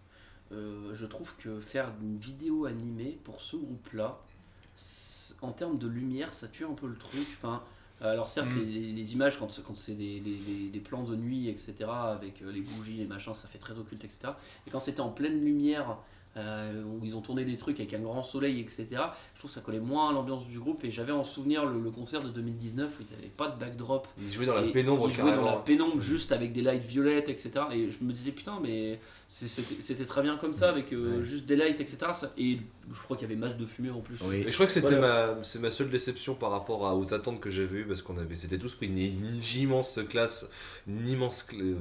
Euh, 0.54 0.94
je 0.96 1.06
trouve 1.06 1.36
que 1.38 1.60
faire 1.60 1.92
une 2.02 2.18
vidéo 2.18 2.66
animée 2.66 3.20
pour 3.26 3.42
ce 3.42 3.56
groupe-là, 3.58 4.20
en 5.42 5.52
termes 5.52 5.78
de 5.78 5.88
lumière, 5.88 6.34
ça 6.34 6.48
tue 6.48 6.66
un 6.66 6.74
peu 6.74 6.88
le 6.88 6.96
truc. 6.98 7.26
Enfin, 7.42 7.62
alors 8.02 8.30
certes, 8.30 8.52
Mm. 8.52 8.60
les, 8.60 8.92
les 8.94 9.14
images, 9.14 9.38
quand, 9.40 9.50
c'est- 9.52 9.62
quand 9.64 9.76
c'est 9.78 9.94
des, 9.94 10.20
des 10.20 10.80
plans 10.80 11.04
de 11.04 11.16
nuit, 11.16 11.48
etc., 11.50 11.76
avec 11.90 12.42
euh, 12.42 12.52
les 12.52 12.62
bougies, 12.62 12.98
les 12.98 13.06
machins, 13.08 13.34
ça 13.36 13.48
fait 13.48 13.58
très 13.58 13.78
occulte, 13.78 14.04
etc. 14.04 14.34
Et 14.68 14.70
quand 14.72 14.80
c'était 14.82 15.00
en 15.02 15.10
pleine 15.10 15.44
lumière, 15.44 15.98
euh, 16.38 16.84
où 16.84 17.06
ils 17.06 17.16
ont 17.16 17.22
tourné 17.22 17.46
des 17.46 17.56
trucs 17.58 17.80
avec 17.80 17.94
un 17.94 18.00
grand 18.00 18.24
soleil, 18.24 18.60
etc., 18.60 18.88
je 19.34 19.40
trouve 19.40 19.50
que 19.52 19.56
ça 19.56 19.62
collait 19.62 19.80
moins 19.80 20.10
à 20.10 20.14
l'ambiance 20.14 20.46
du 20.48 20.60
groupe. 20.60 20.84
Et 20.84 20.92
j'avais 20.92 21.12
en 21.14 21.24
souvenir 21.24 21.66
le, 21.66 21.80
le 21.82 21.92
concert 21.92 22.22
de 22.22 22.30
2019 22.30 23.00
où 23.00 23.04
ils 23.04 23.16
n'avaient 23.16 23.28
pas 23.30 23.48
de 23.50 23.60
backdrop. 23.60 24.08
Il 24.22 24.32
jouait 24.32 24.46
dans 24.46 24.56
la 24.56 24.64
pénombre 24.64 25.08
il 25.10 25.16
jouait 25.16 25.36
dans 25.36 25.46
la 25.46 25.58
pénombre 25.58 26.00
juste 26.02 26.32
avec 26.32 26.52
des 26.54 26.62
lights 26.62 26.84
violettes, 26.84 27.30
etc. 27.30 27.52
Et 27.72 27.90
je 27.90 28.04
me 28.04 28.12
disais 28.12 28.32
putain, 28.32 28.60
mais 28.62 29.00
c'était 29.28 30.06
très 30.06 30.22
bien 30.22 30.38
comme 30.38 30.54
ça 30.54 30.70
avec 30.70 30.92
euh, 30.94 31.20
Ouais. 31.20 31.24
juste 31.24 31.46
des 31.46 31.56
lights, 31.56 31.80
etc. 31.80 31.98
Et 32.38 32.60
je 32.94 33.02
crois 33.02 33.18
qu'il 33.18 33.28
y 33.28 33.32
avait 33.32 33.40
masse 33.40 33.58
de 33.58 33.66
fumée 33.66 33.90
en 33.90 34.02
plus. 34.02 34.18
Oui. 34.24 34.38
Et 34.46 34.48
je 34.48 34.54
crois 34.54 34.66
que 34.66 34.72
c'était 34.72 34.96
Voilà. 34.98 35.36
ma, 35.36 35.44
c'est 35.44 35.60
ma 35.60 35.72
seule 35.72 35.90
déception 35.90 36.36
par 36.36 36.52
rapport 36.52 36.86
à- 36.86 36.96
aux 36.96 37.14
attentes 37.14 37.40
que 37.40 37.50
j'avais 37.50 37.80
eues 37.80 37.86
parce 37.86 38.02
qu'on 38.02 38.18
avait, 38.18 38.36
c'était 38.36 38.58
tous 38.60 38.76
pris 38.76 38.88
une, 38.88 38.98
une 38.98 39.40
immense 39.58 40.00
classe, 40.10 40.48
une 40.88 41.08
immense, 41.08 41.46
cl- 41.50 41.76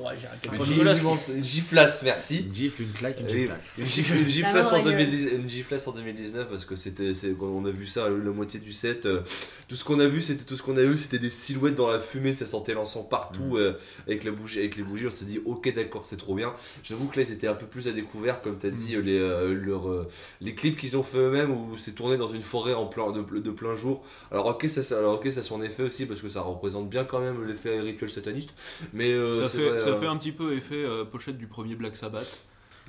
Ouais, 0.00 0.14
j'ai 0.20 0.26
arrêté 0.26 0.48
une, 0.52 0.98
immense- 1.00 1.28
une 1.34 1.42
giflasse, 1.44 2.02
merci. 2.02 2.44
Une 2.46 2.54
gifle, 2.54 2.82
une 2.82 2.92
claque, 2.92 3.20
une 3.20 3.28
giflasse. 3.28 3.74
Une 3.86 3.92
gifle- 3.92 4.14
une 4.16 4.22
La 4.22 4.28
giflasse 4.28 4.66
en 4.72 4.78
dans 4.82 4.84
la 4.90 4.92
gueule. 4.92 5.10
2010 5.10 5.28
une 5.32 5.48
giflasse 5.48 5.86
en 5.88 5.92
2019 5.92 6.48
parce 6.48 6.64
que 6.64 6.76
c'était 6.76 7.14
c'est 7.14 7.30
quand 7.38 7.46
on 7.46 7.64
a 7.64 7.70
vu 7.70 7.86
ça 7.86 8.08
la 8.10 8.30
moitié 8.30 8.58
du 8.60 8.72
set 8.72 9.06
euh, 9.06 9.20
tout 9.68 9.76
ce 9.76 9.84
qu'on 9.84 10.00
a 10.00 10.06
vu 10.06 10.20
c'était 10.20 10.44
tout 10.44 10.56
ce 10.56 10.62
qu'on 10.62 10.76
a 10.76 10.82
eu 10.82 10.96
c'était 10.96 11.18
des 11.18 11.30
silhouettes 11.30 11.74
dans 11.76 11.88
la 11.88 12.00
fumée 12.00 12.32
ça 12.32 12.46
sentait 12.46 12.74
l'encens 12.74 13.08
partout 13.08 13.40
Mm. 13.42 13.56
euh, 13.56 13.72
avec 14.06 14.24
la 14.24 14.30
bougie 14.32 14.58
avec 14.58 14.76
les 14.76 14.82
bougies 14.82 15.06
on 15.06 15.10
s'est 15.10 15.24
dit 15.24 15.40
ok 15.44 15.72
d'accord 15.74 16.04
c'est 16.06 16.16
trop 16.16 16.34
bien 16.34 16.52
j'avoue 16.82 17.06
que 17.06 17.18
là 17.20 17.26
c'était 17.26 17.46
un 17.48 17.54
peu 17.54 17.66
plus 17.66 17.86
à 17.88 17.92
découvert 17.92 18.42
comme 18.42 18.58
tu 18.58 18.66
as 18.66 18.70
dit 18.70 18.96
les 19.02 19.18
euh, 19.18 19.54
leurs, 19.54 19.88
euh, 19.90 20.08
les 20.40 20.54
clips 20.54 20.76
qu'ils 20.76 20.96
ont 20.96 21.02
fait 21.02 21.18
eux-mêmes 21.18 21.50
où 21.50 21.76
c'est 21.78 21.92
tourné 21.92 22.16
dans 22.16 22.28
une 22.28 22.42
forêt 22.42 22.74
en 22.74 22.86
plein 22.86 23.12
de, 23.12 23.22
de 23.38 23.50
plein 23.50 23.74
jour 23.76 24.04
alors 24.30 24.46
ok 24.46 24.68
ça 24.68 24.96
alors 24.98 25.14
ok 25.16 25.30
ça 25.30 25.40
a 25.40 25.42
son 25.42 25.62
effet 25.62 25.82
aussi 25.84 26.06
parce 26.06 26.20
que 26.20 26.28
ça 26.28 26.40
représente 26.40 26.88
bien 26.88 27.04
quand 27.04 27.20
même 27.20 27.46
l'effet 27.46 27.80
rituel 27.80 28.10
sataniste 28.10 28.50
mais 28.92 29.10
euh, 29.12 29.46
ça 29.46 29.48
fait, 29.48 29.68
vrai, 29.68 29.78
ça 29.78 29.88
euh, 29.90 30.00
fait 30.00 30.06
un 30.06 30.16
petit 30.16 30.32
peu 30.32 30.54
effet 30.56 30.74
euh, 30.76 31.04
pochette 31.04 31.38
du 31.38 31.46
premier 31.46 31.74
Black 31.74 31.96
Sabbath. 31.96 32.40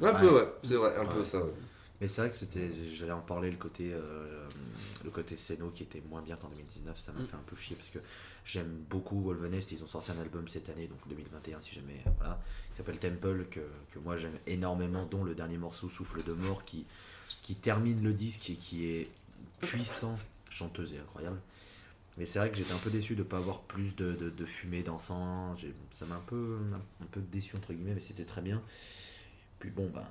Un 0.01 0.13
peu 0.13 0.27
Ouais. 0.35 0.47
c'est 0.63 0.75
vrai 0.75 0.95
un 0.97 1.05
peu 1.05 1.23
ça. 1.23 1.41
Mais 1.99 2.07
c'est 2.07 2.21
vrai 2.21 2.29
que 2.29 2.35
c'était, 2.35 2.69
j'allais 2.93 3.11
en 3.11 3.21
parler, 3.21 3.49
le 3.49 3.57
côté, 3.57 3.91
euh, 3.91 4.47
le 5.03 5.09
côté 5.09 5.35
scéno 5.35 5.71
qui 5.71 5.81
était 5.81 6.01
moins 6.09 6.21
bien 6.21 6.35
qu'en 6.35 6.47
2019, 6.49 6.99
ça 6.99 7.11
m'a 7.11 7.21
Mm. 7.21 7.25
fait 7.25 7.35
un 7.35 7.43
peu 7.47 7.55
chier 7.55 7.75
parce 7.75 7.89
que 7.89 7.97
j'aime 8.45 8.69
beaucoup 8.87 9.19
Wolvenest, 9.23 9.71
ils 9.71 9.83
ont 9.83 9.87
sorti 9.87 10.11
un 10.11 10.19
album 10.21 10.47
cette 10.47 10.69
année, 10.69 10.85
donc 10.85 10.99
2021 11.09 11.59
si 11.59 11.73
jamais, 11.73 12.03
voilà, 12.19 12.39
qui 12.71 12.77
s'appelle 12.77 12.99
Temple, 12.99 13.45
que, 13.49 13.61
que 13.91 13.97
moi 13.99 14.15
j'aime 14.15 14.37
énormément, 14.45 15.05
dont 15.07 15.23
le 15.23 15.33
dernier 15.33 15.57
morceau 15.57 15.89
Souffle 15.89 16.23
de 16.23 16.33
mort 16.33 16.63
qui, 16.65 16.85
qui 17.41 17.55
termine 17.55 18.03
le 18.03 18.13
disque 18.13 18.51
et 18.51 18.55
qui 18.55 18.85
est 18.85 19.09
puissant, 19.61 20.19
chanteuse 20.51 20.93
et 20.93 20.99
incroyable. 20.99 21.39
Mais 22.17 22.25
c'est 22.27 22.39
vrai 22.39 22.51
que 22.51 22.57
j'étais 22.57 22.73
un 22.73 22.77
peu 22.79 22.91
déçu 22.91 23.15
de 23.15 23.23
ne 23.23 23.27
pas 23.27 23.37
avoir 23.37 23.61
plus 23.61 23.95
de, 23.95 24.13
de, 24.13 24.29
de 24.29 24.45
fumée, 24.45 24.83
d'encens, 24.83 25.59
ça 25.97 26.05
m'a 26.05 26.15
un 26.15 26.23
peu, 26.27 26.57
un 27.01 27.05
peu 27.11 27.21
déçu 27.31 27.55
entre 27.55 27.73
guillemets, 27.73 27.93
mais 27.95 28.01
c'était 28.01 28.25
très 28.25 28.41
bien. 28.41 28.61
Puis 29.59 29.69
bon, 29.69 29.89
ben, 29.93 30.03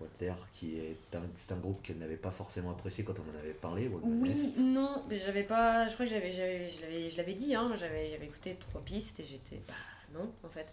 Walter, 0.00 0.32
qui 0.52 0.78
est 0.78 0.96
un, 1.14 1.20
c'est 1.38 1.52
un 1.52 1.58
groupe 1.58 1.82
qu'elle 1.82 1.98
n'avait 1.98 2.16
pas 2.16 2.30
forcément 2.30 2.70
apprécié 2.72 3.04
quand 3.04 3.14
on 3.18 3.36
en 3.36 3.38
avait 3.38 3.52
parlé. 3.52 3.88
Oui, 4.02 4.54
non, 4.58 5.02
mais 5.08 5.18
j'avais 5.18 5.44
pas. 5.44 5.86
Je 5.88 5.94
crois 5.94 6.06
que 6.06 6.10
j'avais, 6.12 6.32
j'avais, 6.32 6.70
je 6.70 6.80
l'avais, 6.80 7.10
je 7.10 7.16
l'avais 7.16 7.34
dit, 7.34 7.54
hein, 7.54 7.72
j'avais, 7.78 8.10
j'avais 8.10 8.26
écouté 8.26 8.56
trois 8.58 8.80
pistes 8.80 9.20
et 9.20 9.24
j'étais. 9.24 9.60
Bah 9.68 9.74
non, 10.14 10.30
en 10.44 10.48
fait. 10.48 10.66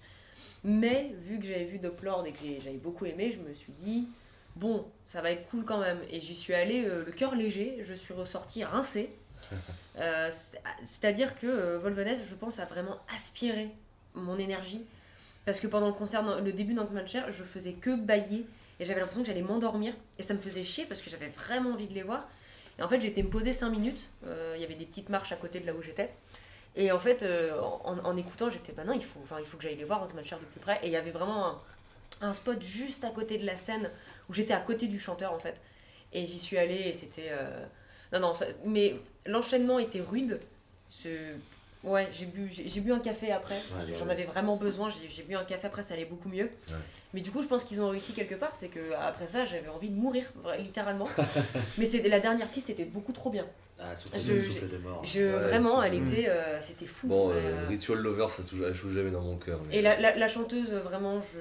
Mais 0.64 1.12
vu 1.22 1.38
que 1.40 1.46
j'avais 1.46 1.66
vu 1.66 1.80
Doplord 1.80 2.26
et 2.26 2.32
que 2.34 2.40
j'ai- 2.44 2.60
j'avais 2.60 2.78
beaucoup 2.78 3.06
aimé, 3.06 3.32
je 3.32 3.40
me 3.40 3.54
suis 3.54 3.72
dit, 3.74 4.08
bon, 4.56 4.86
ça 5.04 5.22
va 5.22 5.32
être 5.32 5.48
cool 5.50 5.64
quand 5.64 5.80
même. 5.80 6.00
Et 6.10 6.20
j'y 6.20 6.36
suis 6.36 6.54
allée 6.54 6.86
euh, 6.86 7.06
le 7.06 7.12
cœur 7.12 7.36
léger, 7.36 7.80
je 7.84 7.94
suis 7.94 8.14
ressortie 8.14 8.64
rincée. 8.64 9.10
Euh, 9.98 10.30
c'est- 10.32 10.62
C'est-à-dire 10.86 11.38
que 11.38 11.46
euh, 11.48 12.16
je 12.26 12.36
pense, 12.36 12.60
a 12.60 12.66
vraiment 12.66 12.98
aspiré 13.14 13.70
mon 14.14 14.38
énergie. 14.40 14.82
Parce 15.46 15.60
que 15.60 15.68
pendant 15.68 15.88
le 15.88 15.94
concert, 15.94 16.42
le 16.42 16.52
début 16.52 16.74
d'Antman 16.74 17.08
Chair, 17.08 17.32
je 17.32 17.44
faisais 17.44 17.74
que 17.74 17.96
bailler 17.96 18.46
et 18.80 18.86
j'avais 18.86 19.00
l'impression 19.00 19.22
que 19.22 19.28
j'allais 19.28 19.42
m'endormir. 19.42 19.94
Et 20.18 20.24
ça 20.24 20.34
me 20.34 20.40
faisait 20.40 20.64
chier 20.64 20.86
parce 20.86 21.02
que 21.02 21.10
j'avais 21.10 21.30
vraiment 21.30 21.72
envie 21.72 21.88
de 21.88 21.94
les 21.94 22.04
voir. 22.04 22.28
Et 22.78 22.84
en 22.84 22.88
fait, 22.88 23.02
j'étais 23.02 23.24
me 23.24 23.30
poser 23.30 23.54
5 23.54 23.70
minutes. 23.70 24.08
Euh, 24.26 24.54
Il 24.56 24.62
y 24.62 24.66
avait 24.66 24.76
des 24.76 24.86
petites 24.86 25.10
marches 25.10 25.32
à 25.32 25.36
côté 25.36 25.60
de 25.60 25.66
là 25.66 25.74
où 25.74 25.82
j'étais. 25.82 26.10
Et 26.76 26.92
en 26.92 27.00
fait, 27.00 27.24
euh, 27.24 27.60
en, 27.60 28.16
écoutant, 28.16 28.50
j'étais, 28.50 28.72
bah 28.72 28.84
non, 28.86 28.94
il 28.94 29.04
faut, 29.04 29.20
il 29.40 29.46
faut 29.46 29.58
que 29.58 29.64
j'aille 29.64 29.76
les 29.76 29.84
voir, 29.84 30.04
Antman 30.04 30.24
Chair 30.24 30.40
de 30.40 30.46
plus 30.46 30.60
près. 30.60 30.80
Et 30.84 30.88
il 30.88 30.92
y 30.92 30.96
avait 30.96 31.12
vraiment 31.12 31.60
un, 32.22 32.34
spot 32.34 32.62
juste 32.62 33.04
à 33.04 33.10
côté 33.10 33.38
de 33.38 33.46
la 33.46 33.58
scène 33.58 33.90
où 34.30 34.34
j'étais 34.34 34.54
à 34.54 34.60
côté 34.62 34.88
du 34.88 35.00
chanteur 35.00 35.34
en 35.34 35.40
fait. 35.40 35.56
Et 36.14 36.26
j'y 36.26 36.40
suis 36.40 36.58
allée 36.58 36.88
et 36.88 36.94
c'était. 36.94 37.30
euh, 37.32 37.66
Non, 38.14 38.20
non, 38.20 38.34
mais 38.66 38.96
l'enchaînement 39.26 39.80
était 39.80 40.02
rude. 40.02 40.40
Ce- 40.88 41.34
Ouais, 41.84 42.10
j'ai 42.12 42.26
bu, 42.26 42.50
j'ai 42.52 42.82
bu 42.82 42.92
un 42.92 43.00
café 43.00 43.32
après. 43.32 43.56
ouais, 43.56 43.94
J'en 43.98 44.10
avais 44.10 44.26
vraiment 44.26 44.58
besoin. 44.58 44.90
J'ai 44.90 45.08
j'ai 45.08 45.24
bu 45.24 45.36
un 45.36 45.46
café 45.46 45.68
après, 45.68 45.82
ça 45.82 45.94
allait 45.94 46.06
beaucoup 46.06 46.28
mieux. 46.30 46.50
Mais 47.14 47.22
du 47.22 47.32
coup, 47.32 47.42
je 47.42 47.48
pense 47.48 47.64
qu'ils 47.64 47.82
ont 47.82 47.90
réussi 47.90 48.14
quelque 48.14 48.36
part. 48.36 48.52
C'est 48.56 48.68
que 48.70 48.94
après 48.94 49.28
ça, 49.28 49.46
j'avais 49.46 49.68
envie 49.70 49.90
de 49.90 49.96
mourir, 49.96 50.26
littéralement. 50.60 51.08
mais 51.78 51.86
c'est 51.86 52.08
la 52.08 52.20
dernière 52.20 52.48
piste 52.50 52.70
était 52.70 52.86
beaucoup 52.86 53.14
trop 53.14 53.30
bien. 53.32 53.46
Ah, 53.82 53.96
souffle, 53.96 54.20
Je- 54.20 54.34
de, 54.34 54.42
souffle 54.42 54.68
de 54.68 54.78
mort. 54.78 55.02
Je, 55.06 55.22
Ouais, 55.22 55.40
vraiment, 55.40 55.82
elle 55.82 55.94
était, 55.94 56.28
euh, 56.28 56.60
c'était 56.60 56.86
fou. 56.86 57.08
Bon, 57.08 57.30
Euh, 57.30 57.34
euh, 57.36 57.68
Ritual 57.70 58.00
Lover, 58.00 58.28
ça 58.28 58.44
touche, 58.44 58.60
elle 58.68 58.74
joue 58.74 58.92
jamais 58.92 59.10
dans 59.10 59.22
mon 59.22 59.38
cœur. 59.38 59.62
mais- 59.70 59.78
et 59.78 59.82
la, 59.82 59.98
la, 59.98 60.18
la 60.18 60.28
chanteuse, 60.28 60.70
vraiment, 60.74 61.22
je, 61.22 61.40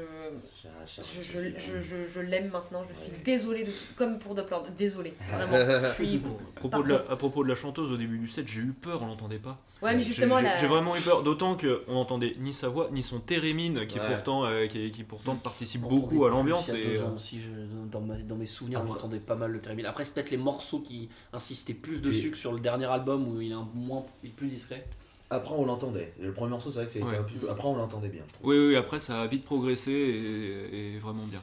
je, 0.86 1.02
je, 1.02 1.40
je, 1.58 1.80
je, 1.80 1.96
je 2.06 2.20
l'aime 2.20 2.50
maintenant. 2.50 2.82
Je 2.84 2.92
suis 2.94 3.10
Ouais. 3.12 3.22
désolée, 3.24 3.64
de, 3.64 3.72
comme 3.96 4.20
pour 4.20 4.36
Doppler, 4.36 4.56
désolée. 4.78 5.14
Vraiment. 5.32 5.80
Je 5.88 5.94
suis... 5.94 6.22
À 6.56 6.60
propos, 6.60 6.82
de 6.84 6.88
la, 6.92 7.04
à 7.10 7.16
propos 7.16 7.42
de 7.44 7.48
la 7.48 7.54
chanteuse 7.56 7.92
au 7.92 7.96
début 7.96 8.18
du 8.18 8.28
set, 8.28 8.46
j'ai 8.48 8.60
eu 8.60 8.72
peur, 8.72 9.02
on 9.02 9.06
l'entendait 9.06 9.38
pas. 9.38 9.58
Ouais, 9.82 9.94
mais 9.94 10.02
J'ai- 10.02 10.08
justement, 10.08 10.38
j'ai 10.60 10.66
vraiment 10.66 10.96
eu 10.96 11.00
peur, 11.00 11.22
d'autant 11.22 11.56
qu'on 11.56 11.92
n'entendait 11.94 12.34
ni 12.38 12.52
sa 12.52 12.66
voix, 12.68 12.88
ni 12.92 13.02
son 13.02 13.20
térémine, 13.20 13.86
qui, 13.86 13.98
Ouais. 14.00 14.06
pourtant, 14.08 14.44
euh, 14.44 14.66
qui, 14.66 14.90
qui 14.90 15.04
pourtant 15.04 15.36
participe 15.58 15.84
On 15.84 15.88
beaucoup 15.88 16.24
à 16.24 16.30
l'ambiance 16.30 16.68
et 16.70 16.98
euh, 16.98 17.06
ans 17.06 17.14
aussi, 17.16 17.40
je- 17.40 17.90
dans, 17.90 18.00
ma- 18.00 18.16
dans 18.16 18.36
mes 18.36 18.46
souvenirs, 18.46 18.80
on 18.80 18.84
Après- 18.84 18.98
entendait 19.00 19.18
pas 19.18 19.34
mal 19.34 19.50
le 19.50 19.60
Terrible. 19.60 19.86
Après, 19.86 20.04
c'est 20.04 20.14
peut-être 20.14 20.30
les 20.30 20.36
morceaux 20.36 20.78
qui 20.80 21.08
insistaient 21.32 21.74
plus 21.74 22.00
dessus 22.00 22.30
que 22.30 22.36
sur 22.36 22.52
le 22.52 22.60
dernier 22.60 22.84
album 22.86 23.26
où 23.28 23.40
il 23.40 23.50
est 23.50 23.54
un 23.54 23.68
moins, 23.74 24.04
il 24.22 24.30
est 24.30 24.32
plus 24.32 24.46
discret. 24.48 24.86
Après, 25.30 25.54
on 25.54 25.66
l'entendait. 25.66 26.12
Le 26.20 26.32
premier 26.32 26.50
morceau, 26.52 26.70
c'est 26.70 26.76
vrai 26.78 26.86
que 26.86 26.92
c'était 26.92 27.04
Ouais. 27.04 27.16
un 27.16 27.22
peu- 27.24 27.50
Après, 27.50 27.66
on 27.68 27.76
l'entendait 27.76 28.08
bien, 28.08 28.22
je 28.28 28.34
trouve. 28.34 28.48
Oui, 28.50 28.56
oui, 28.68 28.76
après 28.76 29.00
ça 29.00 29.20
a 29.22 29.26
vite 29.26 29.44
progressé 29.44 29.90
et, 29.92 30.94
et 30.94 30.98
vraiment 30.98 31.24
bien. 31.26 31.42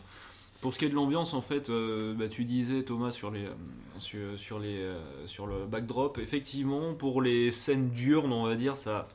Pour 0.61 0.73
ce 0.73 0.79
qui 0.79 0.85
est 0.85 0.89
de 0.89 0.95
l'ambiance, 0.95 1.33
en 1.33 1.41
fait, 1.41 1.69
euh, 1.69 2.15
bah, 2.15 2.27
tu 2.27 2.45
disais 2.45 2.81
Thomas 2.83 3.11
sur, 3.11 3.29
les, 3.29 3.45
euh, 3.45 3.49
sur, 3.99 4.39
sur, 4.39 4.57
les, 4.59 4.77
euh, 4.79 4.97
sur 5.27 5.45
le 5.45 5.65
backdrop, 5.65 6.17
effectivement, 6.17 6.93
pour 6.95 7.21
les 7.21 7.51
scènes 7.51 7.89
diurnes, 7.89 8.31
on 8.33 8.45
va 8.45 8.55
dire, 8.55 8.75
ça. 8.75 9.07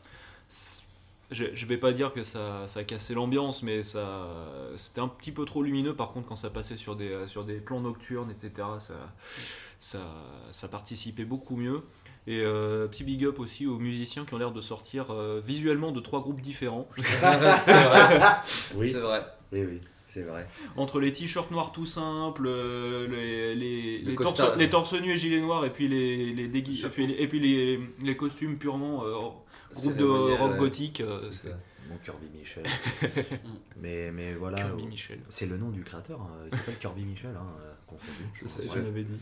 Je, 1.31 1.45
je 1.55 1.67
vais 1.67 1.77
pas 1.77 1.93
dire 1.93 2.13
que 2.13 2.25
ça, 2.25 2.65
ça 2.67 2.83
cassait 2.85 3.15
l'ambiance, 3.15 3.63
mais 3.63 3.83
ça, 3.83 4.29
c'était 4.77 5.01
un 5.01 5.09
petit 5.09 5.31
peu 5.33 5.45
trop 5.45 5.63
lumineux. 5.63 5.95
Par 5.95 6.11
contre, 6.13 6.27
quand 6.29 6.37
ça 6.37 6.51
passait 6.51 6.77
sur 6.77 6.97
des, 6.97 7.09
euh, 7.11 7.27
sur 7.27 7.45
des 7.45 7.55
plans 7.61 7.81
nocturnes, 7.81 8.31
etc., 8.31 8.67
ça, 8.81 8.95
ça, 9.79 9.99
ça 10.51 10.69
participait 10.69 11.25
beaucoup 11.25 11.57
mieux. 11.57 11.83
Et 12.27 12.41
euh, 12.45 12.87
petit 12.87 13.05
big 13.05 13.25
up 13.25 13.39
aussi 13.39 13.67
aux 13.67 13.79
musiciens 13.79 14.25
qui 14.25 14.35
ont 14.35 14.39
l'air 14.39 14.53
de 14.53 14.61
sortir 14.61 15.11
euh, 15.11 15.41
visuellement 15.45 15.91
de 15.93 16.01
trois 16.01 16.21
groupes 16.21 16.41
différents. 16.41 16.87
c'est 17.59 17.73
vrai. 17.85 18.21
Oui, 18.75 18.91
C'est 18.91 18.99
vrai. 19.01 19.25
oui, 19.53 19.61
oui, 19.67 19.81
c'est 20.09 20.23
vrai. 20.23 20.47
Entre 20.77 21.01
les 21.01 21.13
t-shirts 21.13 21.51
noirs 21.51 21.73
tout 21.73 21.87
simples, 21.87 22.47
euh, 22.47 23.07
les, 23.09 23.55
les, 23.55 23.99
Le 24.03 24.11
les, 24.11 24.17
torse, 24.17 24.43
les 24.59 24.69
torse 24.69 24.93
nus 25.01 25.13
et 25.13 25.17
gilets 25.17 25.41
noirs, 25.41 25.65
et 25.65 25.71
puis 25.71 25.89
les, 25.89 26.33
les 26.35 26.45
et 26.45 26.51
puis, 26.89 27.07
les- 27.07 27.15
et 27.15 27.27
puis 27.29 27.41
les, 27.41 27.81
les 28.03 28.17
costumes 28.17 28.59
purement 28.59 29.05
euh, 29.05 29.15
groupe 29.75 29.97
de 29.97 30.05
rock 30.39 30.57
gothique. 30.57 31.01
euh, 31.01 31.31
C'est 31.31 31.55
Kirby 32.05 32.27
Michel. 32.33 32.65
mais, 33.81 34.11
mais 34.13 34.35
voilà. 34.35 34.57
Kirby 34.59 34.85
euh, 34.85 34.87
Michel. 34.87 35.21
C'est 35.31 35.47
le 35.47 35.57
nom 35.59 35.71
du 35.71 35.83
créateur. 35.83 36.21
hein. 36.21 36.31
Il 36.51 36.57
s'appelle 36.57 36.79
Kirby 36.79 37.05
Michel, 37.05 37.33
hein, 37.37 37.47
euh, 37.63 37.73
qu'on. 37.87 37.97
Je 38.35 38.45
Bref. 38.67 38.85
l'avais 38.85 39.03
dit. 39.05 39.19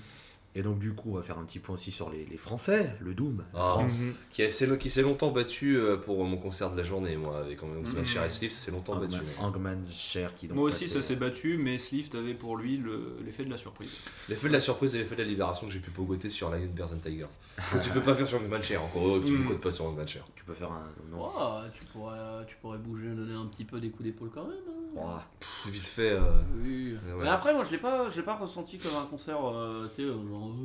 Et 0.55 0.63
donc, 0.63 0.79
du 0.79 0.93
coup, 0.93 1.11
on 1.13 1.17
va 1.17 1.23
faire 1.23 1.39
un 1.39 1.45
petit 1.45 1.59
point 1.61 1.75
aussi 1.77 1.93
sur 1.93 2.11
les, 2.11 2.25
les 2.25 2.37
Français, 2.37 2.91
le 3.01 3.15
Doom. 3.15 3.45
Ah. 3.55 3.73
France. 3.75 3.99
Mhm. 4.01 4.15
Qui 4.31 4.43
a- 4.43 4.51
s'est 4.51 4.79
qui 4.79 4.91
s'est 4.91 5.03
longtemps 5.03 5.31
battu 5.31 5.77
euh, 5.77 5.97
pour 5.97 6.25
mon 6.25 6.37
concert 6.37 6.71
de 6.73 6.77
la 6.77 6.83
journée, 6.83 7.17
moi, 7.17 7.39
avec 7.39 7.63
mon 7.63 7.69
Mhm. 7.81 8.05
Cher 8.05 8.25
et 8.25 8.31
Sleeve, 8.31 8.51
ça 8.51 8.65
s'est 8.65 8.71
longtemps 8.73 8.97
battu. 8.97 9.21
Hangman 9.39 9.85
Cher 9.89 10.35
qui 10.35 10.49
donc 10.49 10.57
Moi 10.57 10.69
aussi, 10.71 10.85
passait- 10.87 10.95
ça 10.95 11.03
s'est 11.03 11.17
battu, 11.17 11.59
mais 11.59 11.79
Slift 11.79 12.15
avait 12.17 12.35
pour 12.35 12.57
lui 12.57 12.77
le- 12.79 13.19
l'effet 13.25 13.45
de 13.45 13.51
la 13.51 13.59
surprise. 13.59 13.91
L'effet 14.29 14.49
de 14.49 14.53
la 14.55 14.61
surprise 14.61 14.95
et 14.95 14.99
l'effet 14.99 15.15
de 15.17 15.23
la 15.23 15.29
libération 15.29 15.67
que 15.69 15.73
j'ai 15.73 15.79
pu 15.81 15.91
pogoter 15.91 16.29
sur 16.31 16.51
Lion 16.51 16.69
Bears 16.75 16.93
and 16.93 16.99
Tigers. 16.99 17.27
Ce 17.63 17.71
que 17.79 17.85
tu 17.85 17.91
peux 17.91 18.01
pas 18.03 18.15
faire 18.15 18.27
sur 18.27 18.39
Hangman 18.41 18.63
Cher, 18.63 18.83
encore 18.83 19.21
que 19.21 19.27
tu 19.27 19.33
Mm. 19.33 19.43
ne 19.45 19.49
codes 19.49 19.61
pas 19.61 19.71
sur 19.71 19.85
Hangman 19.85 20.09
Cher. 20.09 20.25
Tu 20.35 20.45
peux 20.45 20.55
faire 20.55 20.73
un. 20.73 20.87
Non. 21.13 21.31
Oh, 21.39 21.59
tu, 21.73 21.85
pourrais, 21.85 22.45
tu 22.49 22.57
pourrais 22.57 22.79
bouger, 22.79 23.09
donner 23.11 23.35
un 23.35 23.47
petit 23.47 23.65
peu 23.65 23.79
des 23.81 23.91
coups 23.91 24.05
d'épaule 24.05 24.31
quand 24.35 24.45
même. 24.47 24.57
hein. 24.99 25.21
Pff, 25.39 25.67
Vite 25.73 25.87
fait. 25.87 26.11
euh, 26.13 26.21
Oui. 26.57 26.95
Ouais. 27.07 27.23
Mais 27.23 27.29
après, 27.29 27.53
moi, 27.55 27.63
je 27.63 27.71
l'ai 27.71 27.79
pas, 27.79 28.09
je 28.09 28.17
l'ai 28.17 28.23
pas 28.23 28.35
ressenti 28.37 28.79
comme 28.79 28.97
un 28.97 29.05
concert, 29.07 29.39
euh, 29.47 29.87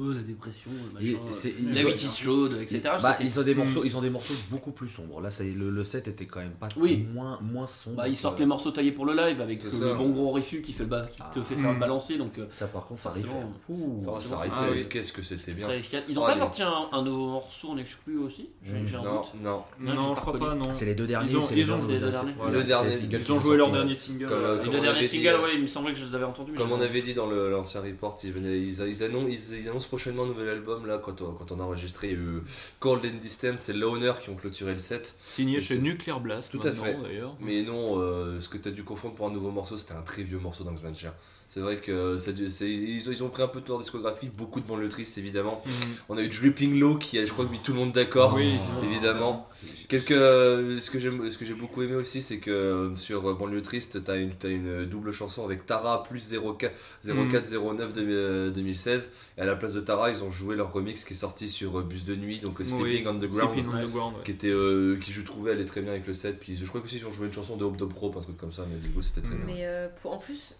euh, 0.02 0.16
la 0.16 0.22
dépression, 0.22 0.72
le 0.72 0.94
machin, 1.00 1.18
euh, 1.26 1.74
la 1.74 1.82
ont- 1.82 1.86
bêtise 1.86 2.16
chaude, 2.18 2.58
etc. 2.62 2.82
Bah, 3.02 3.18
ils 3.22 3.40
ont 3.40 3.44
des 3.44 3.56
morceaux, 3.56 3.82
ils 3.84 3.98
ont 3.98 4.02
des 4.02 4.10
morceaux 4.10 4.34
beaucoup 4.50 4.72
plus 4.72 4.90
sombres. 4.90 5.22
Là, 5.22 5.32
c'est 5.32 5.46
le, 5.52 5.70
le 5.70 5.84
set 5.84 6.08
était 6.08 6.26
quand 6.26 6.40
même 6.42 6.52
pas 6.60 6.68
Oui. 6.78 7.06
moins 7.14 7.40
moins 7.42 7.68
sombre. 7.68 7.98
Bah, 7.98 8.08
ils 8.08 8.16
sortent 8.16 8.40
les 8.40 8.46
morceaux 8.46 8.72
taillés 8.72 8.92
pour 8.92 9.06
le 9.06 9.14
live 9.16 9.42
avec 9.42 9.62
C'est 9.62 9.68
le 9.68 9.74
ça. 9.74 9.94
bon 9.96 10.10
gros 10.10 10.32
riff 10.34 10.62
qui, 10.62 10.74
fait 10.74 10.84
le 10.84 10.90
bas- 10.90 11.08
qui 11.08 11.18
te 11.18 11.24
Ah. 11.40 11.42
fait 11.44 11.56
faire 11.56 11.74
le 11.74 11.80
balancier. 11.80 12.18
Donc, 12.18 12.38
euh, 12.38 12.46
Ça, 12.56 12.68
par 12.68 12.86
contre, 12.88 13.02
ça 13.02 13.10
arrive. 13.10 13.28
Oh, 13.70 14.16
ça 14.20 14.36
arrive, 14.36 14.52
Ah 14.56 14.66
oui. 14.72 14.86
qu'est-ce 14.90 15.14
que 15.14 15.22
c'était 15.22 15.42
c'est 15.42 15.54
bien. 15.56 15.68
Ils 16.10 16.20
ont 16.20 16.24
Oh, 16.24 16.28
pas 16.28 16.38
sorti 16.38 16.62
un, 16.64 16.72
un 16.92 17.02
nouveau 17.04 17.28
morceau 17.32 17.70
en 17.70 17.78
exclu 17.78 18.18
aussi 18.20 18.50
J'ai 18.64 18.74
Mm. 18.74 18.88
j'ai 18.88 18.96
un 18.96 19.04
Non, 19.04 19.16
doute. 19.22 19.42
non. 19.42 19.64
Non, 19.80 20.16
je 20.16 20.22
crois 20.22 20.38
pas, 20.40 20.56
non. 20.56 20.74
C'est 20.74 20.86
les 20.86 20.96
deux 20.96 21.08
derniers. 21.08 21.30
Ils 21.32 21.38
ont- 21.38 21.42
ils 21.56 21.72
ont- 21.72 21.78
gens- 21.78 21.84
c'est 21.86 21.94
les 21.94 22.00
deux 22.00 22.12
derniers. 22.12 22.34
dernier. 22.66 22.92
singles 22.92 23.24
joué 23.42 23.58
leur 23.58 23.72
dernier 23.72 23.92
ouais. 23.92 23.96
single. 23.98 24.26
Euh, 24.32 24.60
euh, 24.64 24.80
dernier 24.82 25.04
single, 25.08 25.40
il 25.54 25.62
me 25.62 25.68
semblait 25.68 25.94
que 25.94 26.00
je 26.00 26.06
les 26.06 26.16
avais 26.16 26.26
entendus. 26.26 26.54
Comme 26.54 26.72
on 26.72 26.82
avait 26.82 27.02
dit 27.02 27.14
dans 27.14 27.28
l'ancien 27.28 27.82
report, 27.82 28.18
ils, 28.24 28.32
venaient, 28.32 28.60
ils, 28.60 28.80
ils 28.88 29.04
annoncent, 29.04 29.28
ils, 29.64 29.70
annoncent 29.70 29.88
prochainement 29.88 30.24
un 30.24 30.28
nouvel 30.28 30.50
album. 30.50 30.86
Là, 30.86 31.00
quand 31.04 31.22
on, 31.22 31.34
quand 31.34 31.52
on 31.52 31.60
a 31.60 31.64
enregistré, 31.64 32.08
il 32.10 32.14
y 32.14 32.16
a 32.16 32.20
eu 32.20 32.44
Cold 32.80 33.06
and 33.06 33.18
Distance 33.20 33.70
et 33.70 33.74
Loner 33.74 34.14
qui 34.22 34.30
ont 34.30 34.36
clôturé 34.36 34.74
le 34.74 34.80
set. 34.80 35.16
Signé 35.24 35.58
Et 35.58 35.62
chez 35.62 35.76
c'est- 35.76 35.82
Nuclear 35.82 36.20
Blast, 36.20 36.52
Tout 36.52 36.68
à 36.68 36.72
fait. 36.72 36.98
d'ailleurs. 37.02 37.36
Mais 37.40 37.64
non, 37.64 38.00
euh, 38.00 38.40
ce 38.40 38.50
que 38.50 38.58
tu 38.58 38.70
as 38.70 38.72
dû 38.72 38.84
confondre 38.84 39.16
pour 39.16 39.28
un 39.28 39.32
nouveau 39.32 39.52
morceau, 39.52 39.78
c'était 39.78 39.94
un 39.94 40.02
très 40.02 40.24
vieux 40.24 40.40
morceau 40.40 40.64
Cher. 40.96 41.14
C'est 41.54 41.60
vrai 41.60 41.78
que 41.78 42.18
ça, 42.18 42.32
ils, 42.32 43.08
ont, 43.08 43.12
ils 43.12 43.24
ont 43.24 43.30
pris 43.30 43.44
un 43.44 43.48
peu 43.48 43.62
de 43.62 43.68
leur 43.68 43.78
discographie, 43.78 44.28
beaucoup 44.36 44.60
de 44.60 44.66
banlieues 44.66 44.90
tristes 44.90 45.20
évidemment. 45.20 45.62
Mhm. 45.68 45.72
On 46.10 46.18
a 46.18 46.24
eu 46.24 46.28
Dripping 46.28 46.80
Low 46.80 46.96
qui 46.96 47.20
a, 47.20 47.26
je 47.26 47.32
crois, 47.32 47.46
mis 47.46 47.60
tout 47.60 47.74
le 47.74 47.78
monde 47.78 47.92
d'accord. 47.92 48.34
Oui. 48.36 48.54
évidemment. 48.84 49.48
Quelques, 49.88 50.08
ce 50.10 50.90
que 50.90 50.98
j'aime- 51.00 51.30
ce 51.30 51.38
que 51.38 51.46
j'ai 51.46 51.54
beaucoup 51.54 51.84
aimé 51.84 51.94
aussi, 51.96 52.24
c'est 52.24 52.40
que 52.40 52.50
euh, 52.50 52.96
sur 52.96 53.30
euh, 53.30 53.34
Banlieue 53.36 53.62
Triste, 53.62 54.04
t'as 54.04 54.18
une, 54.18 54.32
t'as 54.34 54.50
une 54.50 54.86
double 54.86 55.12
chanson 55.12 55.46
avec 55.46 55.68
Tara 55.68 56.02
plus 56.02 56.34
04, 56.34 56.74
0409 57.06 57.94
de- 57.94 58.02
euh, 58.04 58.50
2016. 58.50 59.12
Et 59.38 59.42
à 59.42 59.46
la 59.46 59.56
place 59.56 59.74
de 59.74 59.80
Tara, 59.80 60.10
ils 60.10 60.24
ont 60.24 60.32
joué 60.32 60.56
leur 60.56 60.74
remix 60.74 61.04
qui 61.06 61.14
est 61.14 61.16
sorti 61.16 61.50
sur 61.50 61.82
Bus 61.84 62.04
de 62.04 62.16
nuit, 62.16 62.40
donc 62.40 62.58
Sleeping 62.62 62.82
Oui, 62.82 63.08
Underground. 63.08 63.54
Sleeping 63.54 63.72
Underground, 63.72 64.16
ouais. 64.18 64.24
Qui 64.26 64.32
était, 64.32 64.50
euh, 64.50 64.98
qui 64.98 65.14
je 65.14 65.22
trouvais 65.22 65.52
allait 65.52 65.66
très 65.66 65.82
bien 65.82 65.92
avec 65.92 66.08
le 66.08 66.14
set. 66.16 66.40
Puis 66.40 66.58
je 66.58 66.66
crois 66.66 66.82
aussi 66.82 66.98
ils 66.98 67.06
ont 67.06 67.12
joué 67.12 67.28
une 67.28 67.34
chanson 67.34 67.56
de 67.58 67.64
Hope 67.64 67.78
Dop 67.78 67.94
Rope, 67.94 68.18
un 68.18 68.22
truc 68.22 68.38
comme 68.38 68.52
ça, 68.54 68.66
mais 68.68 68.78
du 68.80 68.90
coup 68.90 69.04
c'était 69.04 69.22
très 69.22 69.36
Mm. 69.36 69.46
bien. 69.46 69.56
Mais 69.56 69.62
euh, 69.66 69.88
pour, 70.02 70.14
en 70.14 70.18
plus, 70.18 70.56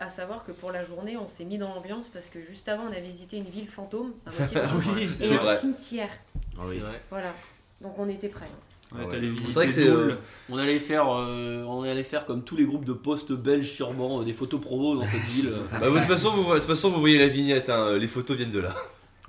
à 0.00 0.10
savoir 0.10 0.44
que 0.44 0.52
pour 0.52 0.70
la 0.72 0.84
journée, 0.84 1.16
on 1.16 1.28
s'est 1.28 1.44
mis 1.44 1.58
dans 1.58 1.74
l'ambiance 1.74 2.06
parce 2.12 2.28
que 2.28 2.40
juste 2.42 2.68
avant, 2.68 2.84
on 2.90 2.92
a 2.96 3.00
visité 3.00 3.36
une 3.36 3.44
ville 3.48 3.68
fantôme, 3.68 4.12
moitié 4.38 4.58
Ah 4.62 4.68
fantôme, 4.68 4.94
oui, 4.96 5.08
et 5.20 5.32
un 5.32 5.36
vrai. 5.38 5.56
cimetière. 5.56 6.10
Ah 6.58 6.62
oui. 6.66 6.76
C'est 6.78 6.86
vrai. 6.86 7.02
Voilà. 7.10 7.32
Donc 7.80 7.98
on 7.98 8.08
était 8.08 8.28
prêts. 8.28 8.48
Ouais, 8.92 9.00
Ah 9.04 9.06
ouais. 9.08 9.32
C'est 9.46 9.52
vrai 9.54 9.66
que 9.66 9.72
c'est, 9.72 9.88
euh, 9.88 10.14
On 10.48 10.56
allait 10.56 10.78
faire, 10.78 11.06
euh, 11.12 11.62
on 11.64 11.82
allait 11.82 12.02
faire 12.04 12.24
comme 12.24 12.42
tous 12.42 12.56
les 12.56 12.64
groupes 12.64 12.86
de 12.86 12.94
postes 12.94 13.32
belges 13.32 13.70
sûrement, 13.70 14.20
euh, 14.20 14.24
des 14.24 14.32
photos 14.32 14.60
promo 14.60 14.96
dans 14.96 15.04
cette 15.06 15.22
ville. 15.24 15.52
Bah, 15.72 15.90
de 15.90 15.94
toute 15.98 16.04
façon, 16.04 16.30
vous, 16.34 16.50
de 16.52 16.58
toute 16.58 16.66
façon, 16.66 16.90
vous 16.90 17.00
voyez 17.00 17.18
la 17.18 17.28
vignette, 17.28 17.68
hein, 17.68 17.96
les 17.98 18.06
photos 18.06 18.36
viennent 18.36 18.50
de 18.50 18.60
là. 18.60 18.74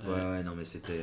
Ouais, 0.02 0.14
ouais, 0.14 0.42
non, 0.42 0.52
mais 0.56 0.64
c'était. 0.64 1.00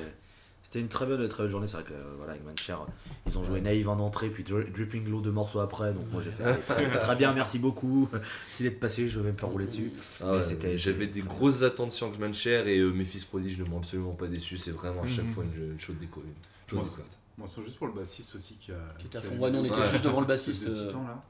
C'était 0.78 0.86
une 0.86 0.90
très 0.90 1.08
bonne, 1.08 1.28
très 1.28 1.42
belle 1.44 1.52
journée. 1.52 1.68
C'est 1.68 1.78
vrai 1.78 1.86
que 1.86 1.94
euh, 1.94 2.14
voilà, 2.18 2.36
Eggman 2.36 2.56
Cher, 2.56 2.86
ils 3.26 3.36
ont 3.36 3.44
joué 3.44 3.62
Naïve 3.62 3.90
en 3.90 3.98
entrée, 3.98 4.30
puis 4.30 4.44
Dri- 4.44 4.70
Dripping 4.70 5.10
Low 5.10 5.22
deux 5.22 5.32
morceaux 5.32 5.60
après. 5.60 5.92
Donc 5.92 6.04
moi 6.12 6.22
j'ai 6.22 6.30
fait 6.30 6.56
très, 6.68 6.88
très 6.92 7.16
bien, 7.16 7.34
merci 7.34 7.58
beaucoup. 7.58 8.08
Merci 8.14 8.62
d'être 8.64 8.80
passé, 8.80 9.10
je 9.10 9.20
vais 9.20 9.32
me 9.32 9.38
faire 9.38 9.50
rouler 9.50 9.66
dessus. 9.66 9.92
Ah 10.22 10.26
Mais 10.26 10.32
ouais, 10.38 10.44
c'était- 10.44 10.78
J'avais 10.78 11.08
des 11.08 11.22
grosses 11.22 11.64
attentes 11.64 11.92
sur 11.92 12.12
Cher 12.34 12.68
et 12.68 12.78
euh, 12.78 12.92
mes 12.92 13.06
fils 13.06 13.26
prodiges 13.26 13.58
ne 13.58 13.64
m'ont 13.64 13.80
absolument 13.80 14.14
pas 14.14 14.28
déçu. 14.28 14.58
C'est 14.58 14.70
vraiment 14.72 15.02
à 15.02 15.08
chaque 15.08 15.26
Mhm. 15.26 15.34
fois 15.34 15.44
une, 15.46 15.72
une 15.72 15.80
chaude 15.80 15.98
déco. 15.98 16.22
Une 16.22 16.34
chaude 16.70 16.84
découverte. 16.84 17.18
Mention 17.40 17.64
juste 17.64 17.78
pour 17.80 17.88
le 17.88 17.94
bassiste 17.94 18.36
aussi 18.36 18.54
qui 18.56 18.72
a. 18.72 18.76
Qui 19.00 19.08
était 19.08 19.18
à 19.18 19.22
fond. 19.22 19.36
Ouais, 19.40 19.50
nous, 19.50 19.60
on 19.60 19.66
était 19.66 19.76
Ouais. 19.76 19.90
juste 19.92 20.04
devant 20.04 20.22
le 20.22 20.28
bassiste. 20.28 20.68
euh, 20.68 20.86
Titan, 20.88 21.04
là. 21.08 21.24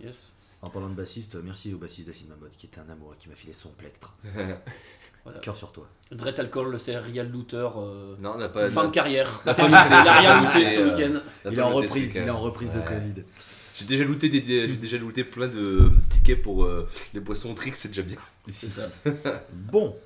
yes. 0.00 0.32
En 0.62 0.68
parlant 0.68 0.90
de 0.90 0.94
bassiste, 0.94 1.36
merci 1.42 1.72
au 1.74 1.78
bassiste 1.78 2.06
d'Acid 2.06 2.28
Mammoth 2.28 2.54
qui 2.56 2.66
était 2.66 2.80
un 2.80 2.88
amour 2.90 3.14
et 3.14 3.16
qui 3.20 3.28
m'a 3.30 3.34
filé 3.34 3.52
son 3.54 3.70
plectre. 3.70 4.12
Voilà. 5.24 5.38
Cœur 5.40 5.56
sur 5.56 5.70
toi. 5.72 5.86
Dread 6.10 6.38
Alcohol, 6.40 6.70
le 6.72 6.78
serial 6.78 7.30
looter. 7.30 7.56
euh, 7.76 8.14
non, 8.20 8.32
on 8.34 8.38
n'a 8.38 8.48
pas. 8.48 8.68
fin 8.70 8.86
de 8.86 8.90
carrière. 8.90 9.40
Il 9.44 9.50
a 9.50 10.18
rien 10.18 10.42
looté 10.42 10.64
ce 10.64 10.80
euh, 10.80 10.94
week-end. 10.94 11.20
Il 11.50 11.58
est 11.58 11.62
en 11.62 11.68
reprise, 11.70 12.14
il 12.14 12.22
est 12.22 12.30
en 12.30 12.40
reprise 12.40 12.72
de. 12.72 12.80
Covid. 12.80 13.24
J'ai 13.76 13.84
déjà 13.86 14.04
looté 14.04 14.28
des, 14.28 14.40
des- 14.40 14.68
j'ai 14.68 14.76
déjà 14.76 14.98
looté 14.98 15.24
plein 15.24 15.48
de 15.48 15.90
tickets 16.10 16.42
pour 16.42 16.64
euh, 16.64 16.86
les 17.14 17.20
boissons 17.20 17.54
Trix, 17.54 17.72
c'est 17.74 17.88
déjà 17.88 18.02
bien. 18.02 18.18
C'est 18.50 18.66
ça. 18.68 18.88
Bon, 19.52 19.96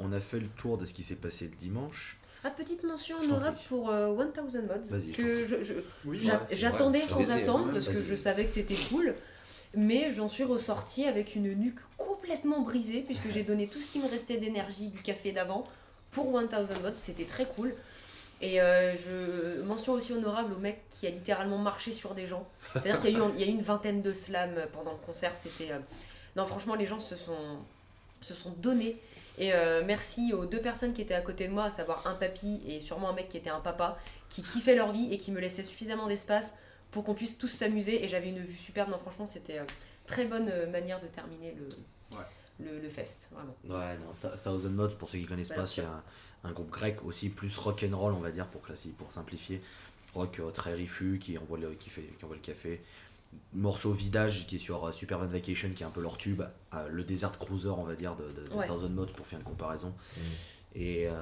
on 0.00 0.12
a 0.12 0.18
fait 0.20 0.40
le 0.40 0.48
tour 0.48 0.76
de 0.78 0.84
ce 0.86 0.92
qui 0.92 1.04
s'est 1.04 1.14
passé 1.14 1.48
le 1.52 1.56
dimanche. 1.56 2.16
Ah, 2.42 2.50
petite 2.50 2.82
mention 2.84 3.16
honorable 3.20 3.56
prie. 3.56 3.66
pour 3.68 3.90
euh, 3.90 4.08
1000 4.08 4.62
Mods. 4.62 4.90
Vas-y, 4.90 5.12
Que 5.12 5.34
je 5.34 5.46
je- 5.46 5.62
je- 5.62 5.72
Oui, 6.04 6.18
j'a- 6.18 6.34
ouais. 6.34 6.40
J'attendais 6.52 7.02
Ouais, 7.02 7.08
sans 7.08 7.30
attendre 7.32 7.72
parce 7.72 7.88
que 7.88 8.02
je 8.02 8.14
savais 8.14 8.44
que 8.44 8.50
c'était 8.50 8.76
cool. 8.88 9.14
Mais 9.76 10.10
j'en 10.10 10.28
suis 10.28 10.44
ressortie 10.44 11.04
avec 11.04 11.36
une 11.36 11.52
nuque 11.52 11.80
complètement 11.98 12.62
brisée 12.62 13.02
puisque 13.02 13.28
j'ai 13.30 13.42
donné 13.42 13.68
tout 13.68 13.78
ce 13.78 13.86
qui 13.86 13.98
me 13.98 14.08
restait 14.08 14.38
d'énergie 14.38 14.88
du 14.88 15.02
café 15.02 15.32
d'avant 15.32 15.64
pour 16.10 16.32
1000 16.32 16.48
Mods. 16.82 16.94
C'était 16.94 17.24
très 17.24 17.44
cool. 17.44 17.74
Et 18.40 18.60
euh, 18.60 18.96
je 18.96 19.62
mention 19.62 19.92
aussi 19.92 20.12
honorable 20.12 20.54
au 20.54 20.58
mec 20.58 20.82
qui 20.90 21.06
a 21.06 21.10
littéralement 21.10 21.58
marché 21.58 21.92
sur 21.92 22.14
des 22.14 22.26
gens. 22.26 22.46
C'est-à-dire 22.72 23.00
qu'il 23.00 23.12
y 23.12 23.42
a 23.42 23.46
eu 23.46 23.50
une 23.50 23.62
vingtaine 23.62 24.00
de 24.00 24.12
slams 24.14 24.66
pendant 24.72 24.92
le 24.92 24.98
concert. 25.04 25.36
C'était 25.36 25.70
euh, 25.70 25.78
non 26.36 26.46
franchement 26.46 26.74
les 26.74 26.86
gens 26.86 26.98
se 26.98 27.14
sont 27.14 27.58
se 28.22 28.32
sont 28.32 28.54
donnés. 28.58 28.96
Et 29.38 29.52
euh, 29.52 29.82
merci 29.84 30.32
aux 30.32 30.46
deux 30.46 30.60
personnes 30.60 30.94
qui 30.94 31.02
étaient 31.02 31.14
à 31.14 31.20
côté 31.20 31.46
de 31.46 31.52
moi, 31.52 31.64
à 31.64 31.70
savoir 31.70 32.06
un 32.06 32.14
papy 32.14 32.62
et 32.66 32.80
sûrement 32.80 33.10
un 33.10 33.12
mec 33.12 33.28
qui 33.28 33.36
était 33.36 33.50
un 33.50 33.60
papa, 33.60 33.98
qui 34.30 34.42
kiffaient 34.42 34.74
leur 34.74 34.92
vie 34.92 35.12
et 35.12 35.18
qui 35.18 35.32
me 35.32 35.40
laissaient 35.40 35.62
suffisamment 35.62 36.06
d'espace 36.06 36.54
pour 36.96 37.04
qu'on 37.04 37.14
puisse 37.14 37.36
tous 37.36 37.48
s'amuser. 37.48 38.02
Et 38.02 38.08
j'avais 38.08 38.30
une 38.30 38.38
vue 38.42 38.56
superbe. 38.56 38.88
Non, 38.90 38.98
franchement, 38.98 39.26
c'était 39.26 39.58
euh, 39.58 39.64
très 40.06 40.24
bonne 40.24 40.48
euh, 40.48 40.66
manière 40.70 40.98
de 41.02 41.06
terminer 41.08 41.54
le, 41.54 41.68
Ouais. 42.16 42.24
le, 42.58 42.80
le 42.80 42.88
fest. 42.88 43.28
Vraiment. 43.32 43.54
Ouais, 43.64 43.98
non, 43.98 44.12
Th- 44.30 44.42
Thousand 44.42 44.70
Mods, 44.70 44.94
pour 44.98 45.10
ceux 45.10 45.18
qui 45.18 45.26
connaissent 45.26 45.50
pas, 45.50 45.66
c'est 45.66 45.82
un, 45.82 46.02
un 46.44 46.52
groupe 46.52 46.70
grec 46.70 47.04
aussi 47.04 47.28
plus 47.28 47.54
rock 47.58 47.84
and 47.86 47.94
roll, 47.94 48.14
on 48.14 48.20
va 48.20 48.30
dire, 48.32 48.46
pour, 48.46 48.62
classer, 48.62 48.88
pour 48.96 49.12
simplifier. 49.12 49.60
Rock 50.14 50.40
euh, 50.40 50.50
très 50.52 50.72
rifu, 50.72 51.18
qui 51.22 51.36
envoie, 51.36 51.58
le, 51.58 51.74
qui, 51.74 51.90
fait, 51.90 52.00
qui 52.18 52.24
envoie 52.24 52.36
le 52.36 52.42
café. 52.42 52.80
Morceau 53.52 53.92
Vidage, 53.92 54.46
qui 54.46 54.56
est 54.56 54.58
sur 54.58 54.94
Superman 54.94 55.28
Vacation, 55.28 55.68
qui 55.74 55.82
est 55.82 55.86
un 55.86 55.90
peu 55.90 56.00
leur 56.00 56.16
tube. 56.16 56.40
Euh, 56.72 56.88
le 56.88 57.04
Desert 57.04 57.38
Cruiser, 57.38 57.68
on 57.68 57.84
va 57.84 57.94
dire, 57.94 58.16
de, 58.16 58.24
de, 58.40 58.48
de 58.48 58.54
Ouais. 58.54 58.66
Thousand 58.66 58.88
Mods, 58.88 59.12
pour 59.14 59.26
faire 59.26 59.38
une 59.38 59.44
comparaison. 59.44 59.92
Mm. 60.16 60.20
Et, 60.78 61.06
euh, 61.08 61.12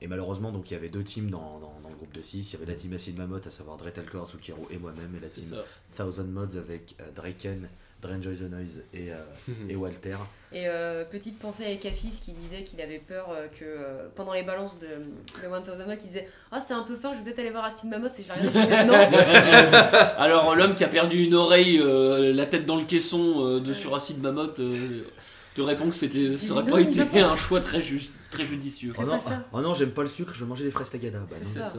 et 0.00 0.06
malheureusement, 0.06 0.52
donc 0.52 0.70
il 0.70 0.74
y 0.74 0.76
avait 0.76 0.88
deux 0.88 1.02
teams 1.02 1.30
dans, 1.30 1.58
dans, 1.58 1.80
dans 1.82 1.88
le 1.88 1.96
groupe 1.96 2.12
de 2.12 2.22
6. 2.22 2.52
Il 2.52 2.60
y 2.60 2.62
avait 2.62 2.70
la 2.72 2.78
team 2.78 2.92
Acid 2.92 3.18
Mammoth, 3.18 3.46
à 3.46 3.50
savoir 3.50 3.76
Dretalcor, 3.76 4.28
Sukiro 4.28 4.68
et 4.70 4.78
moi-même, 4.78 5.12
et 5.16 5.20
la 5.20 5.28
team 5.28 5.44
ça. 5.44 5.64
Thousand 5.96 6.24
Mods 6.24 6.56
avec 6.56 6.94
euh, 7.00 7.04
Draken, 7.16 7.68
Dranjoy 8.00 8.36
the 8.36 8.42
Noise 8.50 8.82
et, 8.94 9.10
euh, 9.12 9.16
et 9.68 9.74
Walter. 9.74 10.16
Et 10.52 10.68
euh, 10.68 11.04
petite 11.04 11.38
pensée 11.38 11.64
à 11.64 11.70
Ekafis 11.70 12.20
qui 12.24 12.32
disait 12.32 12.62
qu'il 12.62 12.80
avait 12.80 12.98
peur 13.00 13.26
euh, 13.30 13.46
que 13.48 13.64
euh, 13.64 14.08
pendant 14.14 14.32
les 14.32 14.42
balances 14.44 14.78
de, 14.78 14.86
de 14.86 15.52
One 15.52 15.62
Thousand 15.62 15.86
Mock, 15.86 15.98
il 16.02 16.06
disait 16.06 16.28
Ah, 16.52 16.60
c'est 16.60 16.72
un 16.74 16.84
peu 16.84 16.94
fort, 16.96 17.12
je 17.12 17.18
vais 17.18 17.24
peut-être 17.24 17.40
aller 17.40 17.50
voir 17.50 17.64
Acid 17.64 17.90
Mammoth. 17.90 18.12
Et 18.18 18.22
je 18.22 18.28
l'ai 18.32 18.48
Alors 20.18 20.54
l'homme 20.54 20.74
qui 20.76 20.84
a 20.84 20.88
perdu 20.88 21.24
une 21.24 21.34
oreille, 21.34 21.78
euh, 21.80 22.32
la 22.32 22.46
tête 22.46 22.64
dans 22.64 22.76
le 22.76 22.84
caisson 22.84 23.46
euh, 23.46 23.60
de 23.60 23.74
sur 23.74 23.94
acide 23.94 24.20
mammoth, 24.22 24.58
euh, 24.60 25.02
te 25.54 25.60
répond 25.60 25.88
que 25.90 25.96
c'était, 25.96 26.36
ça 26.36 26.52
aurait 26.52 26.62
Non, 26.62 26.70
pas 26.70 26.80
été 26.80 27.20
un 27.20 27.36
choix 27.36 27.60
très 27.60 27.80
juste, 27.80 28.12
très 28.30 28.46
judicieux. 28.46 28.92
Oh 28.98 29.02
non, 29.02 29.20
ça. 29.20 29.44
oh 29.52 29.60
non, 29.60 29.74
j'aime 29.74 29.90
pas 29.90 30.02
le 30.02 30.08
sucre, 30.08 30.32
je 30.34 30.40
veux 30.40 30.46
manger 30.46 30.64
des 30.64 30.70
fraises 30.70 30.90
tagada. 30.90 31.18
Bah 31.20 31.36
C'est 31.40 31.58
non, 31.60 31.64
ça. 31.66 31.72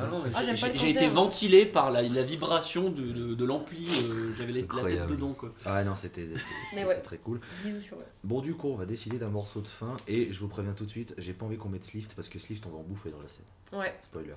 Ah 0.00 0.10
Ah, 0.34 0.40
J'ai 0.74 0.90
été 0.90 1.08
ventilé 1.08 1.66
par 1.66 1.90
la, 1.90 2.02
la 2.02 2.22
vibration 2.22 2.90
de, 2.90 3.02
de- 3.12 3.34
de 3.34 3.44
l'ampli, 3.44 3.86
euh, 3.88 4.32
j'avais 4.38 4.52
la, 4.52 4.62
tête 4.62 5.06
dedans 5.08 5.32
quoi. 5.32 5.52
Ah 5.66 5.82
non, 5.84 5.94
c'était 5.94 6.26
ouais. 6.76 7.00
très 7.02 7.18
cool. 7.18 7.40
Bon, 8.24 8.40
du 8.40 8.54
coup, 8.54 8.68
on 8.68 8.76
va 8.76 8.86
décider 8.86 9.18
d'un 9.18 9.28
morceau 9.28 9.60
de 9.60 9.68
fin. 9.68 9.96
Et 10.08 10.32
je 10.32 10.40
vous 10.40 10.48
préviens 10.48 10.72
tout 10.72 10.84
de 10.84 10.90
suite, 10.90 11.14
j'ai 11.18 11.32
pas 11.32 11.46
envie 11.46 11.56
qu'on 11.56 11.68
mette 11.68 11.84
Slift 11.84 12.14
parce 12.14 12.28
que 12.28 12.38
Slift, 12.38 12.64
on 12.66 12.70
va 12.70 12.78
en 12.78 12.82
bouffer 12.82 13.10
dans 13.10 13.20
la 13.22 13.28
scène. 13.28 13.44
Ouais. 13.72 13.94
Spoiler. 14.02 14.34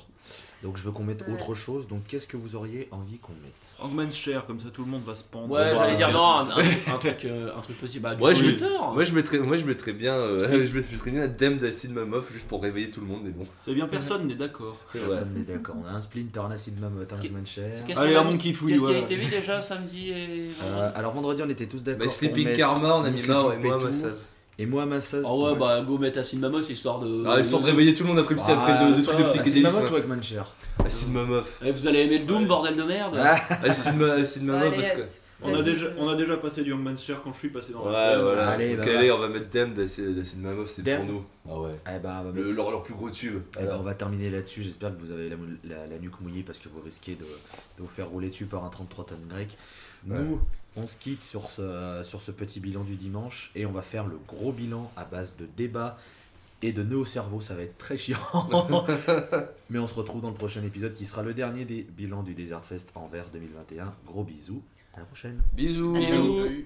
Donc 0.62 0.78
je 0.78 0.84
veux 0.84 0.92
qu'on 0.92 1.04
mette 1.04 1.22
Ouais. 1.28 1.34
autre 1.34 1.56
chose. 1.56 1.88
Donc 1.88 2.04
qu'est-ce 2.08 2.28
que 2.28 2.38
vous 2.38 2.56
auriez 2.56 2.88
envie 2.92 3.18
qu'on 3.18 3.32
mette? 3.44 3.56
Hangman's 3.80 4.14
Chair, 4.16 4.46
comme 4.46 4.60
ça 4.60 4.68
tout 4.72 4.84
le 4.86 4.92
monde 4.92 5.04
va 5.04 5.16
se 5.16 5.24
pendre. 5.24 5.50
Ouais, 5.56 5.74
Voilà. 5.74 5.76
j'allais 5.76 5.98
dire 5.98 6.12
non, 6.12 6.20
un, 6.24 6.50
un- 6.52 6.94
un 6.94 6.98
truc, 7.00 7.26
euh, 7.26 7.52
un 7.58 7.62
truc 7.62 7.80
possible. 7.80 8.04
Bah, 8.04 8.14
du 8.16 8.22
Ouais, 8.22 8.36
je. 8.36 8.46
Moi 8.94 9.04
je 9.04 9.14
mettrais, 9.14 9.40
moi 9.40 9.58
je 9.58 9.66
mettrais 9.66 9.94
bien, 9.94 10.14
euh, 10.14 10.64
je 10.66 10.78
mettrais 10.78 11.10
bien 11.12 11.28
Dem 11.54 11.68
d'Acid 11.68 11.92
Mammoth 11.94 12.26
juste 12.32 12.48
pour 12.48 12.62
réveiller 12.62 12.90
tout 12.90 13.02
le 13.02 13.08
monde, 13.08 13.22
mais 13.24 13.32
bon. 13.32 13.46
C'est 13.66 13.74
bien, 13.74 13.88
personne 13.88 14.28
n'est 14.28 14.36
d'accord. 14.36 14.78
Personne 14.92 15.34
n'est 15.36 15.54
d'accord. 15.54 15.76
On 15.84 15.88
a 15.88 15.92
un 15.98 16.02
Splinter, 16.02 16.40
un 16.40 16.52
Acid 16.52 16.80
Mammoth, 16.80 17.12
un 17.14 17.22
Human 17.26 17.46
Share. 17.46 17.66
Qu'est-ce 17.88 18.00
Allez, 18.00 18.14
qu'on 18.14 18.20
à 18.20 18.22
a- 18.22 18.24
mon 18.26 18.38
kiff, 18.38 18.62
oui, 18.62 18.72
Qu'est-ce 18.74 18.86
qui 18.86 18.94
a 18.94 18.98
été 19.00 19.16
vu 19.16 19.26
déjà 19.32 19.62
samedi 19.62 20.10
et 20.10 20.50
Euh, 20.64 20.90
alors 20.96 21.14
vendredi, 21.14 21.42
on 21.46 21.50
était 21.50 21.66
tous 21.66 21.84
d'accord. 21.84 22.00
Mais 22.00 22.06
pour 22.06 22.14
Sleeping 22.14 22.54
Karma, 22.54 22.96
on 22.98 23.04
a 23.04 23.10
mis 23.10 23.24
mort 23.26 23.54
et 23.54 23.58
moi. 23.58 23.78
Massaz. 23.80 24.30
Et 24.60 24.66
moi, 24.68 24.86
Massaz. 24.86 25.24
Ah 25.26 25.34
ouais, 25.36 25.56
bah 25.56 25.82
go 25.82 25.98
mettre 25.98 26.20
Acid 26.20 26.40
Mammoth 26.40 26.70
histoire 26.70 27.00
de. 27.00 27.24
Ah, 27.28 27.40
histoire 27.40 27.62
de 27.62 27.68
réveiller 27.68 27.94
tout 27.96 28.04
le 28.04 28.10
monde 28.10 28.20
après, 28.20 28.36
après 28.36 28.78
deux, 28.86 29.02
trucs 29.02 29.18
de 29.18 29.24
Acid 29.24 29.40
Acid 29.40 29.42
psychédélisme. 29.42 29.78
Mammoth 29.82 29.92
ou 29.92 29.98
Human 30.06 30.22
Share 30.24 30.56
Acid 30.86 31.12
Mammoth. 31.12 31.48
Eh, 31.66 31.72
vous 31.72 31.88
allez 31.88 32.00
aimer 32.02 32.20
le 32.20 32.26
Doom, 32.26 32.48
bordel 32.48 32.76
de 32.76 32.84
merde 32.84 33.18
Ah, 33.20 33.40
Acid 33.64 33.96
Ma- 33.98 34.14
Acid 34.14 34.44
Mammoth 34.44 34.74
Allez, 34.74 34.76
parce 34.76 34.92
que. 34.92 35.23
On 35.42 35.54
a, 35.54 35.62
déjà, 35.62 35.88
on 35.98 36.08
a 36.08 36.16
déjà 36.16 36.38
passé 36.38 36.64
du 36.64 36.72
Hangman's 36.72 37.02
Chair 37.04 37.22
quand 37.22 37.34
je 37.34 37.40
suis 37.40 37.50
passé 37.50 37.74
dans 37.74 37.86
Ouais, 37.86 37.92
la 37.92 38.12
scène. 38.18 38.28
voilà. 38.28 38.50
Allez, 38.52 38.76
Donc 38.78 38.86
bah, 38.86 38.98
allez, 38.98 39.12
on 39.12 39.18
va 39.18 39.28
mettre 39.28 39.50
Dem 39.50 39.74
d'Acid 39.74 40.42
Mammoth, 40.42 40.70
c'est 40.70 40.96
pour 40.96 41.06
nous. 41.06 41.26
Ah 41.50 41.60
ouais. 41.60 41.76
Eh 41.94 42.00
ben, 42.00 42.22
on 42.22 42.24
va 42.24 42.32
Le- 42.32 42.52
leur, 42.54 42.72
leur 42.72 42.84
plus 42.84 42.94
gros 42.94 43.10
tube. 43.10 43.42
Eh 43.60 43.66
ben, 43.66 43.76
on 43.78 43.84
va 43.84 43.94
terminer 43.94 44.30
là-dessus. 44.30 44.64
J'espère 44.64 44.96
que 44.96 45.02
vous 45.02 45.12
avez 45.12 45.28
la, 45.30 45.36
mou- 45.36 45.48
la- 45.66 45.86
la 45.88 45.98
nuque 46.00 46.22
mouillée 46.22 46.44
parce 46.44 46.60
que 46.60 46.70
vous 46.70 46.80
risquez 46.82 47.16
de, 47.16 47.24
de 47.26 47.28
vous 47.80 47.88
faire 47.88 48.08
rouler 48.10 48.30
dessus 48.30 48.46
par 48.46 48.64
un 48.64 48.70
33 48.70 49.06
tonnes 49.06 49.28
grec. 49.28 49.58
Nous, 50.06 50.16
Ouais. 50.16 50.38
on 50.78 50.86
se 50.86 50.96
quitte 50.96 51.24
sur 51.24 51.50
ce, 51.50 52.02
sur 52.06 52.22
ce 52.22 52.32
petit 52.32 52.62
bilan 52.62 52.84
du 52.84 52.96
dimanche 52.96 53.52
et 53.56 53.66
on 53.66 53.72
va 53.74 53.82
faire 53.82 54.06
le 54.08 54.18
gros 54.28 54.54
bilan 54.54 54.92
à 54.96 55.04
base 55.04 55.34
de 55.38 55.46
débats 55.58 55.98
et 56.62 56.72
de 56.72 56.84
nœuds 56.84 56.98
au 57.00 57.06
cerveau. 57.06 57.42
Ça 57.42 57.54
va 57.56 57.64
être 57.64 57.78
très 57.78 57.98
chiant. 57.98 58.18
Mais 59.70 59.80
on 59.80 59.88
se 59.88 59.96
retrouve 59.96 60.22
dans 60.22 60.30
le 60.30 60.36
prochain 60.36 60.64
épisode 60.64 60.94
qui 60.94 61.06
sera 61.06 61.22
le 61.24 61.34
dernier 61.34 61.66
des 61.66 61.82
bilans 61.98 62.24
du 62.24 62.34
Desert 62.34 62.64
Fest 62.66 62.90
Anvers 62.96 63.26
2021. 63.34 63.94
Gros 64.08 64.24
bisous. 64.24 64.62
À 64.96 65.00
la 65.00 65.06
prochaine. 65.06 65.42
Bisous. 65.54 65.94
Bisous. 65.94 66.66